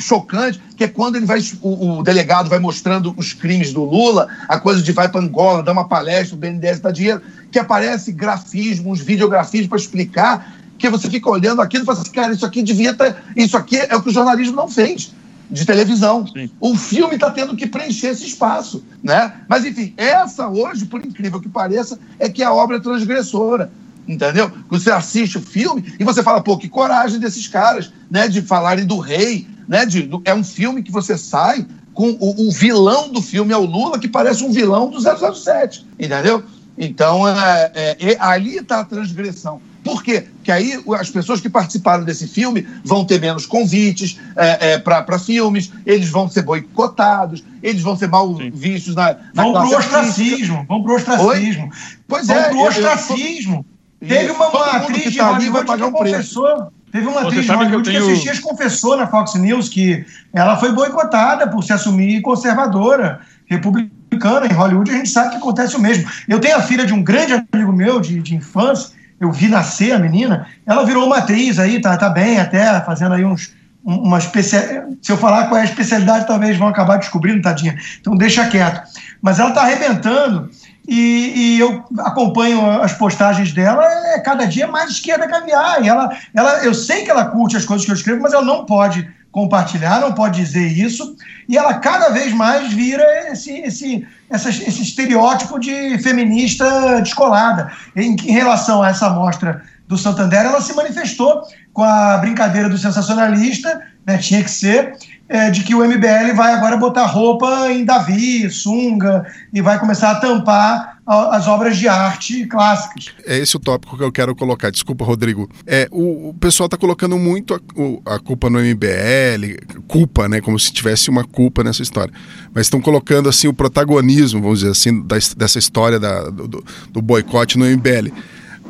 chocante, 0.00 0.60
que 0.76 0.84
é 0.84 0.88
quando 0.88 1.16
ele 1.16 1.26
vai, 1.26 1.40
o, 1.60 1.98
o, 1.98 2.02
delegado 2.02 2.48
vai 2.48 2.58
mostrando 2.58 3.12
os 3.16 3.32
crimes 3.32 3.72
do 3.72 3.84
Lula, 3.84 4.28
a 4.48 4.58
coisa 4.58 4.80
de 4.82 4.92
vai 4.92 5.08
para 5.08 5.20
Angola, 5.20 5.62
dar 5.62 5.72
uma 5.72 5.88
palestra, 5.88 6.36
o 6.36 6.38
BNDES 6.38 6.80
dá 6.80 6.90
dinheiro, 6.90 7.20
que 7.50 7.58
aparece 7.58 8.12
grafismos, 8.12 9.00
videografismos 9.00 9.68
para 9.68 9.78
explicar, 9.78 10.57
que 10.78 10.88
você 10.88 11.10
fica 11.10 11.28
olhando 11.28 11.60
aquilo 11.60 11.82
e 11.82 11.86
fala 11.86 12.00
assim, 12.00 12.10
cara, 12.12 12.32
isso 12.32 12.46
aqui 12.46 12.62
devia 12.62 12.96
isso 13.36 13.56
aqui 13.56 13.76
é 13.76 13.96
o 13.96 14.02
que 14.02 14.10
o 14.10 14.12
jornalismo 14.12 14.54
não 14.54 14.68
fez 14.68 15.12
de 15.50 15.64
televisão. 15.64 16.26
Sim. 16.26 16.50
O 16.60 16.76
filme 16.76 17.14
está 17.14 17.30
tendo 17.30 17.56
que 17.56 17.66
preencher 17.66 18.08
esse 18.08 18.26
espaço, 18.26 18.84
né? 19.02 19.32
Mas 19.48 19.64
enfim, 19.64 19.94
essa 19.96 20.48
hoje, 20.48 20.84
por 20.84 21.04
incrível 21.04 21.40
que 21.40 21.48
pareça, 21.48 21.98
é 22.18 22.28
que 22.28 22.42
é 22.42 22.46
a 22.46 22.52
obra 22.52 22.76
é 22.76 22.80
transgressora 22.80 23.70
entendeu? 24.08 24.50
Você 24.70 24.90
assiste 24.90 25.36
o 25.36 25.42
filme 25.42 25.84
e 26.00 26.04
você 26.04 26.22
fala, 26.22 26.40
pô, 26.40 26.56
que 26.56 26.68
coragem 26.68 27.20
desses 27.20 27.46
caras, 27.46 27.92
né, 28.10 28.26
de 28.26 28.40
falarem 28.40 28.86
do 28.86 28.98
rei, 28.98 29.46
né? 29.68 29.84
De, 29.84 30.02
do, 30.02 30.22
é 30.24 30.34
um 30.34 30.42
filme 30.42 30.82
que 30.82 30.90
você 30.90 31.18
sai 31.18 31.66
com 31.92 32.10
o, 32.12 32.46
o, 32.46 32.50
vilão 32.50 33.10
do 33.10 33.20
filme 33.20 33.52
é 33.52 33.56
o 33.56 33.66
Lula, 33.66 33.98
que 33.98 34.08
parece 34.08 34.44
um 34.44 34.52
vilão 34.52 34.88
do 34.88 34.98
007, 35.00 35.84
entendeu? 35.98 36.42
Então, 36.78 37.28
é, 37.28 37.96
é, 37.98 38.16
ali 38.20 38.56
está 38.56 38.80
a 38.80 38.84
transgressão. 38.84 39.60
Por 39.88 40.02
quê? 40.02 40.26
Porque 40.36 40.52
aí 40.52 40.78
as 41.00 41.08
pessoas 41.08 41.40
que 41.40 41.48
participaram 41.48 42.04
desse 42.04 42.28
filme 42.28 42.66
vão 42.84 43.06
ter 43.06 43.18
menos 43.18 43.46
convites 43.46 44.20
é, 44.36 44.72
é, 44.72 44.78
para 44.78 45.18
filmes, 45.18 45.72
eles 45.86 46.10
vão 46.10 46.28
ser 46.28 46.42
boicotados, 46.42 47.42
eles 47.62 47.80
vão 47.80 47.96
ser 47.96 48.08
mal 48.08 48.36
Sim. 48.36 48.50
vistos 48.50 48.94
na, 48.94 49.16
na 49.34 49.42
Vão 49.44 49.52
para 49.54 49.66
o 49.66 49.76
ostracismo, 49.76 50.66
vão 50.68 50.82
para 50.82 50.92
o 50.92 50.96
ostracismo. 50.96 51.64
Oi? 51.64 51.70
Pois 52.06 52.26
vão 52.26 52.36
é. 52.36 52.42
Vão 52.42 52.50
para 52.50 52.58
o 52.58 52.68
ostracismo. 52.68 53.66
Teve 53.98 54.30
uma, 54.30 54.48
uma 54.48 54.66
atriz 54.72 55.10
de 55.10 55.20
Hollywood 55.20 55.66
que, 55.66 55.76
que 55.76 55.90
confessou... 55.90 56.72
Teve 56.92 57.06
uma 57.06 57.20
atriz 57.22 57.44
de 57.44 57.50
Hollywood 57.50 57.82
que, 57.82 57.96
tenho... 57.96 58.06
que 58.06 58.12
assistia 58.12 58.42
confessou 58.42 58.96
na 58.96 59.06
Fox 59.06 59.34
News 59.36 59.70
que 59.70 60.04
ela 60.34 60.56
foi 60.58 60.72
boicotada 60.72 61.46
por 61.48 61.64
se 61.64 61.72
assumir 61.72 62.20
conservadora, 62.20 63.20
republicana. 63.46 64.46
Em 64.46 64.52
Hollywood 64.52 64.90
a 64.90 64.94
gente 64.94 65.08
sabe 65.08 65.30
que 65.30 65.36
acontece 65.36 65.76
o 65.76 65.80
mesmo. 65.80 66.08
Eu 66.28 66.40
tenho 66.40 66.56
a 66.56 66.62
filha 66.62 66.86
de 66.86 66.92
um 66.92 67.02
grande 67.02 67.32
amigo 67.32 67.72
meu 67.72 68.00
de, 68.00 68.20
de 68.20 68.34
infância, 68.34 68.97
eu 69.20 69.32
vi 69.32 69.48
nascer 69.48 69.92
a 69.92 69.98
menina, 69.98 70.46
ela 70.64 70.84
virou 70.84 71.06
uma 71.06 71.18
atriz 71.18 71.58
aí, 71.58 71.80
tá, 71.80 71.96
tá 71.96 72.08
bem 72.08 72.38
até, 72.38 72.80
fazendo 72.82 73.14
aí 73.14 73.24
uns, 73.24 73.52
uma 73.84 74.18
especial. 74.18 74.62
Se 75.02 75.12
eu 75.12 75.16
falar 75.16 75.46
qual 75.46 75.58
é 75.58 75.62
a 75.62 75.64
especialidade, 75.64 76.26
talvez 76.26 76.56
vão 76.56 76.68
acabar 76.68 76.98
descobrindo, 76.98 77.42
tadinha. 77.42 77.76
Então 78.00 78.16
deixa 78.16 78.46
quieto. 78.46 78.82
Mas 79.22 79.40
ela 79.40 79.50
tá 79.50 79.62
arrebentando 79.62 80.50
e, 80.86 81.32
e, 81.56 81.60
eu 81.60 81.84
acompanho 81.98 82.80
as 82.80 82.92
postagens 82.94 83.52
dela, 83.52 83.84
é 84.14 84.20
cada 84.20 84.46
dia 84.46 84.66
mais 84.66 84.90
esquerda 84.90 85.28
caviar. 85.28 85.82
E 85.82 85.88
ela, 85.88 86.16
ela, 86.34 86.64
eu 86.64 86.72
sei 86.72 87.04
que 87.04 87.10
ela 87.10 87.26
curte 87.26 87.56
as 87.56 87.64
coisas 87.64 87.84
que 87.84 87.92
eu 87.92 87.96
escrevo, 87.96 88.22
mas 88.22 88.32
ela 88.32 88.44
não 88.44 88.64
pode 88.64 89.08
compartilhar, 89.30 90.00
não 90.00 90.12
pode 90.12 90.42
dizer 90.42 90.66
isso. 90.66 91.16
E 91.48 91.56
ela 91.56 91.74
cada 91.74 92.10
vez 92.10 92.32
mais 92.32 92.72
vira 92.72 93.04
esse, 93.30 93.52
esse, 93.60 94.06
essa, 94.30 94.48
esse 94.48 94.82
estereótipo 94.82 95.58
de 95.58 95.98
feminista 95.98 97.00
descolada. 97.00 97.72
Em, 97.94 98.14
em 98.14 98.32
relação 98.32 98.82
a 98.82 98.88
essa 98.88 99.06
amostra 99.06 99.62
do 99.86 99.96
Santander, 99.96 100.40
ela 100.40 100.60
se 100.60 100.74
manifestou 100.74 101.42
com 101.72 101.82
a 101.82 102.18
brincadeira 102.18 102.68
do 102.68 102.76
sensacionalista, 102.76 103.80
né, 104.06 104.18
tinha 104.18 104.42
que 104.42 104.50
ser, 104.50 104.96
é, 105.28 105.50
de 105.50 105.62
que 105.62 105.74
o 105.74 105.84
MBL 105.84 106.34
vai 106.34 106.54
agora 106.54 106.76
botar 106.76 107.04
roupa 107.04 107.70
em 107.70 107.84
Davi, 107.84 108.50
sunga, 108.50 109.26
e 109.52 109.60
vai 109.60 109.78
começar 109.78 110.12
a 110.12 110.14
tampar 110.14 110.98
as 111.06 111.48
obras 111.48 111.78
de 111.78 111.88
arte 111.88 112.44
clássicas. 112.46 113.14
É 113.26 113.38
esse 113.38 113.56
o 113.56 113.58
tópico 113.58 113.96
que 113.96 114.04
eu 114.04 114.12
quero 114.12 114.36
colocar. 114.36 114.70
Desculpa, 114.70 115.06
Rodrigo. 115.06 115.48
É, 115.66 115.88
o, 115.90 116.30
o 116.30 116.34
pessoal 116.34 116.66
está 116.66 116.76
colocando 116.76 117.16
muito 117.16 117.54
a, 117.54 117.60
o, 117.74 118.02
a, 118.04 118.18
culpa 118.18 118.50
no 118.50 118.58
MBL, 118.58 119.56
culpa, 119.86 120.28
né? 120.28 120.42
Como 120.42 120.58
se 120.58 120.70
tivesse 120.70 121.08
uma 121.08 121.24
culpa 121.24 121.64
nessa 121.64 121.82
história. 121.82 122.12
Mas 122.52 122.66
estão 122.66 122.80
colocando 122.80 123.26
assim 123.26 123.48
o 123.48 123.54
protagonismo, 123.54 124.42
vamos 124.42 124.58
dizer 124.60 124.72
assim, 124.72 125.00
da, 125.02 125.16
dessa 125.34 125.58
história 125.58 125.98
da, 125.98 126.28
do, 126.28 126.62
do 126.92 127.00
boicote 127.00 127.56
no 127.56 127.64
MBL. 127.64 128.12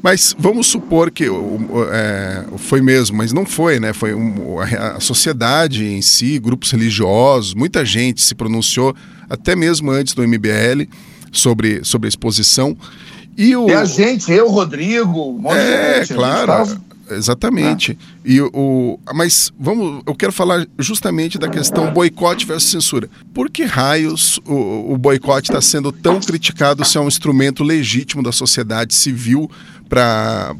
Mas 0.02 0.34
vamos 0.38 0.66
supor 0.66 1.10
que 1.10 1.24
é, 1.24 2.44
foi 2.56 2.80
mesmo, 2.80 3.16
mas 3.16 3.32
não 3.32 3.44
foi, 3.44 3.80
né? 3.80 3.92
Foi 3.92 4.14
um, 4.14 4.58
a, 4.60 5.00
sociedade 5.00 5.84
em 5.84 6.00
si, 6.00 6.38
grupos 6.38 6.70
religiosos, 6.70 7.54
muita 7.54 7.84
gente 7.84 8.22
se 8.22 8.34
pronunciou, 8.34 8.94
até 9.28 9.56
mesmo 9.56 9.90
antes 9.90 10.14
do 10.14 10.26
MBL, 10.26 10.88
sobre, 11.32 11.84
sobre 11.84 12.06
a 12.06 12.10
exposição. 12.10 12.76
E, 13.36 13.54
o, 13.56 13.68
a 13.76 13.84
gente, 13.84 14.30
eu, 14.32 14.48
Rodrigo, 14.48 15.40
um 15.40 15.52
é, 15.52 16.04
gente, 16.04 16.14
claro. 16.14 16.80
Exatamente. 17.10 17.98
Ah. 18.00 18.18
E 18.24 18.40
o, 18.40 18.98
mas 19.14 19.52
vamos, 19.58 20.02
eu 20.06 20.14
quero 20.14 20.32
falar 20.32 20.66
justamente 20.78 21.38
da 21.38 21.48
questão 21.48 21.92
boicote 21.92 22.46
versus 22.46 22.70
censura. 22.70 23.08
Por 23.32 23.50
que 23.50 23.64
raios 23.64 24.38
o, 24.46 24.92
o 24.92 24.98
boicote 24.98 25.50
está 25.50 25.60
sendo 25.60 25.90
tão 25.92 26.20
criticado 26.20 26.84
se 26.84 26.98
é 26.98 27.00
um 27.00 27.08
instrumento 27.08 27.62
legítimo 27.62 28.22
da 28.22 28.32
sociedade 28.32 28.94
civil 28.94 29.50
para 29.88 30.54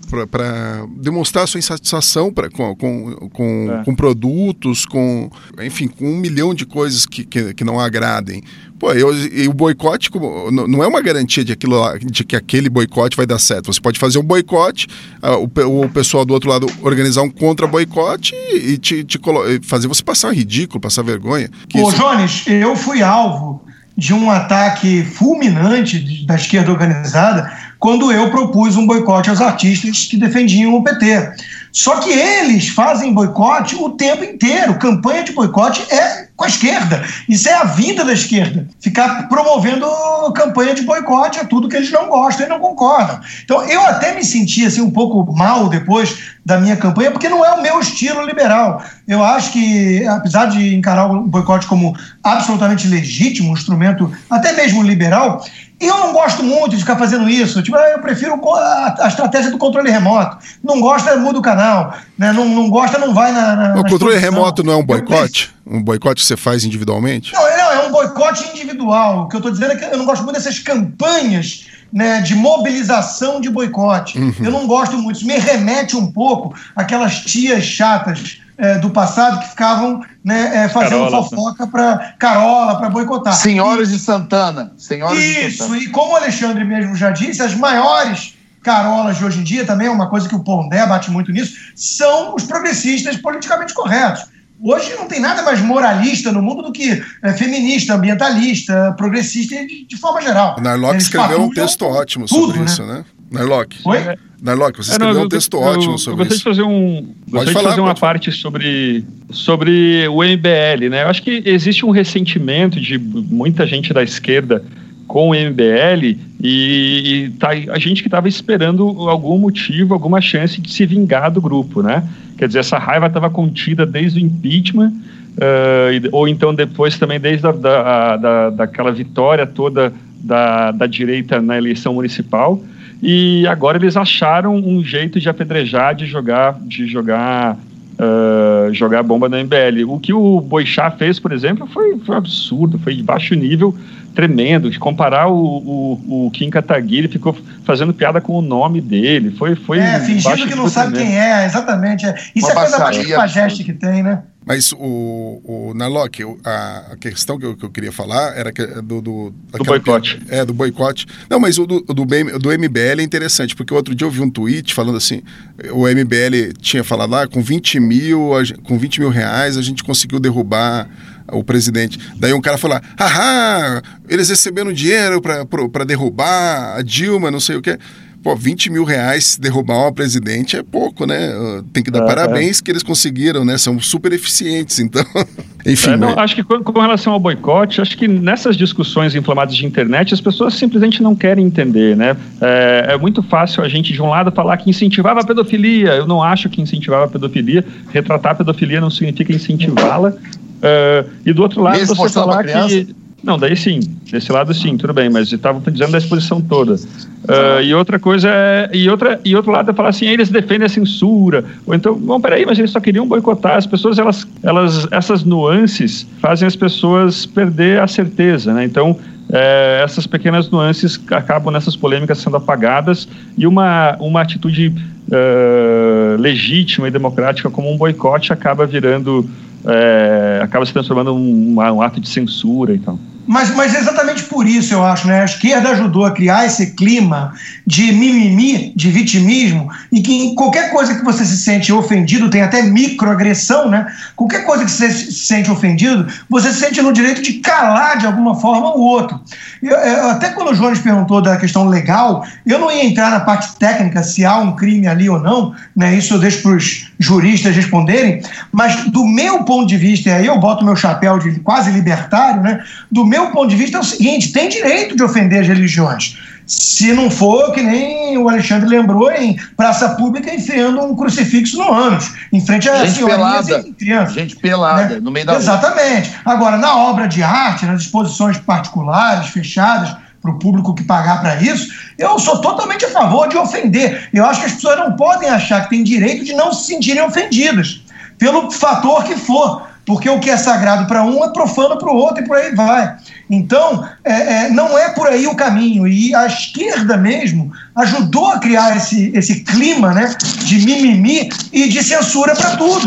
demonstrar 0.97 1.47
sua 1.47 1.59
insatisfação 1.59 2.33
pra, 2.33 2.49
com, 2.49 2.75
com, 2.75 3.29
com, 3.31 3.69
é. 3.71 3.85
com, 3.85 3.95
produtos, 3.95 4.87
com 4.87 5.31
enfim, 5.61 5.87
com 5.87 6.11
um 6.11 6.17
milhão 6.17 6.55
de 6.55 6.65
coisas 6.65 7.05
que, 7.05 7.25
que, 7.25 7.53
que 7.53 7.65
não 7.65 7.79
agradem. 7.79 8.43
Pô, 8.79 8.93
eu, 8.93 9.13
e 9.15 9.49
o 9.49 9.53
boicote 9.53 10.11
não 10.51 10.85
é 10.85 10.87
uma 10.87 11.03
garantia 11.03 11.45
de, 11.45 11.53
aquilo 11.53 11.77
de 11.99 12.25
que 12.25 12.37
aquele 12.37 12.69
boicote 12.69 13.17
vai 13.17 13.27
dar 13.27 13.39
certo. 13.39 13.73
Você 13.73 13.81
pode 13.81 13.99
fazer 13.99 14.19
um 14.19 14.23
boicote, 14.23 14.87
uh, 15.23 15.67
o, 15.67 15.85
o, 15.85 15.89
pessoal 15.89 16.25
do 16.25 16.33
outro 16.33 16.49
lado 16.49 16.67
organizar 16.83 17.23
um 17.23 17.31
contra-boicote 17.31 18.35
e, 18.35 18.73
e 18.73 18.79
te, 18.79 19.03
te 19.03 19.19
fazer 19.63 19.89
você 19.89 20.03
passar 20.03 20.33
ridículo, 20.33 20.81
passar 20.81 21.03
vergonha. 21.03 21.51
Ô, 21.75 21.89
isso... 21.89 21.97
Jones, 21.97 22.45
eu 22.47 22.77
fui 22.77 23.03
alvo 23.03 23.63
de 23.97 24.15
um 24.15 24.31
ataque 24.31 25.03
fulminante 25.03 26.25
da 26.25 26.37
esquerda 26.37 26.71
organizada 26.71 27.53
quando 27.81 28.13
eu 28.13 28.31
propus 28.31 28.77
um 28.77 28.87
boicote 28.87 29.29
aos 29.29 29.41
artistas 29.41 30.05
que 30.05 30.17
defendiam 30.17 30.75
o 30.75 30.85
PT. 30.85 31.33
Só 31.73 31.97
que 31.97 32.11
eles 32.11 32.69
fazem 32.69 33.13
boicote 33.13 33.77
o 33.77 33.91
tempo 33.91 34.25
inteiro. 34.25 34.79
Campanha 34.79 35.23
de 35.23 35.33
boicote 35.33 35.83
é 35.93 36.29
com 36.37 36.45
a 36.45 36.49
esquerda. 36.49 37.05
Isso 37.29 37.49
é 37.49 37.55
a 37.55 37.65
vida 37.65 38.05
da 38.05 38.13
esquerda. 38.13 38.67
Ficar 38.81 39.29
promovendo 39.29 39.87
campanha 40.35 40.75
de 40.75 40.83
boicote 40.83 41.41
a 41.41 41.45
tudo 41.45 41.69
que 41.69 41.77
eles 41.77 41.91
não 41.91 42.09
gostam 42.09 42.47
e 42.47 42.49
não 42.49 42.61
concordam. 42.61 43.21
Então 43.45 43.63
eu 43.65 43.81
até 43.83 44.15
me 44.15 44.25
senti 44.25 44.65
assim, 44.65 44.81
um 44.81 44.91
pouco 44.91 45.33
mal 45.33 45.69
depois 45.69 46.37
da 46.45 46.59
minha 46.59 46.77
campanha, 46.77 47.11
porque 47.11 47.29
não 47.29 47.45
é 47.45 47.53
o 47.53 47.63
meu 47.63 47.81
estilo 47.81 48.25
liberal. 48.25 48.83
Eu 49.07 49.23
acho 49.23 49.53
que, 49.53 50.07
apesar 50.07 50.47
de 50.47 50.75
encarar 50.75 51.07
o 51.07 51.23
boicote 51.23 51.67
como 51.67 51.95
absolutamente 52.23 52.87
legítimo, 52.87 53.51
um 53.51 53.55
instrumento 53.55 54.11
até 54.31 54.53
mesmo 54.53 54.83
liberal, 54.83 55.45
eu 55.81 55.97
não 55.97 56.13
gosto 56.13 56.43
muito 56.43 56.71
de 56.71 56.83
ficar 56.83 56.97
fazendo 56.97 57.29
isso. 57.29 57.63
Tipo, 57.63 57.77
eu 57.77 58.01
prefiro 58.01 58.35
a, 58.55 58.97
a 58.99 59.09
estratégia 59.09 59.51
do 59.51 59.59
controle 59.59 59.91
remoto. 59.91 60.39
Não 60.63 60.81
gosta, 60.81 61.17
muda 61.17 61.39
o 61.39 61.43
canal. 61.43 61.97
Né? 62.17 62.33
Não, 62.33 62.45
não 62.45 62.69
gosta, 62.69 62.99
não 62.99 63.15
vai 63.15 63.33
na. 63.33 63.55
na 63.55 63.81
o 63.81 63.89
controle 63.89 64.19
remoto 64.19 64.65
não 64.65 64.73
é 64.73 64.77
um 64.77 64.85
boicote? 64.85 65.55
Um 65.65 65.83
boicote 65.83 66.23
que 66.23 66.27
você 66.27 66.37
faz 66.37 66.65
individualmente? 66.65 67.33
Não, 67.33 67.43
não 67.43 67.73
é 67.73 67.87
um 67.87 67.93
boicote 67.93 68.49
individual. 68.49 69.25
O 69.25 69.29
que 69.29 69.37
eu 69.37 69.39
estou 69.39 69.53
dizendo 69.53 69.73
é 69.73 69.77
que 69.77 69.85
eu 69.85 69.99
não 69.99 70.05
gosto 70.05 70.25
muito 70.25 70.37
dessas 70.37 70.59
campanhas 70.59 71.69
né, 71.93 72.21
de 72.23 72.35
mobilização 72.35 73.41
de 73.41 73.49
boicote. 73.49 74.19
Uhum. 74.19 74.35
Eu 74.41 74.51
não 74.51 74.67
gosto 74.67 74.99
muito. 74.99 75.19
Isso 75.19 75.27
me 75.27 75.39
remete 75.39 75.97
um 75.97 76.11
pouco 76.11 76.55
àquelas 76.75 77.21
tias 77.21 77.65
chatas 77.65 78.41
é, 78.59 78.77
do 78.79 78.91
passado 78.91 79.39
que 79.41 79.49
ficavam 79.49 80.03
né, 80.25 80.65
é, 80.65 80.69
fazendo 80.69 81.05
Carola, 81.05 81.23
fofoca 81.23 81.67
para 81.67 82.15
Carola, 82.19 82.77
para 82.77 82.91
boicotar. 82.91 83.33
Senhoras 83.33 83.89
e, 83.89 83.93
de 83.93 83.99
Santana. 84.01 84.73
Senhoras 84.77 85.17
isso, 85.17 85.59
Santana. 85.59 85.79
e 85.79 85.89
como 85.89 86.13
o 86.13 86.17
Alexandre 86.17 86.65
mesmo 86.65 86.97
já 86.97 87.11
disse, 87.11 87.41
as 87.41 87.55
maiores 87.55 88.35
carolas 88.63 89.17
de 89.17 89.25
hoje 89.25 89.41
em 89.41 89.45
dia, 89.45 89.65
também 89.65 89.87
é 89.87 89.91
uma 89.91 90.11
coisa 90.11 90.29
que 90.29 90.35
o 90.35 90.41
Pondé 90.41 90.85
bate 90.87 91.11
muito 91.11 91.31
nisso, 91.31 91.55
são 91.75 92.35
os 92.35 92.43
progressistas 92.43 93.17
politicamente 93.17 93.73
corretos. 93.73 94.25
Hoje 94.61 94.93
não 94.97 95.07
tem 95.07 95.21
nada 95.21 95.43
mais 95.43 95.61
moralista 95.61 96.33
no 96.33 96.43
mundo 96.43 96.63
do 96.63 96.73
que 96.73 97.01
é, 97.23 97.33
feminista, 97.33 97.95
ambientalista, 97.95 98.93
progressista 98.97 99.55
de, 99.65 99.87
de 99.87 99.97
forma 99.97 100.21
geral. 100.21 100.57
O 100.59 100.61
Narlock 100.61 100.97
escreveu 100.97 101.43
um 101.43 101.51
texto 101.51 101.85
ótimo 101.85 102.27
sobre 102.27 102.59
tudo, 102.59 102.65
isso, 102.65 102.85
né? 102.85 102.95
né? 102.95 103.05
Narlock. 103.31 103.77
Oi? 103.85 103.99
Narlock, 104.41 104.77
você 104.77 104.93
escreveu 104.93 105.15
não, 105.15 105.21
eu, 105.23 105.27
um 105.27 105.29
texto 105.29 105.55
eu, 105.57 105.61
ótimo 105.61 105.95
eu, 105.95 105.99
sobre 105.99 106.25
eu 106.25 106.29
isso. 106.29 106.43
Fazer 106.43 106.63
um, 106.63 107.13
pode 107.31 107.53
falar, 107.53 107.65
de 107.65 107.69
fazer 107.71 107.81
uma 107.81 107.95
falar. 107.95 107.95
parte 107.95 108.33
sobre, 108.33 109.05
sobre 109.31 110.07
o 110.09 110.23
MBL, 110.23 110.89
né? 110.91 111.03
Eu 111.03 111.09
acho 111.09 111.23
que 111.23 111.43
existe 111.45 111.85
um 111.85 111.91
ressentimento 111.91 112.81
de 112.81 112.99
muita 112.99 113.67
gente 113.67 113.93
da 113.93 114.03
esquerda 114.03 114.65
com 115.09 115.31
o 115.31 115.35
MBL 115.35 116.17
e, 116.41 117.25
e 117.25 117.31
tá, 117.39 117.49
a 117.49 117.79
gente 117.79 118.03
que 118.03 118.09
estava 118.09 118.29
esperando 118.29 118.87
algum 119.09 119.39
motivo, 119.39 119.95
alguma 119.95 120.21
chance 120.21 120.61
de 120.61 120.73
se 120.73 120.87
vingar 120.87 121.33
do 121.33 121.41
grupo, 121.41 121.83
né? 121.83 122.09
Quer 122.37 122.47
dizer, 122.47 122.61
essa 122.61 122.79
raiva 122.79 123.07
estava 123.07 123.29
contida 123.29 123.85
desde 123.85 124.21
o 124.21 124.23
impeachment, 124.23 124.91
uh, 124.91 126.09
ou 126.13 126.29
então 126.29 126.55
depois 126.55 126.97
também 126.97 127.19
desde 127.19 127.45
a, 127.47 127.51
da, 127.51 128.17
da, 128.17 128.51
daquela 128.51 128.93
vitória 128.93 129.47
toda 129.47 129.93
da, 130.21 130.71
da 130.71 130.87
direita 130.87 131.41
na 131.41 131.57
eleição 131.57 131.95
municipal 131.95 132.63
e 133.03 133.47
agora 133.47 133.79
eles 133.79 133.97
acharam 133.97 134.57
um 134.57 134.83
jeito 134.83 135.21
de 135.21 135.29
apedrejar, 135.29 135.95
de 135.95 136.07
jogar, 136.07 136.59
de 136.61 136.87
jogar, 136.87 137.57
uh, 137.57 138.75
jogar 138.75 139.03
bomba 139.03 139.29
na 139.29 139.39
MBL. 139.39 139.85
O 139.89 140.01
que 140.01 140.13
o 140.13 140.41
Boixá 140.41 140.91
fez, 140.91 141.21
por 141.21 141.33
exemplo, 141.33 141.67
foi, 141.69 141.97
foi 141.99 142.17
absurdo, 142.17 142.79
foi 142.79 142.95
de 142.95 143.03
baixo 143.03 143.35
nível, 143.35 143.75
tremendo. 144.19 144.69
De 144.69 144.81
comparar 144.81 145.29
o, 145.29 145.37
o, 145.37 146.27
o 146.27 146.31
Kim 146.33 146.51
Kataguiri, 146.51 147.07
ficou 147.07 147.37
fazendo 147.65 147.95
piada 147.95 148.21
com 148.21 148.33
o 148.33 148.43
nome 148.43 148.81
dele. 148.81 149.31
Foi, 149.31 149.55
foi 149.55 149.79
é, 149.79 150.01
fingindo 150.01 150.49
que 150.49 150.57
não 150.57 150.69
sabe 150.69 150.95
tremendo. 150.95 151.13
quem 151.13 151.21
é, 151.21 151.47
exatamente. 151.47 152.05
Isso 152.35 152.47
Uma 152.47 152.49
é 152.49 152.53
a 152.53 152.61
coisa 152.63 152.79
mais 153.17 153.59
que 153.59 153.73
tem, 153.73 154.03
né? 154.03 154.25
Mas 154.45 154.73
o, 154.73 155.41
o 155.45 155.75
Narlock, 155.75 156.25
a, 156.43 156.93
a 156.93 156.97
questão 156.97 157.39
que 157.39 157.45
eu, 157.45 157.55
que 157.55 157.65
eu, 157.65 157.71
queria 157.71 157.93
falar 157.93 158.35
era 158.35 158.51
que, 158.51 158.67
do, 158.67 159.01
do, 159.03 159.35
do 159.53 159.65
boicote. 159.65 160.21
É, 160.29 160.45
do 160.45 160.55
boicote. 160.55 161.07
Não, 161.29 161.39
mas 161.39 161.59
o 161.59 161.67
do, 161.67 161.81
do, 161.83 162.05
do 162.05 162.59
MBL 162.59 163.01
é 163.01 163.03
interessante, 163.03 163.55
porque 163.55 163.75
outro 163.75 163.95
dia 163.95 164.07
eu 164.07 164.11
vi 164.11 164.23
um 164.23 164.31
tweet 164.31 164.75
falando 164.75 164.97
assim: 164.97 165.23
o 165.71 165.87
MBL 165.87 166.55
tinha 166.61 166.83
falado 166.83 167.11
lá, 167.11 167.25
ah, 167.25 167.29
com 167.29 167.43
20 167.43 167.79
mil, 167.79 168.31
com 168.65 168.79
20 168.79 169.01
mil 169.01 169.11
reais 169.11 169.59
a 169.59 169.63
gente 169.63 169.85
conseguiu 169.85 170.19
derrubar 170.19 170.89
o 171.33 171.45
presidente. 171.45 171.99
Daí 172.17 172.33
um 172.33 172.41
cara 172.41 172.59
falou: 172.59 172.81
haha, 172.99 173.83
eles 174.09 174.29
receberam 174.29 174.73
dinheiro 174.73 175.21
para 175.21 175.85
derrubar 175.85 176.77
a 176.77 176.83
Dilma, 176.83 177.31
não 177.31 177.41
sei 177.41 177.57
o 177.57 177.63
quê. 177.63 177.79
Pô, 178.23 178.35
20 178.35 178.71
mil 178.71 178.83
reais 178.83 179.39
derrubar 179.41 179.77
uma 179.79 179.93
presidente 179.93 180.57
é 180.57 180.63
pouco, 180.63 181.07
né? 181.07 181.31
Tem 181.73 181.85
que 181.85 181.91
dar 181.91 182.03
é, 182.03 182.07
parabéns 182.07 182.59
é. 182.59 182.63
que 182.65 182.71
eles 182.71 182.83
conseguiram, 182.83 183.45
né? 183.45 183.57
São 183.57 183.79
super 183.79 184.13
eficientes, 184.13 184.81
então. 184.81 185.05
Enfim. 185.65 185.91
É, 185.91 185.97
não, 185.97 186.09
né? 186.09 186.15
Acho 186.19 186.35
que 186.35 186.43
com, 186.43 186.63
com, 186.63 186.81
relação 186.81 187.13
ao 187.13 187.21
boicote, 187.21 187.81
acho 187.81 187.97
que 187.97 188.09
nessas 188.09 188.57
discussões 188.57 189.15
inflamadas 189.15 189.55
de 189.55 189.65
internet, 189.65 190.13
as 190.13 190.21
pessoas 190.21 190.55
simplesmente 190.55 191.01
não 191.01 191.15
querem 191.15 191.47
entender, 191.47 191.97
né? 191.97 192.17
É, 192.41 192.87
é, 192.91 192.99
muito 192.99 193.23
fácil 193.23 193.63
a 193.63 193.69
gente, 193.69 193.93
de 193.93 194.03
um 194.03 194.09
lado, 194.09 194.33
falar 194.33 194.57
que 194.57 194.69
incentivava 194.69 195.21
a 195.21 195.25
pedofilia. 195.25 195.91
Eu 195.91 196.07
não 196.07 196.21
acho 196.21 196.49
que 196.49 196.61
incentivava 196.61 197.05
a 197.05 197.09
pedofilia. 197.09 197.65
Retratar 197.91 198.33
a 198.33 198.35
pedofilia 198.35 198.81
não 198.81 198.91
significa 198.91 199.33
incentivá-la. 199.33 200.13
Uh, 200.59 201.11
e 201.25 201.33
do 201.33 201.43
outro 201.43 201.63
lado, 201.63 201.79
Mesmo 201.79 201.95
você 201.95 202.15
falar 202.15 202.45
que 202.45 202.95
não, 203.23 203.37
daí 203.37 203.57
sim, 203.57 203.81
desse 204.11 204.31
lado 204.31 204.55
sim, 204.55 204.77
tudo 204.77 204.93
bem, 204.93 205.11
mas 205.11 205.33
estavam 205.33 205.61
dizendo 205.61 205.91
da 205.91 205.99
exposição 205.99 206.41
toda. 206.41 206.75
Uh, 206.75 207.61
e 207.65 207.75
outra 207.75 207.99
coisa 207.99 208.29
é. 208.31 208.71
E, 208.73 208.89
outra, 208.89 209.21
e 209.25 209.35
outro 209.35 209.51
lado 209.51 209.71
é 209.71 209.75
falar 209.75 209.89
assim, 209.89 210.07
eles 210.07 210.29
defendem 210.29 210.67
a 210.67 210.69
censura. 210.69 211.45
Ou 211.67 211.75
então, 211.75 211.95
bom, 211.95 212.21
peraí, 212.21 212.47
mas 212.47 212.59
eles 212.59 212.71
só 212.71 212.79
queriam 212.79 213.09
boicotar. 213.09 213.57
As 213.57 213.67
pessoas, 213.67 213.99
elas, 213.99 214.27
elas, 214.43 214.87
essas 214.93 215.25
nuances 215.25 216.07
fazem 216.21 216.47
as 216.47 216.55
pessoas 216.55 217.27
perder 217.27 217.81
a 217.81 217.89
certeza, 217.89 218.55
né? 218.55 218.65
Então, 218.65 218.97
é, 219.31 219.83
essas 219.85 220.07
pequenas 220.07 220.49
nuances 220.49 220.99
acabam 221.11 221.53
nessas 221.53 221.77
polêmicas 221.77 222.19
sendo 222.19 222.37
apagadas 222.37 223.09
e 223.37 223.47
uma, 223.47 223.97
uma 224.01 224.23
atitude 224.23 224.69
uh, 225.09 226.21
legítima 226.21 226.89
e 226.89 226.91
democrática 226.91 227.51
como 227.51 227.71
um 227.71 227.77
boicote 227.77 228.33
acaba 228.33 228.65
virando, 228.65 229.29
é, 229.65 230.41
acaba 230.43 230.65
se 230.65 230.73
transformando 230.73 231.11
em 231.11 231.55
um, 231.55 231.57
um 231.57 231.83
ato 231.83 232.01
de 232.01 232.09
censura 232.09 232.75
e 232.75 232.79
tal. 232.79 232.99
Mas, 233.29 233.55
mas 233.55 233.75
exatamente 233.75 234.23
por 234.23 234.49
isso, 234.49 234.73
eu 234.73 234.83
acho, 234.83 235.07
né? 235.07 235.21
A 235.21 235.25
esquerda 235.27 235.69
ajudou 235.69 236.07
a 236.07 236.13
criar 236.13 236.47
esse 236.47 236.69
clima 236.69 237.35
de 237.67 237.93
mimimi, 237.93 238.73
de 238.75 238.91
vitimismo, 238.91 239.71
e 239.93 240.01
que 240.01 240.15
em 240.15 240.35
qualquer 240.35 240.71
coisa 240.71 240.95
que 240.95 241.05
você 241.05 241.27
se 241.27 241.37
sente 241.37 241.71
ofendido, 241.71 242.31
tem 242.31 242.41
até 242.41 242.63
microagressão, 242.63 243.69
né? 243.69 243.87
Qualquer 244.17 244.47
coisa 244.47 244.65
que 244.65 244.71
você 244.71 244.91
se 244.91 245.13
sente 245.13 245.51
ofendido, 245.51 246.07
você 246.31 246.51
se 246.51 246.61
sente 246.61 246.81
no 246.81 246.91
direito 246.91 247.21
de 247.21 247.35
calar 247.35 247.99
de 247.99 248.07
alguma 248.07 248.35
forma 248.41 248.75
o 248.75 248.81
outro. 248.81 249.21
Eu, 249.63 249.77
eu, 249.77 250.09
até 250.09 250.31
quando 250.31 250.53
o 250.53 250.55
Jones 250.55 250.79
perguntou 250.79 251.21
da 251.21 251.37
questão 251.37 251.67
legal, 251.67 252.25
eu 252.47 252.59
não 252.59 252.73
ia 252.73 252.87
entrar 252.87 253.11
na 253.11 253.21
parte 253.21 253.57
técnica 253.57 254.03
se 254.03 254.25
há 254.25 254.39
um 254.39 254.57
crime 254.57 254.87
ali 254.87 255.11
ou 255.11 255.21
não, 255.21 255.55
né? 255.77 255.95
Isso 255.95 256.15
eu 256.15 256.19
deixo 256.19 256.41
para 256.41 256.53
os 256.53 256.91
juristas 256.99 257.55
responderem, 257.55 258.23
mas 258.51 258.87
do 258.87 259.05
meu 259.07 259.45
ponto 259.45 259.67
de 259.67 259.77
vista, 259.77 260.09
e 260.09 260.13
aí 260.13 260.27
eu 260.27 260.39
boto 260.39 260.65
meu 260.65 260.75
chapéu 260.75 261.19
de 261.19 261.39
quase 261.41 261.71
libertário, 261.71 262.41
né? 262.41 262.65
Do 262.91 263.05
meu 263.05 263.18
meu 263.19 263.31
ponto 263.31 263.49
de 263.49 263.57
vista 263.57 263.79
é 263.79 263.81
o 263.81 263.85
seguinte: 263.85 264.33
tem 264.33 264.49
direito 264.49 264.97
de 264.97 265.03
ofender 265.03 265.41
as 265.41 265.49
religiões. 265.49 266.17
Se 266.47 266.95
não 266.95 267.11
for, 267.11 267.53
que 267.53 267.61
nem 267.61 268.17
o 268.17 268.27
Alexandre 268.27 268.67
lembrou, 268.67 269.11
em 269.13 269.37
praça 269.55 269.91
pública 269.91 270.35
enfiando 270.35 270.81
um 270.83 270.97
crucifixo 270.97 271.59
no 271.59 271.71
ânus, 271.71 272.11
em 272.33 272.41
frente 272.41 272.71
a 272.71 272.87
gente 272.87 273.05
pelada, 273.05 273.65
crianças. 273.79 274.15
Gente 274.15 274.37
pelada, 274.37 274.95
né? 274.95 275.01
no 275.01 275.11
meio 275.11 275.27
da 275.27 275.35
Exatamente. 275.35 276.09
Rua. 276.09 276.21
Agora, 276.25 276.57
na 276.57 276.75
obra 276.75 277.07
de 277.07 277.23
arte, 277.23 277.67
nas 277.67 277.83
exposições 277.83 278.39
particulares, 278.39 279.29
fechadas, 279.29 279.95
para 280.23 280.31
o 280.31 280.39
público 280.39 280.75
que 280.75 280.83
pagar 280.83 281.21
para 281.21 281.37
isso, 281.43 281.71
eu 281.99 282.19
sou 282.19 282.41
totalmente 282.41 282.85
a 282.87 282.91
favor 282.91 283.29
de 283.29 283.37
ofender. 283.37 284.09
Eu 284.13 284.25
acho 284.25 284.41
que 284.41 284.47
as 284.47 284.53
pessoas 284.55 284.79
não 284.79 284.93
podem 284.93 285.29
achar 285.29 285.65
que 285.65 285.71
têm 285.71 285.85
direito 285.85 286.25
de 286.25 286.33
não 286.33 286.53
se 286.53 286.67
sentirem 286.67 287.03
ofendidas, 287.03 287.83
pelo 288.19 288.51
fator 288.51 289.05
que 289.05 289.17
for 289.17 289.68
porque 289.89 290.07
o 290.11 290.21
que 290.21 290.29
é 290.29 290.37
sagrado 290.37 290.87
para 290.87 291.03
um 291.03 291.25
é 291.25 291.33
profano 291.33 291.79
para 291.79 291.91
o 291.91 291.97
outro 291.97 292.23
e 292.23 292.27
por 292.27 292.37
aí 292.37 292.55
vai. 292.55 292.95
Então, 293.31 293.89
é, 294.05 294.13
é, 294.13 294.51
não 294.51 294.79
é 294.79 294.91
por 294.91 295.07
aí 295.07 295.27
o 295.27 295.35
caminho. 295.35 295.89
E 295.89 296.15
a 296.15 296.27
esquerda 296.27 296.95
mesmo 296.99 297.51
ajudou 297.75 298.27
a 298.27 298.39
criar 298.39 298.77
esse, 298.77 299.11
esse 299.17 299.41
clima 299.45 299.95
né, 299.95 300.15
de 300.45 300.59
mimimi 300.67 301.31
e 301.51 301.71
de 301.71 301.83
censura 301.83 302.37
para 302.37 302.59
tudo. 302.59 302.87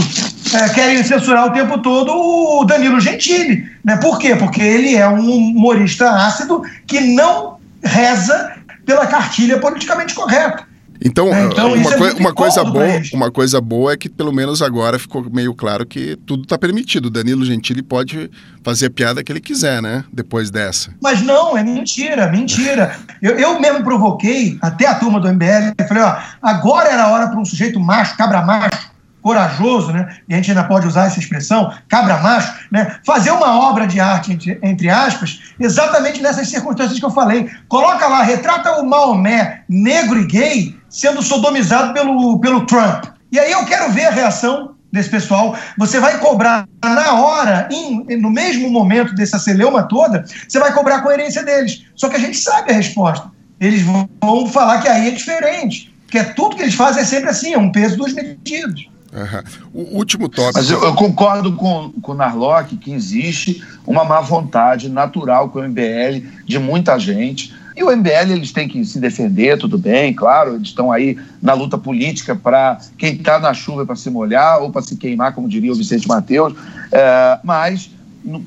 É, 0.53 0.69
querem 0.69 1.03
censurar 1.03 1.47
o 1.47 1.53
tempo 1.53 1.79
todo 1.79 2.11
o 2.13 2.63
Danilo 2.65 2.99
Gentili. 2.99 3.67
Né? 3.83 3.97
Por 3.97 4.19
quê? 4.19 4.35
Porque 4.35 4.61
ele 4.61 4.95
é 4.95 5.09
um 5.09 5.27
humorista 5.27 6.07
ácido 6.07 6.61
que 6.85 7.01
não 7.01 7.57
reza 7.83 8.51
pela 8.85 9.07
cartilha 9.07 9.57
politicamente 9.57 10.13
correta. 10.13 10.70
Então, 11.03 11.33
é, 11.33 11.45
então 11.45 11.73
uma, 11.73 11.97
coi 11.97 12.09
é 12.09 12.13
uma 12.13 12.33
coisa 12.33 12.63
boa, 12.63 12.85
uma 13.13 13.31
coisa 13.31 13.59
boa 13.59 13.93
é 13.93 13.97
que 13.97 14.07
pelo 14.07 14.31
menos 14.31 14.61
agora 14.61 14.99
ficou 14.99 15.27
meio 15.31 15.53
claro 15.55 15.85
que 15.85 16.15
tudo 16.27 16.43
está 16.43 16.57
permitido. 16.57 17.07
O 17.07 17.09
Danilo 17.09 17.43
Gentili 17.43 17.81
pode 17.81 18.29
fazer 18.63 18.85
a 18.85 18.89
piada 18.91 19.23
que 19.23 19.31
ele 19.31 19.41
quiser, 19.41 19.81
né? 19.81 20.03
Depois 20.13 20.51
dessa. 20.51 20.93
Mas 21.01 21.21
não, 21.21 21.57
é 21.57 21.63
mentira, 21.63 22.27
mentira. 22.27 22.95
eu, 23.19 23.31
eu 23.31 23.59
mesmo 23.59 23.83
provoquei 23.83 24.59
até 24.61 24.85
a 24.85 24.95
turma 24.95 25.19
do 25.19 25.27
MBL, 25.27 25.73
falei, 25.87 26.03
ó, 26.03 26.17
agora 26.41 26.89
era 26.89 27.05
a 27.05 27.11
hora 27.11 27.27
para 27.27 27.39
um 27.39 27.45
sujeito 27.45 27.79
macho, 27.79 28.15
cabra 28.15 28.43
macho, 28.43 28.91
corajoso, 29.23 29.91
né? 29.91 30.17
E 30.29 30.33
a 30.33 30.37
gente 30.37 30.51
ainda 30.51 30.63
pode 30.63 30.87
usar 30.87 31.05
essa 31.05 31.19
expressão, 31.19 31.73
cabra 31.87 32.17
macho, 32.17 32.53
né? 32.71 32.97
Fazer 33.03 33.31
uma 33.31 33.69
obra 33.69 33.87
de 33.87 33.99
arte, 33.99 34.33
entre, 34.33 34.59
entre, 34.61 34.89
aspas, 34.89 35.39
exatamente 35.59 36.21
nessas 36.21 36.47
circunstâncias 36.47 36.99
que 36.99 37.05
eu 37.05 37.11
falei. 37.11 37.49
Coloca 37.67 38.07
lá, 38.07 38.21
retrata 38.23 38.79
o 38.79 38.87
Maomé 38.87 39.63
negro 39.67 40.19
e 40.19 40.25
gay 40.25 40.80
sendo 40.91 41.23
sodomizado 41.23 41.93
pelo, 41.93 42.39
pelo 42.39 42.65
Trump. 42.65 43.05
E 43.31 43.39
aí 43.39 43.51
eu 43.51 43.65
quero 43.65 43.91
ver 43.91 44.05
a 44.05 44.11
reação 44.11 44.75
desse 44.91 45.09
pessoal. 45.09 45.57
Você 45.77 45.99
vai 45.99 46.19
cobrar 46.19 46.67
na 46.83 47.13
hora, 47.13 47.69
em, 47.71 48.17
no 48.17 48.29
mesmo 48.29 48.69
momento 48.69 49.15
dessa 49.15 49.39
celeuma 49.39 49.83
toda, 49.83 50.25
você 50.47 50.59
vai 50.59 50.73
cobrar 50.73 50.97
a 50.97 51.01
coerência 51.01 51.43
deles. 51.43 51.85
Só 51.95 52.09
que 52.09 52.17
a 52.17 52.19
gente 52.19 52.37
sabe 52.37 52.71
a 52.71 52.75
resposta. 52.75 53.31
Eles 53.59 53.81
vão 53.81 54.47
falar 54.47 54.81
que 54.81 54.89
aí 54.89 55.07
é 55.07 55.11
diferente. 55.11 55.93
Que 56.09 56.17
é 56.17 56.23
tudo 56.25 56.57
que 56.57 56.61
eles 56.61 56.75
fazem 56.75 57.03
é 57.03 57.05
sempre 57.05 57.29
assim, 57.29 57.53
é 57.53 57.57
um 57.57 57.71
peso 57.71 57.95
dos 57.95 58.13
medidos. 58.13 58.91
Uhum. 59.13 59.43
O 59.73 59.97
último 59.97 60.27
tópico. 60.27 60.57
Mas 60.57 60.69
eu, 60.69 60.81
eu, 60.83 60.93
concordo 60.93 61.53
com, 61.53 61.91
com 62.01 62.11
o 62.13 62.15
Narlock 62.15 62.77
que 62.77 62.93
existe 62.93 63.63
uma 63.85 64.03
má 64.03 64.21
vontade 64.21 64.89
natural 64.89 65.49
com 65.49 65.59
o 65.59 65.63
MBL 65.63 66.25
de 66.45 66.59
muita 66.59 66.97
gente. 66.97 67.53
E 67.75 67.83
o 67.83 67.95
MBL 67.95 68.31
eles 68.31 68.51
têm 68.51 68.67
que 68.67 68.83
se 68.83 68.99
defender, 68.99 69.57
tudo 69.57 69.77
bem, 69.77 70.13
claro, 70.13 70.55
eles 70.55 70.67
estão 70.67 70.91
aí 70.91 71.17
na 71.41 71.53
luta 71.53 71.77
política 71.77 72.35
para 72.35 72.77
quem 72.97 73.13
está 73.13 73.39
na 73.39 73.53
chuva 73.53 73.85
para 73.85 73.95
se 73.95 74.09
molhar 74.09 74.61
ou 74.61 74.71
para 74.71 74.81
se 74.81 74.95
queimar, 74.95 75.33
como 75.33 75.47
diria 75.47 75.71
o 75.71 75.75
Vicente 75.75 76.07
Mateus. 76.07 76.53
É, 76.91 77.39
mas 77.43 77.89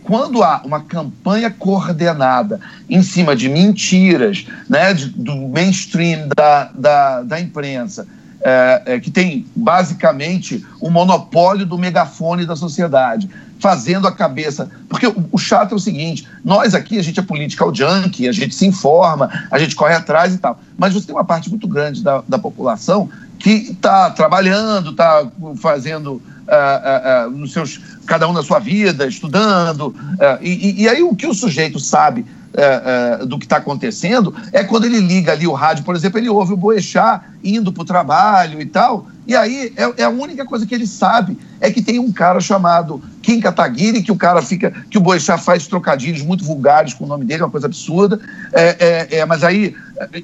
quando 0.02 0.42
há 0.42 0.62
uma 0.64 0.80
campanha 0.80 1.50
coordenada 1.50 2.60
em 2.88 3.02
cima 3.02 3.34
de 3.34 3.48
mentiras, 3.48 4.46
né, 4.68 4.94
de, 4.94 5.06
do 5.06 5.34
mainstream 5.48 6.28
da, 6.36 6.70
da, 6.74 7.22
da 7.22 7.40
imprensa, 7.40 8.06
é, 8.46 8.82
é, 8.84 9.00
que 9.00 9.10
tem 9.10 9.46
basicamente 9.56 10.64
o 10.78 10.90
monopólio 10.90 11.64
do 11.64 11.78
megafone 11.78 12.44
da 12.44 12.54
sociedade, 12.54 13.28
fazendo 13.60 14.06
a 14.06 14.12
cabeça. 14.12 14.70
Porque 14.88 15.06
o, 15.06 15.28
o, 15.32 15.38
chato 15.38 15.72
é 15.72 15.74
o 15.74 15.80
seguinte: 15.80 16.26
nós 16.44 16.74
aqui, 16.74 16.98
a 16.98 17.02
gente 17.02 17.20
é 17.20 17.22
political 17.22 17.74
junkie, 17.74 18.28
a 18.28 18.32
gente 18.32 18.54
se 18.54 18.66
informa, 18.66 19.30
a 19.50 19.58
gente 19.58 19.74
corre 19.74 19.94
atrás 19.94 20.34
e 20.34 20.38
tal. 20.38 20.60
Mas 20.76 20.94
você 20.94 21.06
tem 21.06 21.14
uma 21.14 21.24
parte 21.24 21.48
muito 21.48 21.66
grande 21.66 22.02
da, 22.02 22.22
da 22.28 22.38
população 22.38 23.08
que 23.38 23.50
está 23.50 24.10
trabalhando, 24.10 24.90
está 24.90 25.26
fazendo. 25.56 26.22
Uh, 26.44 27.26
uh, 27.26 27.28
uh, 27.28 27.30
nos 27.30 27.54
seus, 27.54 27.80
cada 28.04 28.28
um 28.28 28.32
na 28.34 28.42
sua 28.42 28.58
vida, 28.58 29.06
estudando. 29.06 29.96
E, 30.42 30.82
e, 30.82 30.88
aí 30.90 31.02
o 31.02 31.16
que 31.16 31.26
o 31.26 31.32
sujeito 31.32 31.80
sabe 31.80 32.26
é, 32.56 33.18
é, 33.20 33.26
do 33.26 33.38
que 33.38 33.46
está 33.46 33.56
acontecendo 33.56 34.34
é 34.52 34.62
quando 34.62 34.84
ele 34.84 35.00
liga 35.00 35.32
ali 35.32 35.46
o 35.46 35.52
rádio, 35.52 35.84
por 35.84 35.96
exemplo, 35.96 36.18
ele 36.18 36.28
ouve 36.28 36.52
o 36.52 36.56
Boechat 36.56 37.22
indo 37.42 37.72
para 37.72 37.82
o 37.82 37.84
trabalho 37.84 38.60
e 38.60 38.66
tal, 38.66 39.06
e 39.26 39.34
aí 39.34 39.72
é, 39.76 40.02
é, 40.02 40.04
a 40.04 40.08
única 40.08 40.44
coisa 40.44 40.64
que 40.64 40.74
ele 40.74 40.86
sabe 40.86 41.36
é 41.60 41.70
que 41.70 41.82
tem 41.82 41.98
um 41.98 42.12
cara 42.12 42.40
chamado 42.40 43.02
Kim 43.22 43.40
Kataguiri, 43.40 44.02
que 44.02 44.12
o 44.12 44.16
cara 44.16 44.40
fica, 44.40 44.72
que 44.88 44.98
o 44.98 45.00
Boechat 45.00 45.42
faz 45.42 45.66
trocadilhos 45.66 46.22
muito 46.22 46.44
vulgares 46.44 46.94
com 46.94 47.04
o 47.04 47.08
nome 47.08 47.24
dele, 47.24 47.42
uma 47.42 47.50
coisa 47.50 47.66
absurda, 47.66 48.20
é, 48.52 49.08
é, 49.10 49.18
é 49.18 49.26
mas 49.26 49.42
aí 49.42 49.74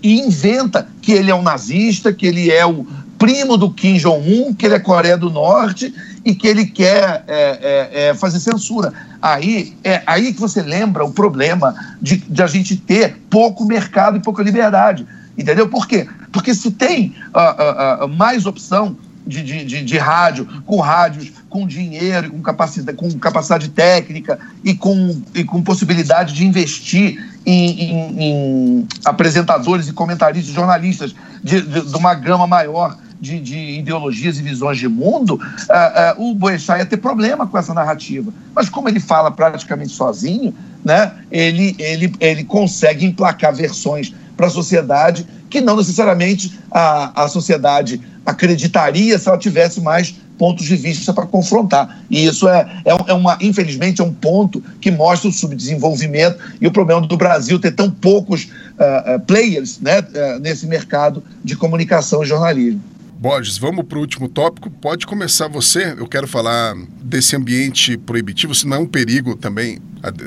e 0.02 0.20
inventa 0.20 0.88
que 1.00 1.12
ele 1.12 1.30
é 1.30 1.34
um 1.34 1.42
nazista, 1.42 2.12
que 2.12 2.26
ele 2.26 2.50
é 2.50 2.64
o 2.64 2.86
primo 3.18 3.56
do 3.56 3.70
Kim 3.70 3.98
Jong-un, 3.98 4.54
que 4.54 4.66
ele 4.66 4.74
é 4.74 4.80
Coreia 4.80 5.16
do 5.16 5.30
Norte 5.30 5.92
e 6.24 6.34
que 6.34 6.46
ele 6.46 6.66
quer 6.66 7.24
é, 7.26 7.58
é, 7.62 8.08
é, 8.08 8.14
fazer 8.14 8.40
censura. 8.40 8.92
Aí 9.20 9.76
é 9.82 10.02
aí 10.06 10.32
que 10.32 10.40
você 10.40 10.62
lembra 10.62 11.04
o 11.04 11.12
problema 11.12 11.74
de, 12.00 12.16
de, 12.16 12.42
a 12.42 12.46
gente 12.46 12.76
ter 12.76 13.16
pouco 13.30 13.64
mercado 13.64 14.16
e 14.16 14.20
pouca 14.20 14.42
liberdade. 14.42 15.06
Entendeu? 15.36 15.68
Por 15.68 15.86
quê? 15.86 16.06
Porque 16.32 16.54
se 16.54 16.70
tem 16.70 17.14
uh, 17.34 18.02
uh, 18.02 18.04
uh, 18.04 18.08
mais 18.08 18.46
opção 18.46 18.96
de, 19.26 19.42
de, 19.42 19.64
de, 19.64 19.84
de, 19.84 19.98
rádio, 19.98 20.46
com 20.66 20.80
rádios 20.80 21.32
com 21.48 21.66
dinheiro, 21.66 22.30
com 22.30 22.40
capacidade, 22.40 22.96
com 22.96 23.10
capacidade 23.18 23.68
técnica 23.68 24.38
e 24.64 24.74
com, 24.74 25.20
e 25.34 25.44
com 25.44 25.62
possibilidade 25.62 26.32
de 26.32 26.46
investir 26.46 27.22
em, 27.44 27.82
em, 27.82 28.22
em 28.22 28.88
apresentadores 29.04 29.88
e 29.88 29.92
comentaristas, 29.92 30.54
jornalistas 30.54 31.14
de, 31.42 31.60
de, 31.60 31.80
de 31.82 31.96
uma 31.96 32.14
gama 32.14 32.46
maior 32.46 32.96
de, 33.20 33.38
de 33.40 33.78
ideologias 33.78 34.38
e 34.38 34.42
visões 34.42 34.78
de 34.78 34.88
mundo, 34.88 35.34
uh, 35.34 36.20
uh, 36.20 36.30
o 36.30 36.34
Boechat 36.34 36.78
ia 36.78 36.86
ter 36.86 36.96
problema 36.96 37.46
com 37.46 37.58
essa 37.58 37.74
narrativa. 37.74 38.32
Mas 38.54 38.68
como 38.68 38.88
ele 38.88 39.00
fala 39.00 39.30
praticamente 39.30 39.92
sozinho, 39.92 40.54
né, 40.84 41.12
ele, 41.30 41.76
ele, 41.78 42.12
ele 42.18 42.44
consegue 42.44 43.04
emplacar 43.04 43.54
versões 43.54 44.14
para 44.36 44.46
a 44.46 44.50
sociedade 44.50 45.26
que 45.50 45.60
não 45.60 45.76
necessariamente 45.76 46.58
a, 46.70 47.24
a 47.24 47.28
sociedade 47.28 48.00
acreditaria 48.24 49.18
se 49.18 49.28
ela 49.28 49.36
tivesse 49.36 49.80
mais 49.80 50.14
pontos 50.38 50.64
de 50.64 50.74
vista 50.74 51.12
para 51.12 51.26
confrontar. 51.26 52.00
E 52.08 52.24
isso 52.24 52.48
é, 52.48 52.82
é, 52.86 53.10
é, 53.10 53.12
uma, 53.12 53.36
infelizmente, 53.42 54.00
é 54.00 54.04
um 54.04 54.12
ponto 54.12 54.62
que 54.80 54.90
mostra 54.90 55.28
o 55.28 55.32
subdesenvolvimento 55.32 56.38
e 56.58 56.66
o 56.66 56.70
problema 56.70 57.02
do 57.02 57.14
Brasil 57.14 57.58
ter 57.58 57.72
tão 57.72 57.90
poucos 57.90 58.44
uh, 58.44 59.20
players 59.26 59.78
né, 59.80 60.00
uh, 60.00 60.38
nesse 60.40 60.66
mercado 60.66 61.22
de 61.44 61.54
comunicação 61.56 62.22
e 62.22 62.26
jornalismo. 62.26 62.80
Borges, 63.20 63.58
vamos 63.58 63.84
para 63.84 63.98
o 63.98 64.00
último 64.00 64.30
tópico. 64.30 64.70
Pode 64.70 65.06
começar 65.06 65.46
você. 65.46 65.94
Eu 65.98 66.06
quero 66.06 66.26
falar 66.26 66.74
desse 67.02 67.36
ambiente 67.36 67.98
proibitivo, 67.98 68.54
se 68.54 68.66
não 68.66 68.78
é 68.78 68.80
um 68.80 68.86
perigo 68.86 69.36
também. 69.36 69.78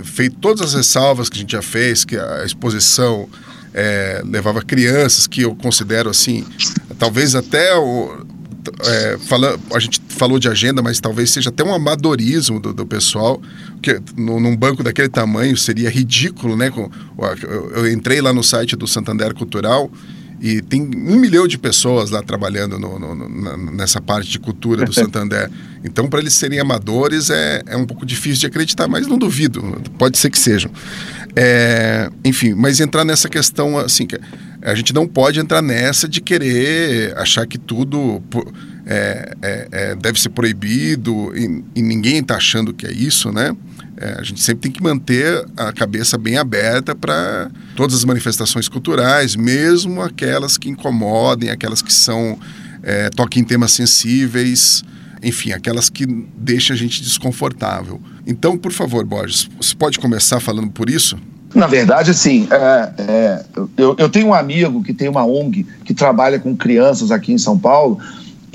Feito 0.04 0.36
todas 0.36 0.62
as 0.62 0.74
ressalvas 0.76 1.28
que 1.28 1.38
a 1.38 1.40
gente 1.40 1.54
já 1.54 1.62
fez, 1.64 2.06
que 2.06 2.16
a 2.16 2.46
exposição 2.46 3.28
é, 3.74 4.22
levava 4.24 4.62
crianças, 4.62 5.26
que 5.26 5.42
eu 5.42 5.56
considero 5.56 6.08
assim, 6.08 6.46
talvez 7.00 7.34
até 7.34 7.76
o, 7.76 8.28
é, 8.84 9.18
fala, 9.22 9.60
a 9.74 9.80
gente 9.80 10.00
falou 10.10 10.38
de 10.38 10.48
agenda, 10.48 10.80
mas 10.84 11.00
talvez 11.00 11.32
seja 11.32 11.50
até 11.50 11.64
um 11.64 11.74
amadorismo 11.74 12.60
do, 12.60 12.76
do 12.76 12.86
pessoal, 12.86 13.42
que 13.82 14.00
no, 14.16 14.40
num 14.40 14.56
banco 14.56 14.84
daquele 14.84 15.10
tamanho 15.10 15.58
seria 15.58 15.90
ridículo, 15.90 16.56
né? 16.56 16.70
Com, 16.70 16.92
eu, 17.42 17.72
eu 17.72 17.92
entrei 17.92 18.22
lá 18.22 18.32
no 18.32 18.44
site 18.44 18.76
do 18.76 18.86
Santander 18.86 19.34
Cultural 19.34 19.90
e 20.44 20.62
tem 20.62 20.82
um 20.82 21.16
milhão 21.16 21.48
de 21.48 21.58
pessoas 21.58 22.10
lá 22.10 22.22
trabalhando 22.22 22.78
no, 22.78 23.00
no, 23.00 23.72
nessa 23.72 24.02
parte 24.02 24.30
de 24.30 24.38
cultura 24.38 24.84
do 24.84 24.92
Santander. 24.94 25.50
Então, 25.86 26.10
para 26.10 26.20
eles 26.20 26.34
serem 26.34 26.60
amadores 26.60 27.30
é, 27.30 27.64
é 27.66 27.78
um 27.78 27.86
pouco 27.86 28.06
difícil 28.06 28.42
de 28.42 28.48
acreditar, 28.48 28.90
mas 28.90 29.08
não 29.08 29.18
duvido, 29.18 29.62
pode 29.98 30.18
ser 30.18 30.30
que 30.30 30.38
sejam. 30.38 30.70
É, 31.34 32.10
enfim, 32.26 32.54
mas 32.54 32.82
entrar 32.82 33.06
nessa 33.06 33.30
questão 33.30 33.78
assim, 33.78 34.06
a 34.62 34.76
gente 34.76 34.94
não 34.94 35.08
pode 35.08 35.40
entrar 35.40 35.62
nessa 35.62 36.10
de 36.10 36.20
querer 36.20 37.18
achar 37.18 37.48
que 37.48 37.58
tudo 37.58 38.22
é, 38.86 39.34
é, 39.42 39.68
é 39.72 39.96
deve 39.96 40.20
ser 40.20 40.30
proibido 40.30 41.32
e, 41.38 41.64
e 41.74 41.82
ninguém 41.82 42.18
está 42.18 42.36
achando 42.36 42.74
que 42.74 42.86
é 42.86 42.92
isso, 42.92 43.32
né? 43.32 43.56
É, 43.98 44.18
a 44.20 44.24
gente 44.24 44.42
sempre 44.42 44.62
tem 44.64 44.72
que 44.72 44.82
manter 44.82 45.46
a 45.56 45.72
cabeça 45.72 46.18
bem 46.18 46.38
aberta 46.38 46.96
para 46.96 47.50
todas 47.76 47.96
as 47.96 48.06
manifestações 48.06 48.68
culturais, 48.68 49.36
mesmo 49.36 50.02
aquelas 50.02 50.58
que 50.58 50.70
incomodem, 50.70 51.50
aquelas 51.50 51.82
que 51.82 51.94
são 51.94 52.40
é, 52.82 53.10
toquem 53.10 53.44
em 53.44 53.46
temas 53.46 53.72
sensíveis, 53.72 54.84
enfim, 55.22 55.52
aquelas 55.52 55.90
que 55.90 56.06
deixam 56.36 56.76
a 56.76 56.78
gente 56.78 57.02
desconfortável. 57.02 58.02
Então, 58.26 58.58
por 58.58 58.72
favor, 58.72 59.06
Borges, 59.06 59.50
você 59.60 59.76
pode 59.76 60.00
começar 60.00 60.40
falando 60.40 60.70
por 60.72 60.90
isso? 60.90 61.18
Na 61.54 61.68
verdade, 61.68 62.10
assim, 62.10 62.48
é, 62.50 62.94
é, 62.98 63.46
eu, 63.78 63.96
eu 63.98 64.10
tenho 64.10 64.28
um 64.28 64.34
amigo 64.34 64.84
que 64.84 64.94
tem 64.94 65.08
uma 65.08 65.24
ONG 65.24 65.66
que 65.86 65.94
trabalha 65.94 66.40
com 66.40 66.58
crianças 66.58 67.12
aqui 67.12 67.32
em 67.32 67.38
São 67.38 67.58
Paulo 67.58 68.00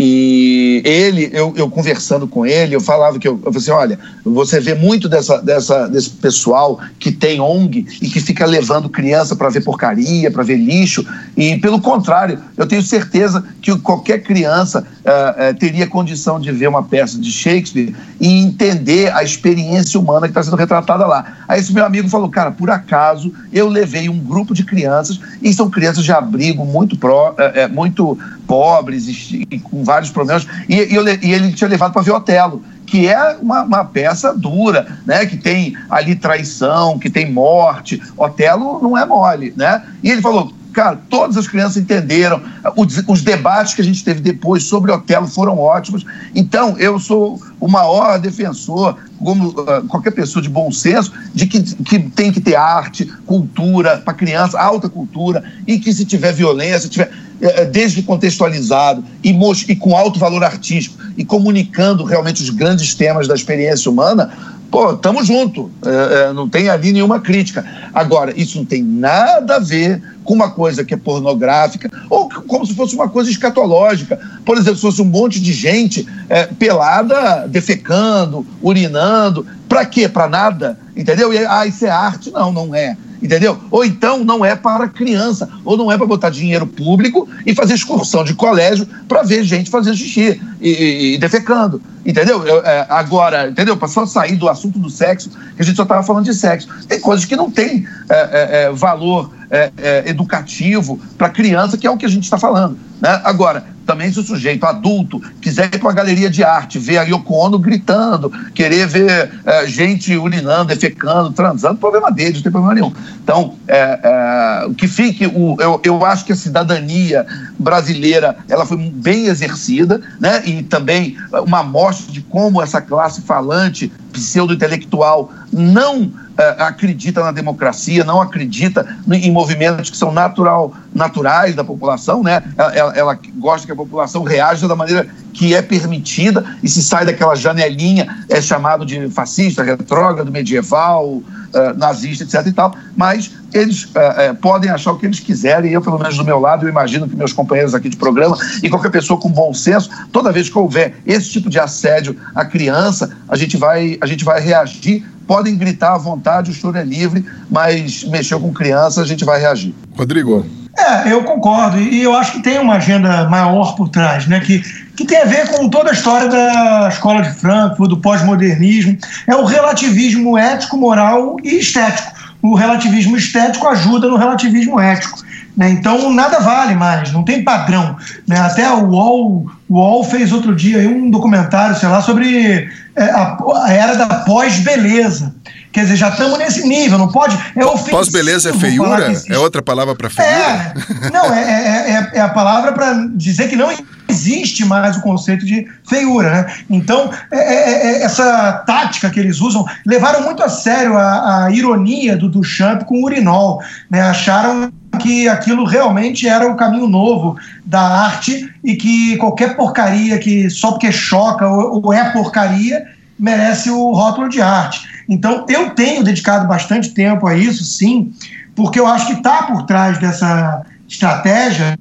e 0.01 0.80
ele, 0.84 1.28
eu, 1.32 1.53
eu, 1.57 1.68
conversando 1.68 2.28
com 2.28 2.46
ele, 2.46 2.72
eu 2.76 2.80
falava 2.80 3.18
que 3.18 3.26
eu, 3.26 3.32
eu 3.32 3.53
falei 3.53 3.59
assim: 3.59 3.70
olha, 3.72 3.99
você 4.24 4.61
vê 4.61 4.72
muito 4.72 5.09
dessa, 5.09 5.42
dessa, 5.42 5.88
desse 5.88 6.11
pessoal 6.11 6.78
que 7.01 7.11
tem 7.11 7.40
ONG 7.40 7.84
e 8.01 8.09
que 8.09 8.20
fica 8.20 8.46
levando 8.46 8.88
criança 8.88 9.34
para 9.34 9.49
ver 9.49 9.64
porcaria, 9.64 10.30
para 10.30 10.44
ver 10.44 10.57
lixo. 10.57 11.05
E 11.36 11.59
pelo 11.59 11.80
contrário, 11.80 12.38
eu 12.57 12.64
tenho 12.64 12.80
certeza 12.80 13.44
que 13.61 13.76
qualquer 13.80 14.22
criança 14.22 14.86
uh, 15.05 15.51
uh, 15.51 15.59
teria 15.59 15.84
condição 15.84 16.38
de 16.38 16.53
ver 16.53 16.68
uma 16.68 16.84
peça 16.84 17.18
de 17.18 17.32
Shakespeare 17.32 17.92
e 18.20 18.28
entender 18.40 19.12
a 19.12 19.24
experiência 19.24 19.99
humana 19.99 20.28
que 20.28 20.30
está 20.30 20.44
sendo 20.44 20.57
retratada 20.57 21.09
lá. 21.09 21.38
Aí 21.49 21.59
esse 21.59 21.72
meu 21.72 21.84
amigo 21.84 22.09
falou: 22.09 22.28
cara, 22.28 22.53
por 22.53 22.70
acaso 22.70 23.32
eu 23.53 23.68
levei 23.68 24.09
um 24.09 24.20
grupo 24.20 24.55
de 24.55 24.62
crianças, 24.62 25.18
e 25.42 25.53
são 25.53 25.68
crianças 25.68 26.05
de 26.05 26.12
abrigo 26.12 26.64
muito, 26.64 26.96
pró, 26.96 27.32
uh, 27.32 27.74
muito 27.74 28.16
pobres 28.46 29.07
e, 29.09 29.46
e 29.51 29.59
com 29.59 29.84
vários 29.89 30.11
problemas, 30.11 30.47
e, 30.68 30.74
e, 30.76 30.97
e 31.22 31.32
ele 31.32 31.51
tinha 31.53 31.68
levado 31.68 31.95
para 31.95 32.03
ver 32.03 32.12
Otelo 32.12 32.62
que 32.84 33.07
é 33.07 33.36
uma, 33.43 33.62
uma, 33.64 33.84
peça 33.84 34.32
dura, 34.32 34.99
né? 35.05 35.26
Que 35.26 35.36
tem 35.36 35.76
ali 35.91 36.16
traição, 36.16 36.99
que 36.99 37.11
tem 37.11 37.30
morte. 37.30 38.01
Otelo 38.16 38.80
não 38.82 38.97
é 38.97 39.05
mole, 39.05 39.53
né? 39.55 39.82
E 40.03 40.11
ele 40.11 40.22
falou, 40.22 40.55
cara, 40.72 40.99
todas 41.11 41.36
as 41.36 41.47
crianças 41.47 41.76
entenderam. 41.76 42.41
Os, 42.76 43.22
debates 43.22 43.74
que 43.74 43.82
a 43.82 43.84
gente 43.84 44.03
teve 44.03 44.20
depois 44.20 44.64
sobre 44.64 44.91
Otelo 44.91 45.26
foram 45.26 45.59
ótimos. 45.59 46.07
Então, 46.34 46.76
eu 46.78 46.99
sou 46.99 47.41
o 47.61 47.68
maior 47.68 48.18
defensor, 48.18 48.97
como 49.18 49.49
uh, 49.49 49.86
qualquer 49.89 50.12
pessoa 50.12 50.43
de 50.43 50.49
bom 50.49 50.72
senso, 50.72 51.12
de 51.34 51.47
que, 51.47 51.61
que 51.61 51.99
tem 51.99 52.32
que 52.32 52.41
ter 52.41 52.57
arte, 52.57 53.05
cultura 53.26 53.99
para 53.99 54.14
criança, 54.14 54.59
alta 54.59 54.89
cultura, 54.89 55.45
e 55.66 55.78
que 55.78 55.93
se 55.93 56.05
tiver 56.05 56.32
violência, 56.32 56.89
tiver 56.89 57.11
é, 57.41 57.62
é, 57.62 57.64
desde 57.64 58.03
contextualizado 58.03 59.05
e, 59.22 59.30
e 59.68 59.76
com 59.76 59.97
alto 59.97 60.18
valor 60.18 60.43
artístico 60.43 60.99
e 61.16 61.24
comunicando 61.24 62.03
realmente 62.03 62.43
os 62.43 62.51
grandes 62.51 62.95
temas 62.95 63.28
da 63.28 63.34
experiência 63.34 63.91
humana, 63.91 64.30
pô, 64.70 64.95
tamo 64.97 65.24
junto, 65.24 65.70
é, 65.84 66.30
é, 66.30 66.32
não 66.32 66.49
tem 66.49 66.68
ali 66.68 66.93
nenhuma 66.93 67.20
crítica. 67.20 67.64
Agora, 67.95 68.32
isso 68.36 68.59
não 68.59 68.64
tem 68.64 68.82
nada 68.82 69.57
a 69.57 69.59
ver 69.61 70.03
com 70.24 70.34
uma 70.34 70.51
coisa 70.51 70.84
que 70.84 70.93
é 70.93 70.97
pornográfica 70.97 71.89
ou 72.11 72.28
como 72.28 72.66
se 72.66 72.74
fosse 72.74 72.95
uma 72.95 73.09
coisa 73.09 73.30
escatológica. 73.30 74.18
Por 74.45 74.57
exemplo, 74.57 74.76
se 74.76 74.82
fosse 74.82 75.01
um 75.01 75.07
monte 75.07 75.41
de 75.41 75.53
gente 75.53 76.07
é, 76.28 76.47
pelada, 76.47 77.47
defecando, 77.49 78.45
urinando, 78.61 79.47
para 79.68 79.86
quê? 79.86 80.09
Para 80.09 80.28
nada, 80.28 80.78
entendeu? 80.97 81.32
E, 81.32 81.39
ah, 81.39 81.66
isso 81.66 81.86
é 81.86 81.91
arte? 81.91 82.32
Não, 82.32 82.53
não 82.53 82.74
é 82.74 82.97
entendeu? 83.22 83.58
Ou 83.70 83.84
então 83.84 84.24
não 84.24 84.44
é 84.44 84.54
para 84.54 84.88
criança, 84.88 85.48
ou 85.64 85.76
não 85.76 85.90
é 85.90 85.96
para 85.96 86.06
botar 86.06 86.30
dinheiro 86.30 86.66
público 86.66 87.28
e 87.44 87.54
fazer 87.54 87.74
excursão 87.74 88.24
de 88.24 88.34
colégio 88.34 88.86
para 89.06 89.22
ver 89.22 89.44
gente 89.44 89.70
fazer 89.70 89.94
xixi 89.94 90.40
e, 90.60 90.70
e, 90.70 91.14
e 91.14 91.18
defecando, 91.18 91.80
entendeu? 92.09 92.42
Eu, 92.46 92.64
é, 92.64 92.86
agora, 92.88 93.50
entendeu? 93.50 93.76
Para 93.76 93.86
só 93.86 94.06
sair 94.06 94.36
do 94.36 94.48
assunto 94.48 94.78
do 94.78 94.88
sexo, 94.88 95.28
que 95.28 95.62
a 95.62 95.64
gente 95.64 95.76
só 95.76 95.82
estava 95.82 96.02
falando 96.02 96.24
de 96.24 96.34
sexo. 96.34 96.68
Tem 96.88 96.98
coisas 96.98 97.26
que 97.26 97.36
não 97.36 97.50
têm 97.50 97.86
é, 98.09 98.14
é, 98.14 98.62
é 98.62 98.72
valor 98.72 99.30
é, 99.50 100.04
educativo 100.06 100.98
para 101.18 101.28
criança, 101.28 101.76
que 101.76 101.86
é 101.86 101.90
o 101.90 101.96
que 101.98 102.06
a 102.06 102.09
gente 102.09 102.24
está 102.24 102.38
falando. 102.38 102.78
Né? 103.00 103.20
Agora, 103.24 103.64
também 103.86 104.12
se 104.12 104.20
o 104.20 104.22
sujeito 104.22 104.66
adulto 104.66 105.18
quiser 105.40 105.66
ir 105.66 105.78
para 105.78 105.88
uma 105.88 105.94
galeria 105.94 106.28
de 106.28 106.44
arte, 106.44 106.78
ver 106.78 106.98
a 106.98 107.04
Yoko 107.04 107.32
Ono 107.34 107.59
gritando, 107.59 108.30
querer 108.54 108.86
ver 108.86 109.30
é, 109.46 109.66
gente 109.66 110.14
urinando, 110.14 110.66
defecando, 110.66 111.32
transando, 111.32 111.78
problema 111.78 112.11
dele, 112.11 112.34
não 112.34 112.42
tem 112.42 112.52
problema 112.52 112.74
nenhum. 112.74 112.92
Então, 113.22 113.54
é, 113.66 113.98
é, 114.02 114.74
que 114.76 114.86
fique, 114.86 115.26
o, 115.26 115.56
eu, 115.59 115.80
eu 115.82 116.04
acho 116.04 116.26
que 116.26 116.32
a 116.32 116.36
cidadania 116.36 117.26
brasileira 117.59 118.36
ela 118.46 118.66
foi 118.66 118.76
bem 118.76 119.26
exercida, 119.26 120.02
né? 120.20 120.42
e 120.44 120.62
também 120.62 121.16
uma 121.46 121.61
amostra 121.61 121.97
de 122.07 122.22
como 122.22 122.62
essa 122.62 122.80
classe 122.80 123.22
falante, 123.22 123.92
pseudo-intelectual, 124.18 125.30
não 125.52 126.10
é, 126.38 126.62
acredita 126.62 127.20
na 127.20 127.32
democracia, 127.32 128.04
não 128.04 128.20
acredita 128.20 128.86
em 129.10 129.30
movimentos 129.32 129.90
que 129.90 129.96
são 129.96 130.12
natural, 130.12 130.72
naturais 130.94 131.56
da 131.56 131.64
população, 131.64 132.22
né? 132.22 132.42
Ela, 132.56 132.92
ela, 132.94 133.18
gosta 133.38 133.66
que 133.66 133.72
a 133.72 133.76
população 133.76 134.22
reaja 134.22 134.68
da 134.68 134.76
maneira 134.76 135.08
que 135.32 135.54
é 135.54 135.60
permitida 135.60 136.44
e 136.62 136.68
se 136.68 136.80
sai 136.80 137.04
daquela 137.04 137.34
janelinha, 137.34 138.24
é 138.28 138.40
chamado 138.40 138.86
de 138.86 139.08
fascista, 139.10 139.64
retrógrado, 139.64 140.30
medieval, 140.30 141.22
Uh, 141.48 141.72
nazista, 141.78 142.24
etc 142.24 142.46
e 142.46 142.52
tal, 142.52 142.74
mas 142.94 143.30
eles 143.54 143.84
uh, 143.84 144.32
uh, 144.32 144.36
podem 144.36 144.68
achar 144.68 144.92
o 144.92 144.98
que 144.98 145.06
eles 145.06 145.18
quiserem, 145.18 145.72
eu, 145.72 145.80
pelo 145.80 145.98
menos 145.98 146.18
do 146.18 146.22
meu 146.22 146.38
lado, 146.38 146.66
eu 146.66 146.68
imagino 146.68 147.08
que 147.08 147.16
meus 147.16 147.32
companheiros 147.32 147.74
aqui 147.74 147.88
de 147.88 147.96
programa 147.96 148.36
e 148.62 148.68
qualquer 148.68 148.90
pessoa 148.90 149.18
com 149.18 149.30
bom 149.30 149.54
senso, 149.54 149.88
toda 150.12 150.30
vez 150.30 150.50
que 150.50 150.58
houver 150.58 150.96
esse 151.06 151.30
tipo 151.30 151.48
de 151.48 151.58
assédio 151.58 152.14
à 152.34 152.44
criança, 152.44 153.16
a 153.26 153.34
gente 153.34 153.56
vai, 153.56 153.96
a 154.02 154.06
gente 154.09 154.24
vai 154.24 154.40
reagir 154.40 155.04
podem 155.28 155.59
gritar 155.59 155.92
à 155.92 155.98
vontade, 155.98 156.50
o 156.50 156.54
choro 156.54 156.78
é 156.78 156.82
livre, 156.82 157.22
mas 157.50 158.02
mexeu 158.04 158.40
com 158.40 158.50
criança, 158.50 159.02
a 159.02 159.06
gente 159.06 159.26
vai 159.26 159.38
reagir. 159.38 159.74
Rodrigo. 159.94 160.44
É, 160.76 161.12
eu 161.12 161.22
concordo, 161.22 161.78
e 161.78 162.02
eu 162.02 162.14
acho 162.14 162.32
que 162.32 162.42
tem 162.42 162.59
uma 162.59 162.76
agenda 162.76 163.28
maior 163.28 163.74
por 163.74 163.88
trás, 163.88 164.26
né? 164.26 164.40
Que, 164.40 164.61
que 164.96 165.04
tem 165.04 165.20
a 165.20 165.24
ver 165.24 165.48
com 165.48 165.68
toda 165.68 165.90
a 165.90 165.92
história 165.92 166.28
da 166.28 166.88
escola 166.88 167.20
de 167.20 167.30
Frankfurt, 167.30 167.90
do 167.90 167.98
pós-modernismo. 167.98 168.96
É 169.26 169.36
o 169.36 169.44
relativismo 169.44 170.38
ético, 170.38 170.78
moral 170.78 171.36
e 171.44 171.59
estético. 171.59 172.12
O 172.40 172.54
relativismo 172.54 173.16
estético 173.16 173.66
ajuda 173.66 174.09
no 174.09 174.16
relativismo 174.16 174.80
ético. 174.80 175.18
Né? 175.56 175.70
Então 175.70 176.12
nada 176.12 176.38
vale 176.38 176.76
mais, 176.76 177.12
não 177.12 177.24
tem 177.24 177.42
padrão. 177.42 177.96
Né? 178.26 178.38
Até 178.38 178.70
o 178.70 178.84
UOL, 178.84 179.50
o 179.68 179.78
UOL 179.78 180.04
fez 180.04 180.32
outro 180.32 180.54
dia 180.54 180.78
um 180.88 181.10
documentário, 181.10 181.76
sei 181.76 181.88
lá, 181.88 182.00
sobre 182.00 182.68
é, 182.96 183.04
a, 183.10 183.36
a 183.64 183.72
era 183.72 183.94
da 183.94 184.06
pós-beleza. 184.06 185.34
Quer 185.70 185.82
dizer, 185.82 185.96
já 185.96 186.08
estamos 186.08 186.38
nesse 186.38 186.66
nível, 186.66 186.98
não 186.98 187.08
pode. 187.08 187.38
É 187.54 187.90
Pós-beleza 187.90 188.50
é 188.50 188.52
feiura? 188.54 189.12
É 189.28 189.38
outra 189.38 189.62
palavra 189.62 189.94
para 189.94 190.08
feiura? 190.08 190.32
É, 190.34 191.10
não, 191.12 191.32
é, 191.32 191.42
é, 191.42 191.90
é, 191.90 192.10
é 192.14 192.20
a 192.20 192.28
palavra 192.30 192.72
para 192.72 192.94
dizer 193.14 193.48
que 193.48 193.56
não 193.56 193.70
existe 194.09 194.64
mais 194.64 194.96
o 194.96 195.02
conceito 195.02 195.44
de 195.44 195.66
feiura, 195.88 196.30
né? 196.30 196.54
Então, 196.70 197.11
é, 197.30 197.38
é, 197.38 197.86
é, 197.86 198.02
essa 198.02 198.52
tática 198.66 199.11
que 199.11 199.20
eles 199.20 199.40
usam, 199.40 199.66
levaram 199.86 200.22
muito 200.22 200.42
a 200.42 200.48
sério 200.48 200.96
a, 200.96 201.44
a 201.44 201.50
ironia 201.50 202.16
do 202.16 202.28
Duchamp 202.28 202.84
com 202.84 203.02
o 203.02 203.04
urinol, 203.04 203.61
né? 203.90 204.00
Acharam 204.00 204.72
que 204.98 205.28
aquilo 205.28 205.64
realmente 205.64 206.26
era 206.26 206.50
o 206.50 206.56
caminho 206.56 206.88
novo 206.88 207.36
da 207.64 207.80
arte 207.80 208.52
e 208.64 208.74
que 208.74 209.16
qualquer 209.18 209.54
porcaria 209.54 210.18
que 210.18 210.48
só 210.48 210.72
porque 210.72 210.90
choca 210.90 211.46
ou, 211.46 211.84
ou 211.84 211.92
é 211.92 212.11
porcaria 212.11 212.86
merece 213.18 213.70
o 213.70 213.92
rótulo 213.92 214.28
de 214.28 214.40
arte. 214.40 214.88
Então, 215.09 215.44
eu 215.48 215.70
tenho 215.70 216.04
dedicado 216.04 216.46
bastante 216.46 216.90
tempo 216.90 217.26
a 217.26 217.36
isso, 217.36 217.64
sim, 217.64 218.12
porque 218.54 218.78
eu 218.78 218.86
acho 218.86 219.06
que 219.06 219.14
está 219.14 219.44
por 219.44 219.64
trás 219.64 219.98
dessa 219.98 220.64
estratégia 220.88 221.76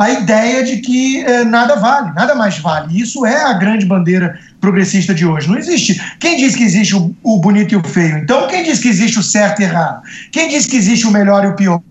a 0.00 0.08
ideia 0.08 0.64
de 0.64 0.78
que 0.78 1.22
eh, 1.22 1.44
nada 1.44 1.76
vale, 1.76 2.14
nada 2.14 2.34
mais 2.34 2.58
vale. 2.58 2.98
Isso 2.98 3.26
é 3.26 3.44
a 3.44 3.52
grande 3.52 3.84
bandeira 3.84 4.38
progressista 4.58 5.12
de 5.12 5.26
hoje. 5.26 5.46
Não 5.46 5.58
existe. 5.58 6.00
Quem 6.18 6.38
diz 6.38 6.56
que 6.56 6.64
existe 6.64 6.96
o, 6.96 7.14
o 7.22 7.38
bonito 7.38 7.74
e 7.74 7.76
o 7.76 7.84
feio? 7.84 8.16
Então, 8.16 8.48
quem 8.48 8.64
diz 8.64 8.78
que 8.78 8.88
existe 8.88 9.18
o 9.18 9.22
certo 9.22 9.60
e 9.60 9.64
errado? 9.64 10.00
Quem 10.32 10.48
diz 10.48 10.64
que 10.64 10.74
existe 10.74 11.06
o 11.06 11.10
melhor 11.10 11.44
e 11.44 11.48
o 11.48 11.54
pior? 11.54 11.82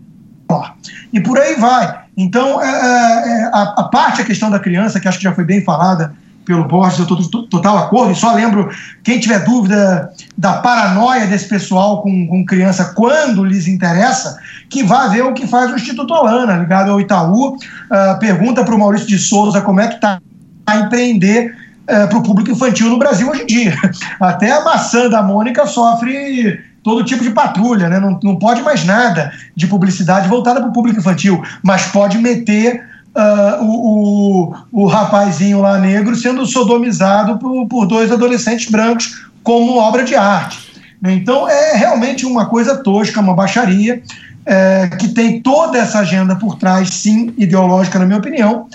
E 1.13 1.19
por 1.19 1.37
aí 1.39 1.53
vai. 1.59 1.99
Então, 2.17 2.59
é, 2.59 2.65
é, 2.65 3.29
é, 3.29 3.43
a, 3.53 3.75
a, 3.77 3.83
parte, 3.83 4.23
a 4.23 4.25
questão 4.25 4.49
da 4.49 4.57
criança, 4.57 4.99
que 4.99 5.07
acho 5.07 5.19
que 5.19 5.25
já 5.25 5.35
foi 5.35 5.43
bem 5.43 5.63
falada 5.63 6.11
pelo 6.49 6.63
Borges, 6.63 6.97
eu 6.97 7.05
estou 7.05 7.43
total 7.43 7.77
acordo, 7.77 8.11
e 8.11 8.15
só 8.15 8.33
lembro, 8.33 8.71
quem 9.03 9.19
tiver 9.19 9.45
dúvida 9.45 10.11
da 10.35 10.53
paranoia 10.53 11.27
desse 11.27 11.47
pessoal 11.47 12.01
com, 12.01 12.25
com 12.25 12.43
criança 12.43 12.85
quando 12.95 13.45
lhes 13.45 13.67
interessa, 13.67 14.35
que 14.67 14.81
vá 14.81 15.07
ver 15.09 15.21
o 15.21 15.33
que 15.35 15.45
faz 15.45 15.71
o 15.71 15.75
Instituto 15.75 16.11
Holana, 16.11 16.57
ligado 16.57 16.89
ao 16.89 16.99
Itaú, 16.99 17.49
uh, 17.53 18.19
pergunta 18.19 18.63
para 18.65 18.73
o 18.73 18.79
Maurício 18.79 19.07
de 19.07 19.19
Souza 19.19 19.61
como 19.61 19.79
é 19.79 19.89
que 19.89 19.93
está 19.93 20.19
a 20.65 20.77
empreender 20.77 21.55
uh, 21.83 22.07
para 22.09 22.17
o 22.17 22.23
público 22.23 22.49
infantil 22.49 22.89
no 22.89 22.97
Brasil 22.97 23.29
hoje 23.29 23.43
em 23.43 23.45
dia. 23.45 23.77
Até 24.19 24.51
a 24.51 24.63
maçã 24.63 25.07
da 25.07 25.21
Mônica 25.21 25.67
sofre 25.67 26.59
todo 26.83 27.05
tipo 27.05 27.21
de 27.21 27.29
patrulha, 27.29 27.89
né? 27.89 27.99
não, 27.99 28.19
não 28.23 28.37
pode 28.37 28.63
mais 28.63 28.83
nada 28.83 29.31
de 29.55 29.67
publicidade 29.67 30.27
voltada 30.27 30.59
para 30.61 30.69
o 30.71 30.73
público 30.73 30.99
infantil, 30.99 31.43
mas 31.61 31.85
pode 31.85 32.17
meter 32.17 32.88
uh, 33.15 33.63
o, 33.63 34.53
o, 34.71 34.83
o 34.83 34.85
rapazinho 34.87 35.61
lá 35.61 35.77
negro 35.77 36.15
sendo 36.15 36.45
sodomizado 36.45 37.37
por, 37.37 37.67
por 37.67 37.85
dois 37.85 38.11
adolescentes 38.11 38.69
brancos 38.69 39.27
como 39.43 39.77
obra 39.77 40.03
de 40.03 40.15
arte. 40.15 40.69
Então 41.03 41.47
é 41.47 41.75
realmente 41.75 42.25
uma 42.25 42.45
coisa 42.45 42.77
tosca, 42.83 43.21
uma 43.21 43.33
baixaria, 43.33 44.01
é, 44.45 44.87
que 44.99 45.09
tem 45.09 45.41
toda 45.41 45.77
essa 45.77 45.99
agenda 45.99 46.35
por 46.35 46.57
trás, 46.57 46.89
sim, 46.89 47.33
ideológica, 47.37 47.99
na 47.99 48.05
minha 48.05 48.19
opinião, 48.19 48.67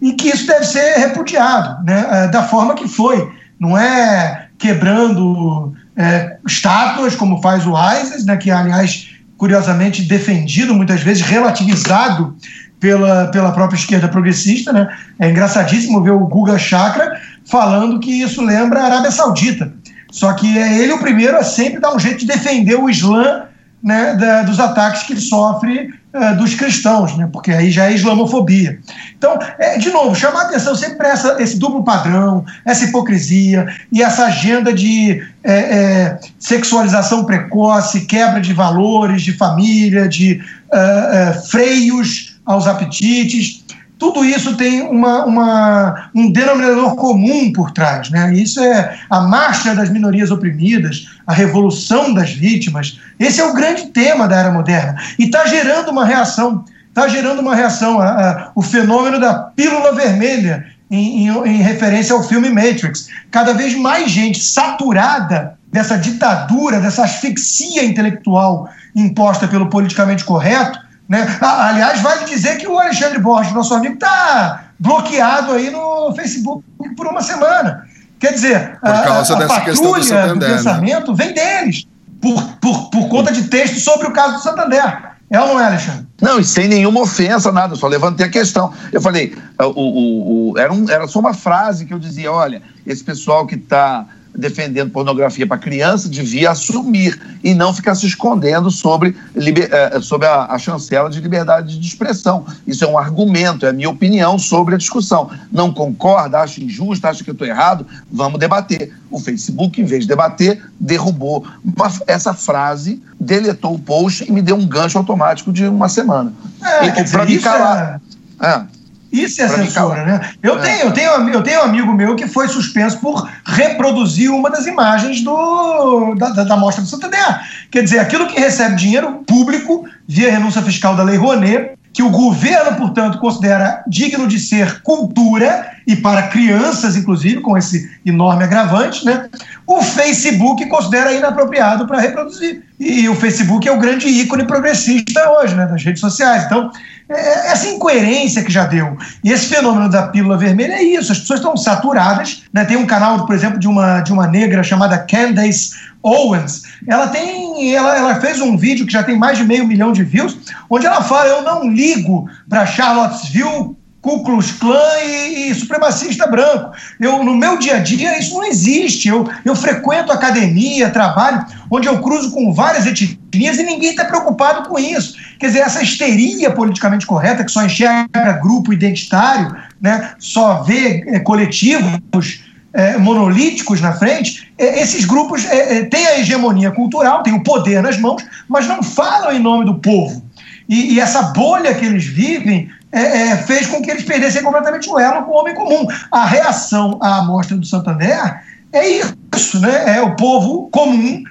e 0.00 0.12
que 0.12 0.28
isso 0.28 0.46
deve 0.46 0.64
ser 0.64 0.98
repudiado, 0.98 1.84
né, 1.84 2.06
é, 2.10 2.28
da 2.28 2.42
forma 2.42 2.74
que 2.74 2.88
foi. 2.88 3.30
Não 3.58 3.76
é 3.78 4.48
quebrando 4.58 5.72
é, 5.96 6.36
estátuas, 6.46 7.14
como 7.14 7.40
faz 7.40 7.66
o 7.66 7.74
ISIS, 7.76 8.24
né, 8.24 8.36
que, 8.36 8.50
aliás, 8.50 9.10
curiosamente 9.36 10.02
defendido, 10.02 10.74
muitas 10.74 11.00
vezes 11.00 11.22
relativizado 11.22 12.36
pela, 12.80 13.26
pela 13.28 13.52
própria 13.52 13.76
esquerda 13.76 14.08
progressista. 14.08 14.72
Né? 14.72 14.88
É 15.18 15.30
engraçadíssimo 15.30 16.02
ver 16.02 16.12
o 16.12 16.26
Guga 16.26 16.58
Chakra 16.58 17.20
falando 17.44 18.00
que 18.00 18.10
isso 18.22 18.42
lembra 18.42 18.80
a 18.80 18.86
Arábia 18.86 19.10
Saudita. 19.10 19.72
Só 20.10 20.32
que 20.32 20.58
é 20.58 20.78
ele 20.78 20.92
o 20.92 20.98
primeiro 20.98 21.36
a 21.36 21.44
sempre 21.44 21.78
dar 21.78 21.94
um 21.94 21.98
jeito 21.98 22.20
de 22.20 22.26
defender 22.26 22.74
o 22.74 22.88
Islã 22.90 23.44
né, 23.82 24.14
da, 24.14 24.42
dos 24.42 24.58
ataques 24.58 25.04
que 25.04 25.12
ele 25.12 25.20
sofre 25.20 25.94
uh, 26.12 26.36
dos 26.36 26.54
cristãos, 26.54 27.16
né, 27.16 27.28
porque 27.32 27.50
aí 27.50 27.70
já 27.70 27.86
é 27.86 27.94
islamofobia. 27.94 28.78
Então, 29.16 29.38
é, 29.58 29.78
de 29.78 29.88
novo, 29.90 30.14
chamar 30.14 30.42
a 30.42 30.44
atenção 30.46 30.74
sempre 30.74 30.96
para 30.96 31.08
essa, 31.08 31.42
esse 31.42 31.58
duplo 31.58 31.82
padrão, 31.82 32.44
essa 32.64 32.84
hipocrisia 32.84 33.66
e 33.90 34.02
essa 34.02 34.26
agenda 34.26 34.72
de 34.72 35.22
é, 35.42 35.52
é, 35.52 36.18
sexualização 36.38 37.24
precoce, 37.24 38.02
quebra 38.02 38.40
de 38.40 38.52
valores, 38.52 39.22
de 39.22 39.32
família, 39.32 40.08
de 40.08 40.42
uh, 40.72 41.38
uh, 41.38 41.46
freios 41.48 42.29
aos 42.44 42.66
apetites 42.66 43.64
tudo 44.00 44.24
isso 44.24 44.56
tem 44.56 44.80
uma, 44.80 45.26
uma, 45.26 46.10
um 46.14 46.32
denominador 46.32 46.96
comum 46.96 47.52
por 47.52 47.70
trás. 47.70 48.08
Né? 48.08 48.32
Isso 48.32 48.58
é 48.58 48.98
a 49.10 49.20
marcha 49.20 49.74
das 49.74 49.90
minorias 49.90 50.30
oprimidas, 50.30 51.06
a 51.26 51.34
revolução 51.34 52.14
das 52.14 52.30
vítimas. 52.30 52.98
Esse 53.18 53.42
é 53.42 53.44
o 53.44 53.52
grande 53.52 53.88
tema 53.88 54.26
da 54.26 54.38
era 54.38 54.50
moderna. 54.50 54.96
E 55.18 55.24
está 55.24 55.44
gerando 55.44 55.90
uma 55.90 56.06
reação. 56.06 56.64
Está 56.88 57.08
gerando 57.08 57.40
uma 57.40 57.54
reação. 57.54 58.00
A, 58.00 58.08
a, 58.08 58.52
o 58.54 58.62
fenômeno 58.62 59.20
da 59.20 59.34
pílula 59.34 59.94
vermelha, 59.94 60.64
em, 60.90 61.26
em, 61.26 61.48
em 61.48 61.56
referência 61.58 62.14
ao 62.14 62.22
filme 62.22 62.48
Matrix. 62.48 63.08
Cada 63.30 63.52
vez 63.52 63.76
mais 63.76 64.10
gente 64.10 64.42
saturada 64.42 65.58
dessa 65.70 65.98
ditadura, 65.98 66.80
dessa 66.80 67.04
asfixia 67.04 67.84
intelectual 67.84 68.66
imposta 68.96 69.46
pelo 69.46 69.68
politicamente 69.68 70.24
correto 70.24 70.89
né? 71.10 71.26
Aliás, 71.40 72.00
vale 72.00 72.24
dizer 72.24 72.56
que 72.58 72.68
o 72.68 72.78
Alexandre 72.78 73.18
Borges, 73.18 73.52
nosso 73.52 73.74
amigo, 73.74 73.94
está 73.94 74.66
bloqueado 74.78 75.52
aí 75.52 75.68
no 75.68 76.14
Facebook 76.14 76.62
por 76.96 77.08
uma 77.08 77.20
semana. 77.20 77.84
Quer 78.20 78.34
dizer, 78.34 78.78
por 78.78 79.02
causa 79.02 79.34
a, 79.34 79.36
a 79.36 79.40
dessa 79.40 79.60
questão 79.62 79.92
do, 79.92 80.04
Santander, 80.04 80.34
do 80.34 80.38
né? 80.38 80.56
pensamento 80.56 81.10
né? 81.10 81.16
vem 81.16 81.34
deles, 81.34 81.84
por, 82.22 82.40
por, 82.60 82.90
por 82.90 83.08
conta 83.08 83.32
de 83.32 83.48
texto 83.48 83.80
sobre 83.80 84.06
o 84.06 84.12
caso 84.12 84.34
do 84.34 84.40
Santander. 84.40 85.10
É 85.28 85.40
ou 85.40 85.48
não 85.48 85.60
é, 85.60 85.66
Alexandre? 85.66 86.06
Não, 86.22 86.38
e 86.38 86.44
sem 86.44 86.68
nenhuma 86.68 87.00
ofensa, 87.00 87.50
nada, 87.50 87.74
só 87.74 87.88
levantei 87.88 88.26
a 88.26 88.30
questão. 88.30 88.72
Eu 88.92 89.00
falei, 89.00 89.36
o, 89.58 89.64
o, 89.64 90.52
o 90.52 90.58
era, 90.58 90.72
um, 90.72 90.88
era 90.88 91.08
só 91.08 91.18
uma 91.18 91.34
frase 91.34 91.86
que 91.86 91.94
eu 91.94 91.98
dizia: 91.98 92.30
olha, 92.30 92.62
esse 92.86 93.02
pessoal 93.02 93.46
que 93.46 93.56
está 93.56 94.06
defendendo 94.36 94.90
pornografia 94.90 95.46
para 95.46 95.58
criança 95.58 96.08
devia 96.08 96.50
assumir 96.50 97.20
e 97.42 97.54
não 97.54 97.72
ficar 97.74 97.94
se 97.94 98.06
escondendo 98.06 98.70
sobre, 98.70 99.16
eh, 99.36 100.00
sobre 100.00 100.26
a, 100.26 100.46
a, 100.46 100.58
chancela 100.58 101.10
de 101.10 101.20
liberdade 101.20 101.78
de 101.78 101.86
expressão. 101.86 102.44
Isso 102.66 102.84
é 102.84 102.88
um 102.88 102.98
argumento, 102.98 103.66
é 103.66 103.70
a 103.70 103.72
minha 103.72 103.90
opinião 103.90 104.38
sobre 104.38 104.74
a 104.74 104.78
discussão. 104.78 105.30
Não 105.50 105.72
concorda, 105.72 106.40
acha 106.40 106.62
injusto, 106.62 107.06
acha 107.06 107.24
que 107.24 107.30
eu 107.30 107.32
estou 107.32 107.46
errado, 107.46 107.86
vamos 108.10 108.38
debater. 108.38 108.92
O 109.10 109.18
Facebook, 109.18 109.80
em 109.80 109.84
vez 109.84 110.02
de 110.02 110.08
debater, 110.08 110.62
derrubou 110.78 111.46
uma, 111.64 111.92
essa 112.06 112.32
frase, 112.32 113.02
deletou 113.18 113.74
o 113.74 113.78
post 113.78 114.24
e 114.26 114.32
me 114.32 114.42
deu 114.42 114.56
um 114.56 114.66
gancho 114.66 114.98
automático 114.98 115.52
de 115.52 115.66
uma 115.66 115.88
semana. 115.88 116.32
É, 116.62 117.04
para 117.04 117.24
me 117.24 117.38
calar. 117.38 118.00
É... 118.40 118.46
É. 118.46 118.79
Isso 119.12 119.42
é 119.42 119.48
pra 119.48 119.56
censura, 119.64 120.04
né? 120.04 120.30
Eu, 120.42 120.58
é. 120.58 120.62
tenho, 120.62 120.86
eu, 120.86 120.92
tenho, 120.92 121.28
eu 121.30 121.42
tenho 121.42 121.60
um 121.60 121.64
amigo 121.64 121.92
meu 121.92 122.14
que 122.14 122.28
foi 122.28 122.46
suspenso 122.48 122.98
por 123.00 123.28
reproduzir 123.44 124.30
uma 124.30 124.50
das 124.50 124.66
imagens 124.66 125.22
do, 125.22 126.14
da, 126.14 126.30
da, 126.30 126.44
da 126.44 126.56
mostra 126.56 126.82
do 126.82 126.88
Santander. 126.88 127.40
Quer 127.70 127.82
dizer, 127.82 127.98
aquilo 127.98 128.26
que 128.26 128.38
recebe 128.38 128.76
dinheiro 128.76 129.24
público 129.26 129.84
via 130.06 130.30
renúncia 130.30 130.62
fiscal 130.62 130.94
da 130.94 131.02
Lei 131.02 131.16
Rouanet, 131.16 131.72
que 131.92 132.02
o 132.02 132.10
governo, 132.10 132.76
portanto, 132.76 133.18
considera 133.18 133.82
digno 133.86 134.28
de 134.28 134.38
ser 134.38 134.80
cultura, 134.82 135.70
e 135.90 135.96
para 135.96 136.28
crianças, 136.28 136.94
inclusive, 136.96 137.40
com 137.40 137.58
esse 137.58 137.90
enorme 138.06 138.44
agravante, 138.44 139.04
né? 139.04 139.28
o 139.66 139.82
Facebook 139.82 140.64
considera 140.66 141.12
inapropriado 141.12 141.84
para 141.86 142.00
reproduzir. 142.00 142.62
E 142.78 143.08
o 143.08 143.14
Facebook 143.14 143.68
é 143.68 143.72
o 143.72 143.78
grande 143.78 144.06
ícone 144.06 144.46
progressista 144.46 145.28
hoje, 145.32 145.54
né, 145.54 145.66
das 145.66 145.84
redes 145.84 146.00
sociais. 146.00 146.44
Então, 146.44 146.70
é, 147.08 147.14
é 147.14 147.52
essa 147.52 147.68
incoerência 147.68 148.42
que 148.42 148.52
já 148.52 148.64
deu. 148.64 148.96
E 149.22 149.32
esse 149.32 149.46
fenômeno 149.46 149.90
da 149.90 150.06
pílula 150.08 150.38
vermelha 150.38 150.74
é 150.74 150.82
isso. 150.82 151.12
As 151.12 151.18
pessoas 151.18 151.40
estão 151.40 151.56
saturadas. 151.56 152.44
Né? 152.52 152.64
Tem 152.64 152.76
um 152.76 152.86
canal, 152.86 153.26
por 153.26 153.34
exemplo, 153.34 153.58
de 153.58 153.68
uma, 153.68 154.00
de 154.00 154.12
uma 154.12 154.26
negra 154.26 154.62
chamada 154.62 154.96
Candace 154.96 155.72
Owens. 156.02 156.62
Ela 156.86 157.08
tem, 157.08 157.74
ela, 157.74 157.96
ela 157.96 158.20
fez 158.20 158.40
um 158.40 158.56
vídeo 158.56 158.86
que 158.86 158.92
já 158.92 159.02
tem 159.02 159.18
mais 159.18 159.38
de 159.38 159.44
meio 159.44 159.66
milhão 159.66 159.92
de 159.92 160.02
views, 160.02 160.36
onde 160.68 160.86
ela 160.86 161.02
fala: 161.02 161.28
eu 161.28 161.42
não 161.42 161.70
ligo 161.70 162.28
para 162.48 162.66
Charlottesville 162.66 163.76
Ku 164.00 164.24
Klux 164.24 164.52
Klan 164.52 164.98
e, 165.04 165.50
e, 165.50 165.54
supremacista 165.54 166.26
branco. 166.26 166.72
Eu, 166.98 167.22
no 167.22 167.34
meu 167.34 167.58
dia 167.58 167.76
a 167.76 167.78
dia, 167.80 168.18
isso 168.18 168.34
não 168.34 168.44
existe. 168.44 169.08
Eu, 169.08 169.28
eu 169.44 169.54
frequento 169.54 170.10
academia, 170.10 170.90
trabalho, 170.90 171.44
onde 171.70 171.86
eu 171.86 172.00
cruzo 172.00 172.30
com 172.30 172.52
várias 172.52 172.86
etnias 172.86 173.58
e 173.58 173.62
ninguém 173.62 173.90
está 173.90 174.06
preocupado 174.06 174.68
com 174.68 174.78
isso. 174.78 175.16
Quer 175.38 175.48
dizer, 175.48 175.60
essa 175.60 175.82
histeria 175.82 176.50
politicamente 176.50 177.06
correta, 177.06 177.44
que 177.44 177.52
só 177.52 177.62
enxerga 177.62 178.32
grupo 178.40 178.72
identitário, 178.72 179.54
né, 179.80 180.14
só 180.18 180.62
vê 180.62 181.04
é, 181.06 181.20
coletivos 181.20 182.42
é, 182.72 182.96
monolíticos 182.96 183.80
na 183.80 183.92
frente, 183.92 184.52
é, 184.56 184.80
esses 184.80 185.04
grupos 185.04 185.44
é, 185.44 185.78
é, 185.78 185.84
têm 185.84 186.06
a 186.06 186.18
hegemonia 186.20 186.70
cultural, 186.70 187.22
têm 187.22 187.34
o 187.34 187.42
poder 187.42 187.82
nas 187.82 187.98
mãos, 187.98 188.24
mas 188.48 188.66
não 188.66 188.82
falam 188.82 189.32
em 189.32 189.40
nome 189.40 189.64
do 189.64 189.74
povo. 189.74 190.22
E, 190.68 190.94
e 190.94 191.00
essa 191.00 191.22
bolha 191.22 191.74
que 191.74 191.84
eles 191.84 192.04
vivem 192.04 192.70
é, 192.92 193.28
é, 193.28 193.36
fez 193.38 193.66
com 193.66 193.82
que 193.82 193.90
eles 193.90 194.04
perdessem 194.04 194.42
completamente 194.42 194.88
o 194.88 194.98
elo 194.98 195.24
com 195.24 195.32
o 195.32 195.38
homem 195.38 195.54
comum. 195.54 195.86
A 196.10 196.24
reação 196.26 196.98
à 197.02 197.18
amostra 197.18 197.56
do 197.56 197.66
Santander 197.66 198.40
é 198.72 198.88
isso, 198.88 199.60
né? 199.60 199.96
É 199.96 200.02
o 200.02 200.14
povo 200.16 200.68
comum 200.70 201.22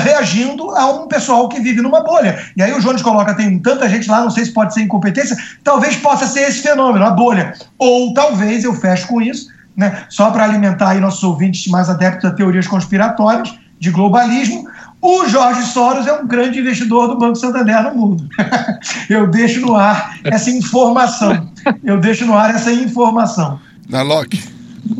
reagindo 0.00 0.70
a 0.76 0.90
um 0.90 1.06
pessoal 1.06 1.48
que 1.48 1.60
vive 1.60 1.80
numa 1.80 2.02
bolha. 2.02 2.36
E 2.56 2.62
aí 2.62 2.72
o 2.72 2.80
Jones 2.80 3.00
coloca, 3.00 3.34
tem 3.34 3.60
tanta 3.60 3.88
gente 3.88 4.10
lá, 4.10 4.22
não 4.22 4.30
sei 4.30 4.44
se 4.44 4.52
pode 4.52 4.74
ser 4.74 4.82
incompetência, 4.82 5.36
talvez 5.62 5.96
possa 5.96 6.26
ser 6.26 6.48
esse 6.48 6.62
fenômeno, 6.62 7.04
a 7.04 7.10
bolha. 7.10 7.54
Ou 7.78 8.12
talvez, 8.12 8.64
eu 8.64 8.74
fecho 8.74 9.06
com 9.06 9.22
isso, 9.22 9.48
né? 9.78 10.02
só 10.10 10.30
para 10.30 10.44
alimentar 10.44 10.90
aí 10.90 11.00
nossos 11.00 11.22
ouvintes 11.22 11.66
mais 11.68 11.88
adeptos 11.88 12.24
a 12.24 12.34
teorias 12.34 12.66
conspiratórias, 12.66 13.54
de 13.80 13.90
globalismo, 13.90 14.68
o 15.00 15.28
Jorge 15.28 15.62
Soros 15.66 16.06
é 16.06 16.12
um 16.12 16.26
grande 16.26 16.58
investidor 16.58 17.06
do 17.06 17.16
Banco 17.16 17.36
Santander 17.36 17.84
no 17.84 17.94
mundo. 17.94 18.28
Eu 19.08 19.28
deixo 19.28 19.60
no 19.60 19.76
ar 19.76 20.18
essa 20.24 20.50
informação. 20.50 21.48
Eu 21.84 21.98
deixo 21.98 22.26
no 22.26 22.36
ar 22.36 22.50
essa 22.50 22.72
informação. 22.72 23.60
Na 23.88 24.02
Loki. 24.02 24.42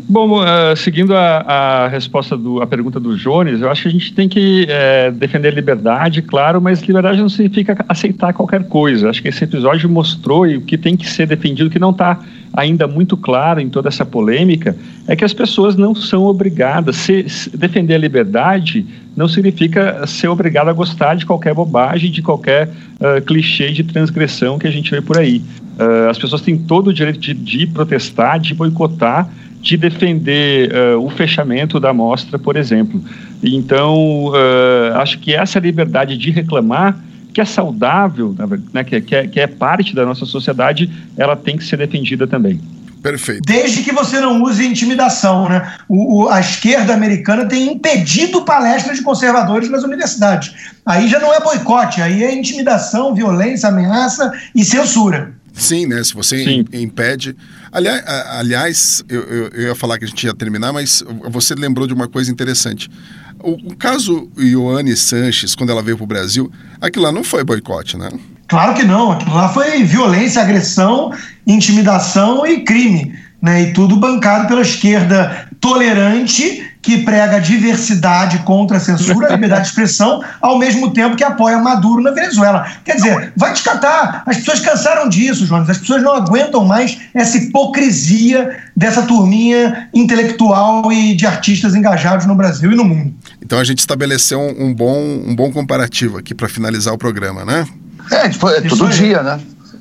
Bom, 0.07 0.41
uh, 0.41 0.75
seguindo 0.77 1.15
a, 1.15 1.39
a, 1.39 1.87
resposta 1.87 2.37
do, 2.37 2.61
a 2.61 2.67
pergunta 2.67 2.99
do 2.99 3.17
Jones, 3.17 3.61
eu 3.61 3.69
acho 3.69 3.83
que 3.83 3.87
a 3.87 3.91
gente 3.91 4.13
tem 4.13 4.29
que 4.29 4.65
é, 4.69 5.09
defender 5.11 5.53
liberdade, 5.53 6.21
claro, 6.21 6.61
mas 6.61 6.81
liberdade 6.81 7.19
não 7.19 7.29
significa 7.29 7.77
aceitar 7.87 8.33
qualquer 8.33 8.63
coisa. 8.65 9.09
Acho 9.09 9.21
que 9.21 9.29
esse 9.29 9.43
episódio 9.43 9.89
mostrou 9.89 10.45
e 10.45 10.57
o 10.57 10.61
que 10.61 10.77
tem 10.77 10.95
que 10.95 11.09
ser 11.09 11.27
defendido, 11.27 11.69
que 11.69 11.79
não 11.79 11.89
está 11.89 12.19
ainda 12.53 12.87
muito 12.87 13.15
claro 13.15 13.59
em 13.59 13.69
toda 13.69 13.89
essa 13.89 14.05
polêmica, 14.05 14.75
é 15.07 15.15
que 15.15 15.23
as 15.23 15.33
pessoas 15.33 15.75
não 15.75 15.93
são 15.93 16.23
obrigadas. 16.23 16.97
Se, 16.97 17.27
se 17.29 17.55
defender 17.55 17.95
a 17.95 17.97
liberdade 17.97 18.85
não 19.15 19.27
significa 19.27 20.05
ser 20.07 20.27
obrigado 20.27 20.69
a 20.69 20.73
gostar 20.73 21.15
de 21.15 21.25
qualquer 21.25 21.53
bobagem, 21.53 22.11
de 22.11 22.21
qualquer 22.21 22.69
uh, 22.69 23.21
clichê 23.25 23.71
de 23.71 23.83
transgressão 23.83 24.57
que 24.57 24.67
a 24.67 24.71
gente 24.71 24.89
vê 24.91 25.01
por 25.01 25.17
aí. 25.17 25.41
Uh, 25.77 26.09
as 26.09 26.17
pessoas 26.17 26.41
têm 26.41 26.57
todo 26.57 26.87
o 26.87 26.93
direito 26.93 27.19
de, 27.19 27.33
de 27.33 27.67
protestar, 27.67 28.39
de 28.39 28.53
boicotar 28.53 29.29
de 29.61 29.75
defender 29.75 30.71
uh, 30.73 31.05
o 31.05 31.09
fechamento 31.09 31.81
da 31.81 31.89
amostra, 31.89 32.39
por 32.39 32.55
exemplo. 32.55 33.03
Então, 33.43 34.31
acho 34.95 35.19
que 35.19 35.33
essa 35.33 35.59
liberdade 35.59 36.17
de 36.17 36.29
reclamar, 36.29 36.97
que 37.33 37.41
é 37.41 37.45
saudável, 37.45 38.35
né, 38.73 38.83
que, 38.83 39.01
que, 39.01 39.15
é, 39.15 39.27
que 39.27 39.39
é 39.39 39.47
parte 39.47 39.93
da 39.93 40.05
nossa 40.05 40.25
sociedade, 40.25 40.91
ela 41.17 41.35
tem 41.35 41.57
que 41.57 41.63
ser 41.63 41.77
defendida 41.77 42.27
também. 42.27 42.59
Perfeito. 43.01 43.41
Desde 43.45 43.81
que 43.81 43.93
você 43.93 44.19
não 44.19 44.43
use 44.43 44.65
intimidação, 44.65 45.47
né? 45.47 45.73
O, 45.87 46.23
o, 46.23 46.29
a 46.29 46.39
esquerda 46.39 46.93
americana 46.93 47.45
tem 47.45 47.71
impedido 47.71 48.43
palestras 48.43 48.97
de 48.97 49.03
conservadores 49.03 49.69
nas 49.69 49.83
universidades. 49.83 50.53
Aí 50.85 51.07
já 51.07 51.19
não 51.19 51.33
é 51.33 51.39
boicote, 51.39 52.01
aí 52.01 52.23
é 52.23 52.33
intimidação, 52.33 53.15
violência, 53.15 53.69
ameaça 53.69 54.33
e 54.53 54.65
censura. 54.65 55.33
Sim, 55.53 55.87
né? 55.87 56.03
Se 56.03 56.13
você 56.13 56.43
Sim. 56.43 56.65
impede. 56.73 57.35
Aliás, 57.71 58.03
aliás 58.07 59.03
eu, 59.09 59.21
eu, 59.21 59.47
eu, 59.49 59.67
ia 59.67 59.75
falar 59.75 59.97
que 59.97 60.05
a 60.05 60.07
gente 60.07 60.25
ia 60.25 60.33
terminar, 60.33 60.73
mas 60.73 61.03
você 61.29 61.55
lembrou 61.55 61.87
de 61.87 61.93
uma 61.93 62.07
coisa 62.07 62.31
interessante. 62.31 62.89
O, 63.41 63.51
o 63.51 63.75
caso 63.75 64.29
Ioane 64.37 64.95
Sanches, 64.95 65.55
quando 65.55 65.71
ela 65.71 65.81
veio 65.81 65.97
para 65.97 66.03
o 66.03 66.07
Brasil, 66.07 66.51
aquilo 66.81 67.05
lá 67.05 67.11
não 67.11 67.23
foi 67.23 67.43
boicote, 67.43 67.97
né? 67.97 68.09
Claro 68.47 68.73
que 68.73 68.83
não. 68.83 69.11
Aquilo 69.11 69.35
lá 69.35 69.49
foi 69.49 69.83
violência, 69.83 70.41
agressão, 70.41 71.13
intimidação 71.45 72.45
e 72.45 72.63
crime. 72.63 73.13
Né? 73.41 73.63
E 73.63 73.73
tudo 73.73 73.95
bancado 73.95 74.47
pela 74.47 74.61
esquerda 74.61 75.47
tolerante 75.61 76.68
que 76.81 76.99
prega 76.99 77.39
diversidade 77.39 78.39
contra 78.39 78.77
a 78.77 78.79
censura, 78.79 79.27
a 79.27 79.31
liberdade 79.35 79.63
de 79.63 79.67
expressão, 79.67 80.23
ao 80.41 80.57
mesmo 80.57 80.91
tempo 80.91 81.15
que 81.15 81.23
apoia 81.23 81.57
Maduro 81.57 82.01
na 82.01 82.11
Venezuela. 82.11 82.65
Quer 82.85 82.95
dizer, 82.95 83.33
vai 83.35 83.53
te 83.53 83.63
catar. 83.63 84.23
As 84.25 84.37
pessoas 84.37 84.59
cansaram 84.61 85.09
disso, 85.09 85.45
Jonas. 85.45 85.69
As 85.69 85.77
pessoas 85.77 86.01
não 86.01 86.13
aguentam 86.13 86.65
mais 86.65 86.97
essa 87.13 87.37
hipocrisia 87.37 88.57
dessa 88.75 89.01
turminha 89.03 89.89
intelectual 89.93 90.91
e 90.91 91.15
de 91.15 91.25
artistas 91.25 91.75
engajados 91.75 92.25
no 92.25 92.35
Brasil 92.35 92.71
e 92.71 92.75
no 92.75 92.85
mundo. 92.85 93.13
Então 93.41 93.59
a 93.59 93.63
gente 93.63 93.79
estabeleceu 93.79 94.39
um 94.39 94.73
bom, 94.73 94.97
um 94.97 95.35
bom 95.35 95.51
comparativo 95.51 96.17
aqui 96.17 96.33
para 96.33 96.47
finalizar 96.47 96.93
o 96.93 96.97
programa, 96.97 97.43
né? 97.43 97.67
É, 98.11 98.29
tipo, 98.29 98.49
é 98.49 98.61
todo 98.61 98.87
dia, 98.89 99.21
né? 99.21 99.39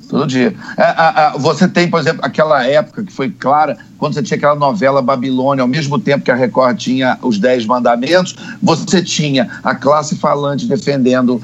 Todo 0.09 0.27
dia. 0.27 0.55
É, 0.77 1.39
você 1.39 1.69
tem, 1.69 1.89
por 1.89 2.01
exemplo, 2.01 2.21
aquela 2.23 2.65
época 2.65 3.05
que 3.05 3.13
foi 3.13 3.31
clara, 3.31 3.77
quando 3.99 4.15
você 4.15 4.23
tinha 4.23 4.39
aquela 4.39 4.55
novela 4.55 5.03
Babilônia, 5.03 5.63
ao 5.63 5.69
mesmo 5.69 5.99
tempo 5.99 6.25
que 6.25 6.31
a 6.31 6.35
Record 6.35 6.79
tinha 6.79 7.19
os 7.21 7.39
Dez 7.39 7.67
Mandamentos, 7.67 8.35
você 8.63 9.03
tinha 9.03 9.51
a 9.63 9.75
classe 9.75 10.17
falante 10.17 10.67
defendendo 10.67 11.43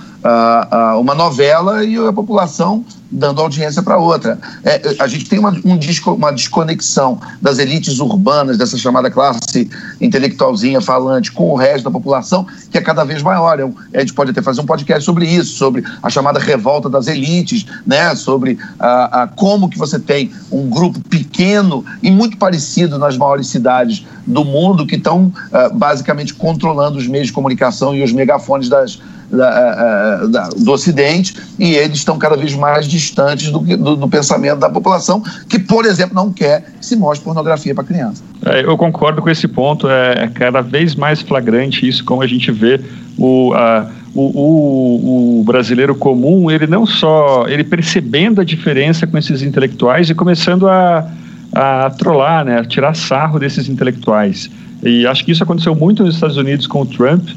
uma 0.98 1.14
novela 1.14 1.84
e 1.84 1.96
a 1.96 2.12
população 2.12 2.84
dando 3.14 3.40
audiência 3.40 3.82
para 3.82 3.96
outra. 3.96 4.38
É, 4.64 4.96
a 4.98 5.06
gente 5.06 5.28
tem 5.28 5.38
uma, 5.38 5.56
um 5.64 5.78
disco, 5.78 6.12
uma 6.12 6.32
desconexão 6.32 7.20
das 7.40 7.58
elites 7.58 8.00
urbanas, 8.00 8.58
dessa 8.58 8.76
chamada 8.76 9.10
classe 9.10 9.70
intelectualzinha 10.00 10.80
falante, 10.80 11.30
com 11.30 11.50
o 11.50 11.54
resto 11.54 11.84
da 11.84 11.90
população, 11.90 12.44
que 12.70 12.76
é 12.76 12.80
cada 12.80 13.04
vez 13.04 13.22
maior. 13.22 13.60
É 13.92 13.98
a 13.98 14.00
gente 14.00 14.14
pode 14.14 14.30
até 14.30 14.42
fazer 14.42 14.60
um 14.60 14.66
podcast 14.66 15.04
sobre 15.04 15.26
isso, 15.26 15.56
sobre 15.56 15.84
a 16.02 16.10
chamada 16.10 16.40
revolta 16.40 16.90
das 16.90 17.06
elites, 17.06 17.64
né? 17.86 18.14
sobre 18.16 18.58
a 18.80 19.28
como 19.36 19.68
que 19.68 19.78
você 19.78 19.98
tem 19.98 20.32
um 20.50 20.68
grupo 20.68 20.98
pequeno 21.08 21.84
e 22.02 22.10
muito 22.10 22.36
parecido 22.36 22.98
nas 22.98 23.16
maiores 23.16 23.46
cidades 23.46 24.04
do 24.26 24.44
mundo 24.44 24.86
que 24.86 24.96
estão 24.96 25.26
uh, 25.26 25.74
basicamente 25.74 26.34
controlando 26.34 26.98
os 26.98 27.06
meios 27.06 27.28
de 27.28 27.32
comunicação 27.32 27.94
e 27.94 28.02
os 28.02 28.12
megafones 28.12 28.68
das, 28.68 28.98
da, 29.30 30.20
uh, 30.22 30.28
da, 30.28 30.48
do 30.48 30.72
Ocidente 30.72 31.34
e 31.58 31.74
eles 31.74 31.98
estão 31.98 32.18
cada 32.18 32.36
vez 32.36 32.54
mais 32.54 32.86
distantes 32.86 33.50
do, 33.50 33.58
do, 33.58 33.96
do, 33.96 34.08
pensamento 34.08 34.58
da 34.58 34.70
população 34.70 35.22
que, 35.48 35.58
por 35.58 35.84
exemplo, 35.84 36.14
não 36.14 36.32
quer 36.32 36.62
que 36.80 36.86
se 36.86 36.96
mostre 36.96 37.24
pornografia 37.24 37.74
para 37.74 37.84
criança. 37.84 38.22
É, 38.44 38.64
eu 38.64 38.76
concordo 38.76 39.20
com 39.20 39.28
esse 39.28 39.46
ponto. 39.46 39.88
É, 39.88 40.24
é, 40.24 40.28
cada 40.28 40.60
vez 40.60 40.94
mais 40.94 41.20
flagrante 41.20 41.86
isso, 41.86 42.04
como 42.04 42.22
a 42.22 42.26
gente 42.26 42.50
vê 42.50 42.80
o, 43.18 43.52
a, 43.54 43.90
o, 44.14 44.22
o, 44.22 45.40
o, 45.40 45.44
brasileiro 45.44 45.94
comum, 45.94 46.50
ele 46.50 46.66
não 46.66 46.86
só 46.86 47.46
ele 47.48 47.64
percebendo 47.64 48.40
a 48.40 48.44
diferença 48.44 49.06
com 49.06 49.18
esses 49.18 49.42
intelectuais 49.42 50.08
e 50.08 50.14
começando 50.14 50.68
a 50.68 51.06
a 51.54 51.90
trollar, 51.90 52.44
né, 52.44 52.58
a 52.58 52.64
tirar 52.64 52.94
sarro 52.94 53.38
desses 53.38 53.68
intelectuais. 53.68 54.50
E 54.82 55.06
acho 55.06 55.24
que 55.24 55.32
isso 55.32 55.42
aconteceu 55.42 55.74
muito 55.74 56.04
nos 56.04 56.14
Estados 56.14 56.36
Unidos 56.36 56.66
com 56.66 56.82
o 56.82 56.86
Trump. 56.86 57.28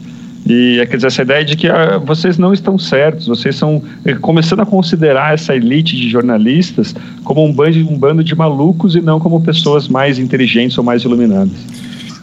E 0.49 0.85
quer 0.89 0.95
dizer, 0.95 1.07
essa 1.07 1.21
ideia 1.21 1.43
de 1.43 1.55
que 1.57 1.67
ah, 1.67 1.97
vocês 1.97 2.37
não 2.37 2.53
estão 2.53 2.79
certos, 2.79 3.27
vocês 3.27 3.55
estão 3.55 3.81
eh, 4.05 4.15
começando 4.15 4.61
a 4.61 4.65
considerar 4.65 5.33
essa 5.33 5.53
elite 5.53 5.95
de 5.95 6.09
jornalistas 6.09 6.95
como 7.23 7.43
um 7.43 7.51
bando, 7.51 7.79
um 7.79 7.97
bando 7.97 8.23
de 8.23 8.33
malucos 8.33 8.95
e 8.95 9.01
não 9.01 9.19
como 9.19 9.41
pessoas 9.41 9.89
mais 9.89 10.17
inteligentes 10.17 10.77
ou 10.77 10.83
mais 10.83 11.03
iluminadas. 11.03 11.51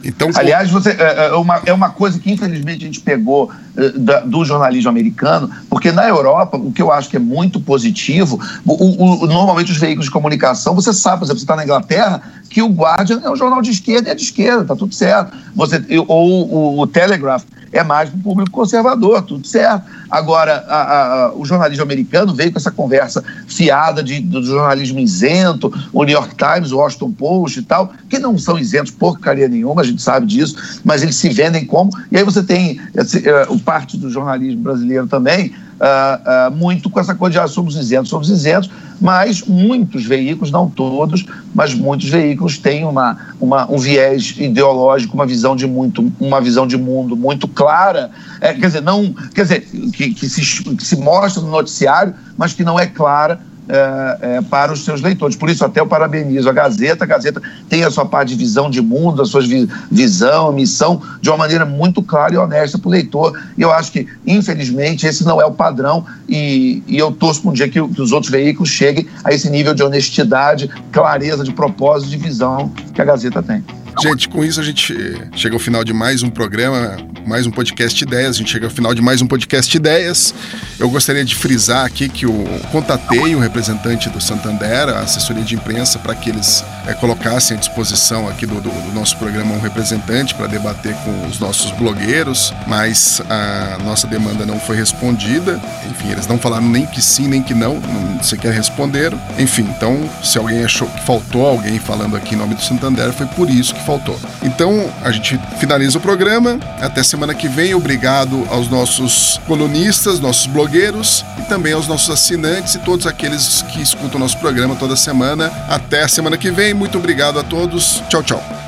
Então, 0.05 0.31
Aliás, 0.35 0.71
você, 0.71 0.91
é, 0.91 1.27
é, 1.27 1.33
uma, 1.33 1.63
é 1.65 1.73
uma 1.73 1.91
coisa 1.91 2.19
que 2.19 2.31
infelizmente 2.31 2.83
a 2.83 2.87
gente 2.87 3.01
pegou 3.01 3.51
é, 3.77 4.21
do 4.21 4.45
jornalismo 4.45 4.91
americano, 4.91 5.51
porque 5.69 5.91
na 5.91 6.07
Europa, 6.07 6.57
o 6.57 6.71
que 6.71 6.83
eu 6.83 6.93
acho 6.93 7.09
que 7.09 7.17
é 7.17 7.21
muito 7.21 7.59
positivo, 7.59 8.39
o, 8.65 9.23
o, 9.23 9.27
normalmente 9.27 9.73
os 9.73 9.79
veículos 9.79 10.07
de 10.07 10.11
comunicação, 10.11 10.75
você 10.75 10.93
sabe, 10.93 11.19
por 11.19 11.25
exemplo, 11.25 11.39
você 11.39 11.45
está 11.45 11.57
na 11.57 11.65
Inglaterra, 11.65 12.23
que 12.51 12.63
o 12.63 12.69
Guardian 12.69 13.21
é 13.25 13.31
um 13.31 13.37
jornal 13.37 13.63
de 13.63 13.71
esquerda 13.71 14.09
e 14.09 14.13
é 14.13 14.15
de 14.15 14.23
esquerda, 14.23 14.63
está 14.63 14.77
tudo 14.77 14.95
certo. 14.95 15.37
Você, 15.55 15.83
ou 16.07 16.79
o, 16.79 16.81
o 16.81 16.87
Telegraph 16.87 17.45
é 17.75 17.83
mais 17.83 18.09
para 18.09 18.19
o 18.19 18.23
público 18.23 18.51
conservador, 18.53 19.21
tudo 19.23 19.47
certo. 19.47 19.85
Agora, 20.09 20.65
a, 20.69 21.25
a, 21.25 21.35
o 21.35 21.45
jornalismo 21.45 21.83
americano 21.83 22.33
veio 22.33 22.53
com 22.53 22.59
essa 22.59 22.71
conversa 22.71 23.23
fiada 23.49 24.03
de, 24.03 24.21
do 24.21 24.43
jornalismo 24.45 25.01
isento, 25.01 25.73
o 25.93 26.05
New 26.05 26.15
York 26.15 26.37
Times, 26.37 26.71
o 26.71 26.79
Washington 26.79 27.11
Post 27.11 27.59
e 27.59 27.63
tal, 27.63 27.93
que 28.09 28.19
não 28.19 28.39
são 28.39 28.57
isentos 28.57 28.93
porcaria 28.93 29.49
nenhuma, 29.49 29.83
a 29.83 29.85
gente 29.85 30.01
sabe 30.01 30.27
disso, 30.27 30.81
mas 30.85 31.03
eles 31.03 31.17
se 31.17 31.29
vendem 31.29 31.67
como. 31.67 31.91
E 32.13 32.17
aí 32.17 32.23
você 32.23 32.45
tem 32.45 32.81
esse, 32.95 33.19
uh, 33.19 33.53
o 33.53 33.59
parte 33.59 33.97
do 33.97 34.09
jornalismo 34.09 34.63
brasileiro 34.63 35.09
também, 35.09 35.53
uh, 35.81 36.51
uh, 36.51 36.57
muito 36.57 36.89
com 36.91 37.01
essa 37.01 37.15
coisa 37.15 37.33
de 37.33 37.39
ah, 37.39 37.49
somos 37.49 37.77
isentos, 37.77 38.09
somos 38.09 38.29
isentos, 38.29 38.71
mas 39.01 39.43
muitos 39.43 40.05
veículos, 40.05 40.51
não 40.51 40.69
todos, 40.69 41.25
mas 41.55 41.75
muitos 41.75 42.09
veículos 42.09 42.59
têm 42.59 42.85
uma, 42.85 43.19
uma, 43.41 43.71
um 43.71 43.79
viés 43.79 44.35
ideológico, 44.39 45.15
uma 45.15 45.27
visão 45.27 45.57
de 45.57 45.67
muito, 45.67 46.13
uma 46.21 46.41
visão 46.41 46.67
de 46.67 46.77
mundo 46.77 47.17
muito 47.17 47.49
clara, 47.49 48.11
é, 48.41 48.55
quer 48.55 48.67
dizer, 48.67 48.83
não, 48.83 49.13
quer 49.35 49.43
dizer, 49.43 49.61
que, 49.93 50.15
que, 50.15 50.29
se, 50.29 50.63
que 50.63 50.85
se 50.85 50.97
mostra 50.97 51.43
no 51.43 51.51
noticiário, 51.51 52.15
mas 52.37 52.53
que 52.53 52.65
não 52.65 52.79
é 52.79 52.87
clara 52.87 53.41
é, 53.69 54.19
é, 54.21 54.43
para 54.43 54.73
os 54.73 54.85
seus 54.85 55.01
leitores. 55.01 55.37
Por 55.37 55.49
isso, 55.49 55.65
até 55.65 55.81
eu 55.81 55.87
parabenizo 55.87 56.49
a 56.49 56.53
Gazeta. 56.53 57.05
A 57.05 57.07
Gazeta 57.07 57.41
tem 57.69 57.85
a 57.85 57.91
sua 57.91 58.05
parte 58.05 58.29
de 58.31 58.37
visão 58.37 58.69
de 58.69 58.81
mundo, 58.81 59.23
a 59.23 59.25
sua 59.25 59.41
vi 59.41 59.69
visão, 59.91 60.53
missão, 60.53 61.01
de 61.21 61.31
uma 61.31 61.39
maneira 61.39 61.65
muito 61.65 62.03
clara 62.03 62.35
e 62.35 62.37
honesta 62.37 62.79
para 62.79 62.89
o 62.89 62.91
leitor. 62.91 63.41
E 63.57 63.63
eu 63.63 63.73
acho 63.73 63.93
que, 63.93 64.07
infelizmente, 64.27 65.07
esse 65.07 65.25
não 65.25 65.41
é 65.41 65.47
o 65.47 65.53
padrão. 65.53 66.05
E, 66.29 66.83
e 66.87 66.99
eu 66.99 67.13
torço 67.13 67.43
para 67.43 67.51
um 67.51 67.55
dia 67.55 67.69
que, 67.69 67.81
que, 67.89 68.03
os 68.03 68.13
outros 68.13 68.31
veículos 68.31 68.69
cheguem 68.69 69.07
a 69.23 69.33
esse 69.33 69.49
nível 69.51 69.75
de 69.75 69.83
honestidade, 69.83 70.69
clareza 70.93 71.45
de 71.45 71.53
propósito, 71.53 72.11
de 72.11 72.17
visão 72.17 72.71
que 72.93 73.01
a 73.01 73.05
Gazeta 73.05 73.43
tem. 73.43 73.65
Gente, 74.03 74.29
com 74.29 74.45
isso 74.45 74.61
a 74.61 74.63
gente 74.63 74.95
chega 75.37 75.55
ao 75.55 75.61
final 75.61 75.85
de 75.85 75.93
mais 75.93 76.23
um 76.23 76.29
programa, 76.29 76.97
mais 77.27 77.47
um 77.47 77.51
podcast 77.51 78.03
Ideias. 78.03 78.37
A 78.37 78.39
gente 78.39 78.51
chega 78.51 78.67
ao 78.67 78.71
final 78.71 78.93
de 78.93 79.01
mais 79.01 79.23
um 79.23 79.27
podcast 79.27 79.75
Ideias. 79.75 80.35
Eu 80.79 80.91
gostaria 80.91 81.25
de 81.25 81.35
frisar 81.35 81.87
aqui 81.87 82.09
que 82.09 82.27
eu 82.27 82.45
contatei 82.73 83.35
o 83.35 83.39
representante 83.39 84.09
do 84.11 84.21
Santander, 84.21 84.89
a 84.89 85.01
assessoria 85.01 85.45
de 85.45 85.55
imprensa, 85.55 85.99
para 85.99 86.15
que 86.15 86.31
eles 86.31 86.65
é, 86.87 86.93
colocassem 86.95 87.57
à 87.57 87.61
disposição 87.61 88.29
aqui 88.29 88.45
do, 88.45 88.61
do, 88.61 88.69
do 88.69 88.93
nosso 88.93 89.17
programa 89.17 89.55
um 89.55 89.61
representante 89.61 90.35
para 90.35 90.49
debater 90.49 90.95
com 90.97 91.27
os 91.29 91.39
nossos 91.39 91.71
blogueiros, 91.73 92.53
mas 92.67 93.23
a 93.31 93.79
nossa 93.85 94.07
demanda 94.07 94.45
não 94.45 94.59
foi 94.59 94.77
respondida. 94.77 95.61
Enfim, 95.89 96.11
eles 96.11 96.27
não 96.27 96.39
falaram 96.39 96.69
nem 96.69 96.85
que 96.85 97.01
sim, 97.01 97.29
nem 97.29 97.43
que 97.43 97.55
não, 97.55 97.81
não 97.81 98.23
sequer 98.23 98.53
responderam. 98.53 99.21
Enfim, 99.39 99.63
então, 99.77 99.99
se 100.23 100.37
alguém 100.37 100.65
achou 100.65 100.89
que 100.89 101.07
faltou 101.07 101.47
alguém 101.47 101.79
falando 101.79 102.17
aqui 102.17 102.35
em 102.35 102.39
nome 102.39 102.55
do 102.55 102.63
Santander, 102.63 103.13
foi 103.13 103.27
por 103.27 103.49
isso 103.49 103.75
que 103.75 103.84
faltou. 103.85 104.19
Então, 104.43 104.91
a 105.03 105.11
gente 105.11 105.39
finaliza 105.59 105.99
o 105.99 106.01
programa. 106.01 106.59
Até 106.81 107.03
semana 107.03 107.35
que 107.35 107.49
vem. 107.49 107.75
Obrigado 107.75 108.47
aos 108.51 108.69
nossos 108.69 109.41
colunistas, 109.47 110.21
nossos 110.21 110.47
blogueiros 110.47 111.25
e 111.39 111.43
também 111.43 111.73
aos 111.73 111.87
nossos 111.87 112.11
assinantes 112.11 112.75
e 112.75 112.79
todos 112.79 113.07
aqueles 113.07 113.63
que 113.63 113.81
escutam 113.81 114.19
nosso 114.19 114.39
programa 114.39 114.75
toda 114.77 114.97
semana. 114.97 115.51
Até 115.69 116.03
a 116.03 116.09
semana 116.09 116.37
que 116.37 116.51
vem. 116.51 116.75
Muito 116.75 116.99
obrigado 116.99 117.39
a 117.39 117.43
todos. 117.43 118.03
Tchau, 118.09 118.23
tchau. 118.23 118.64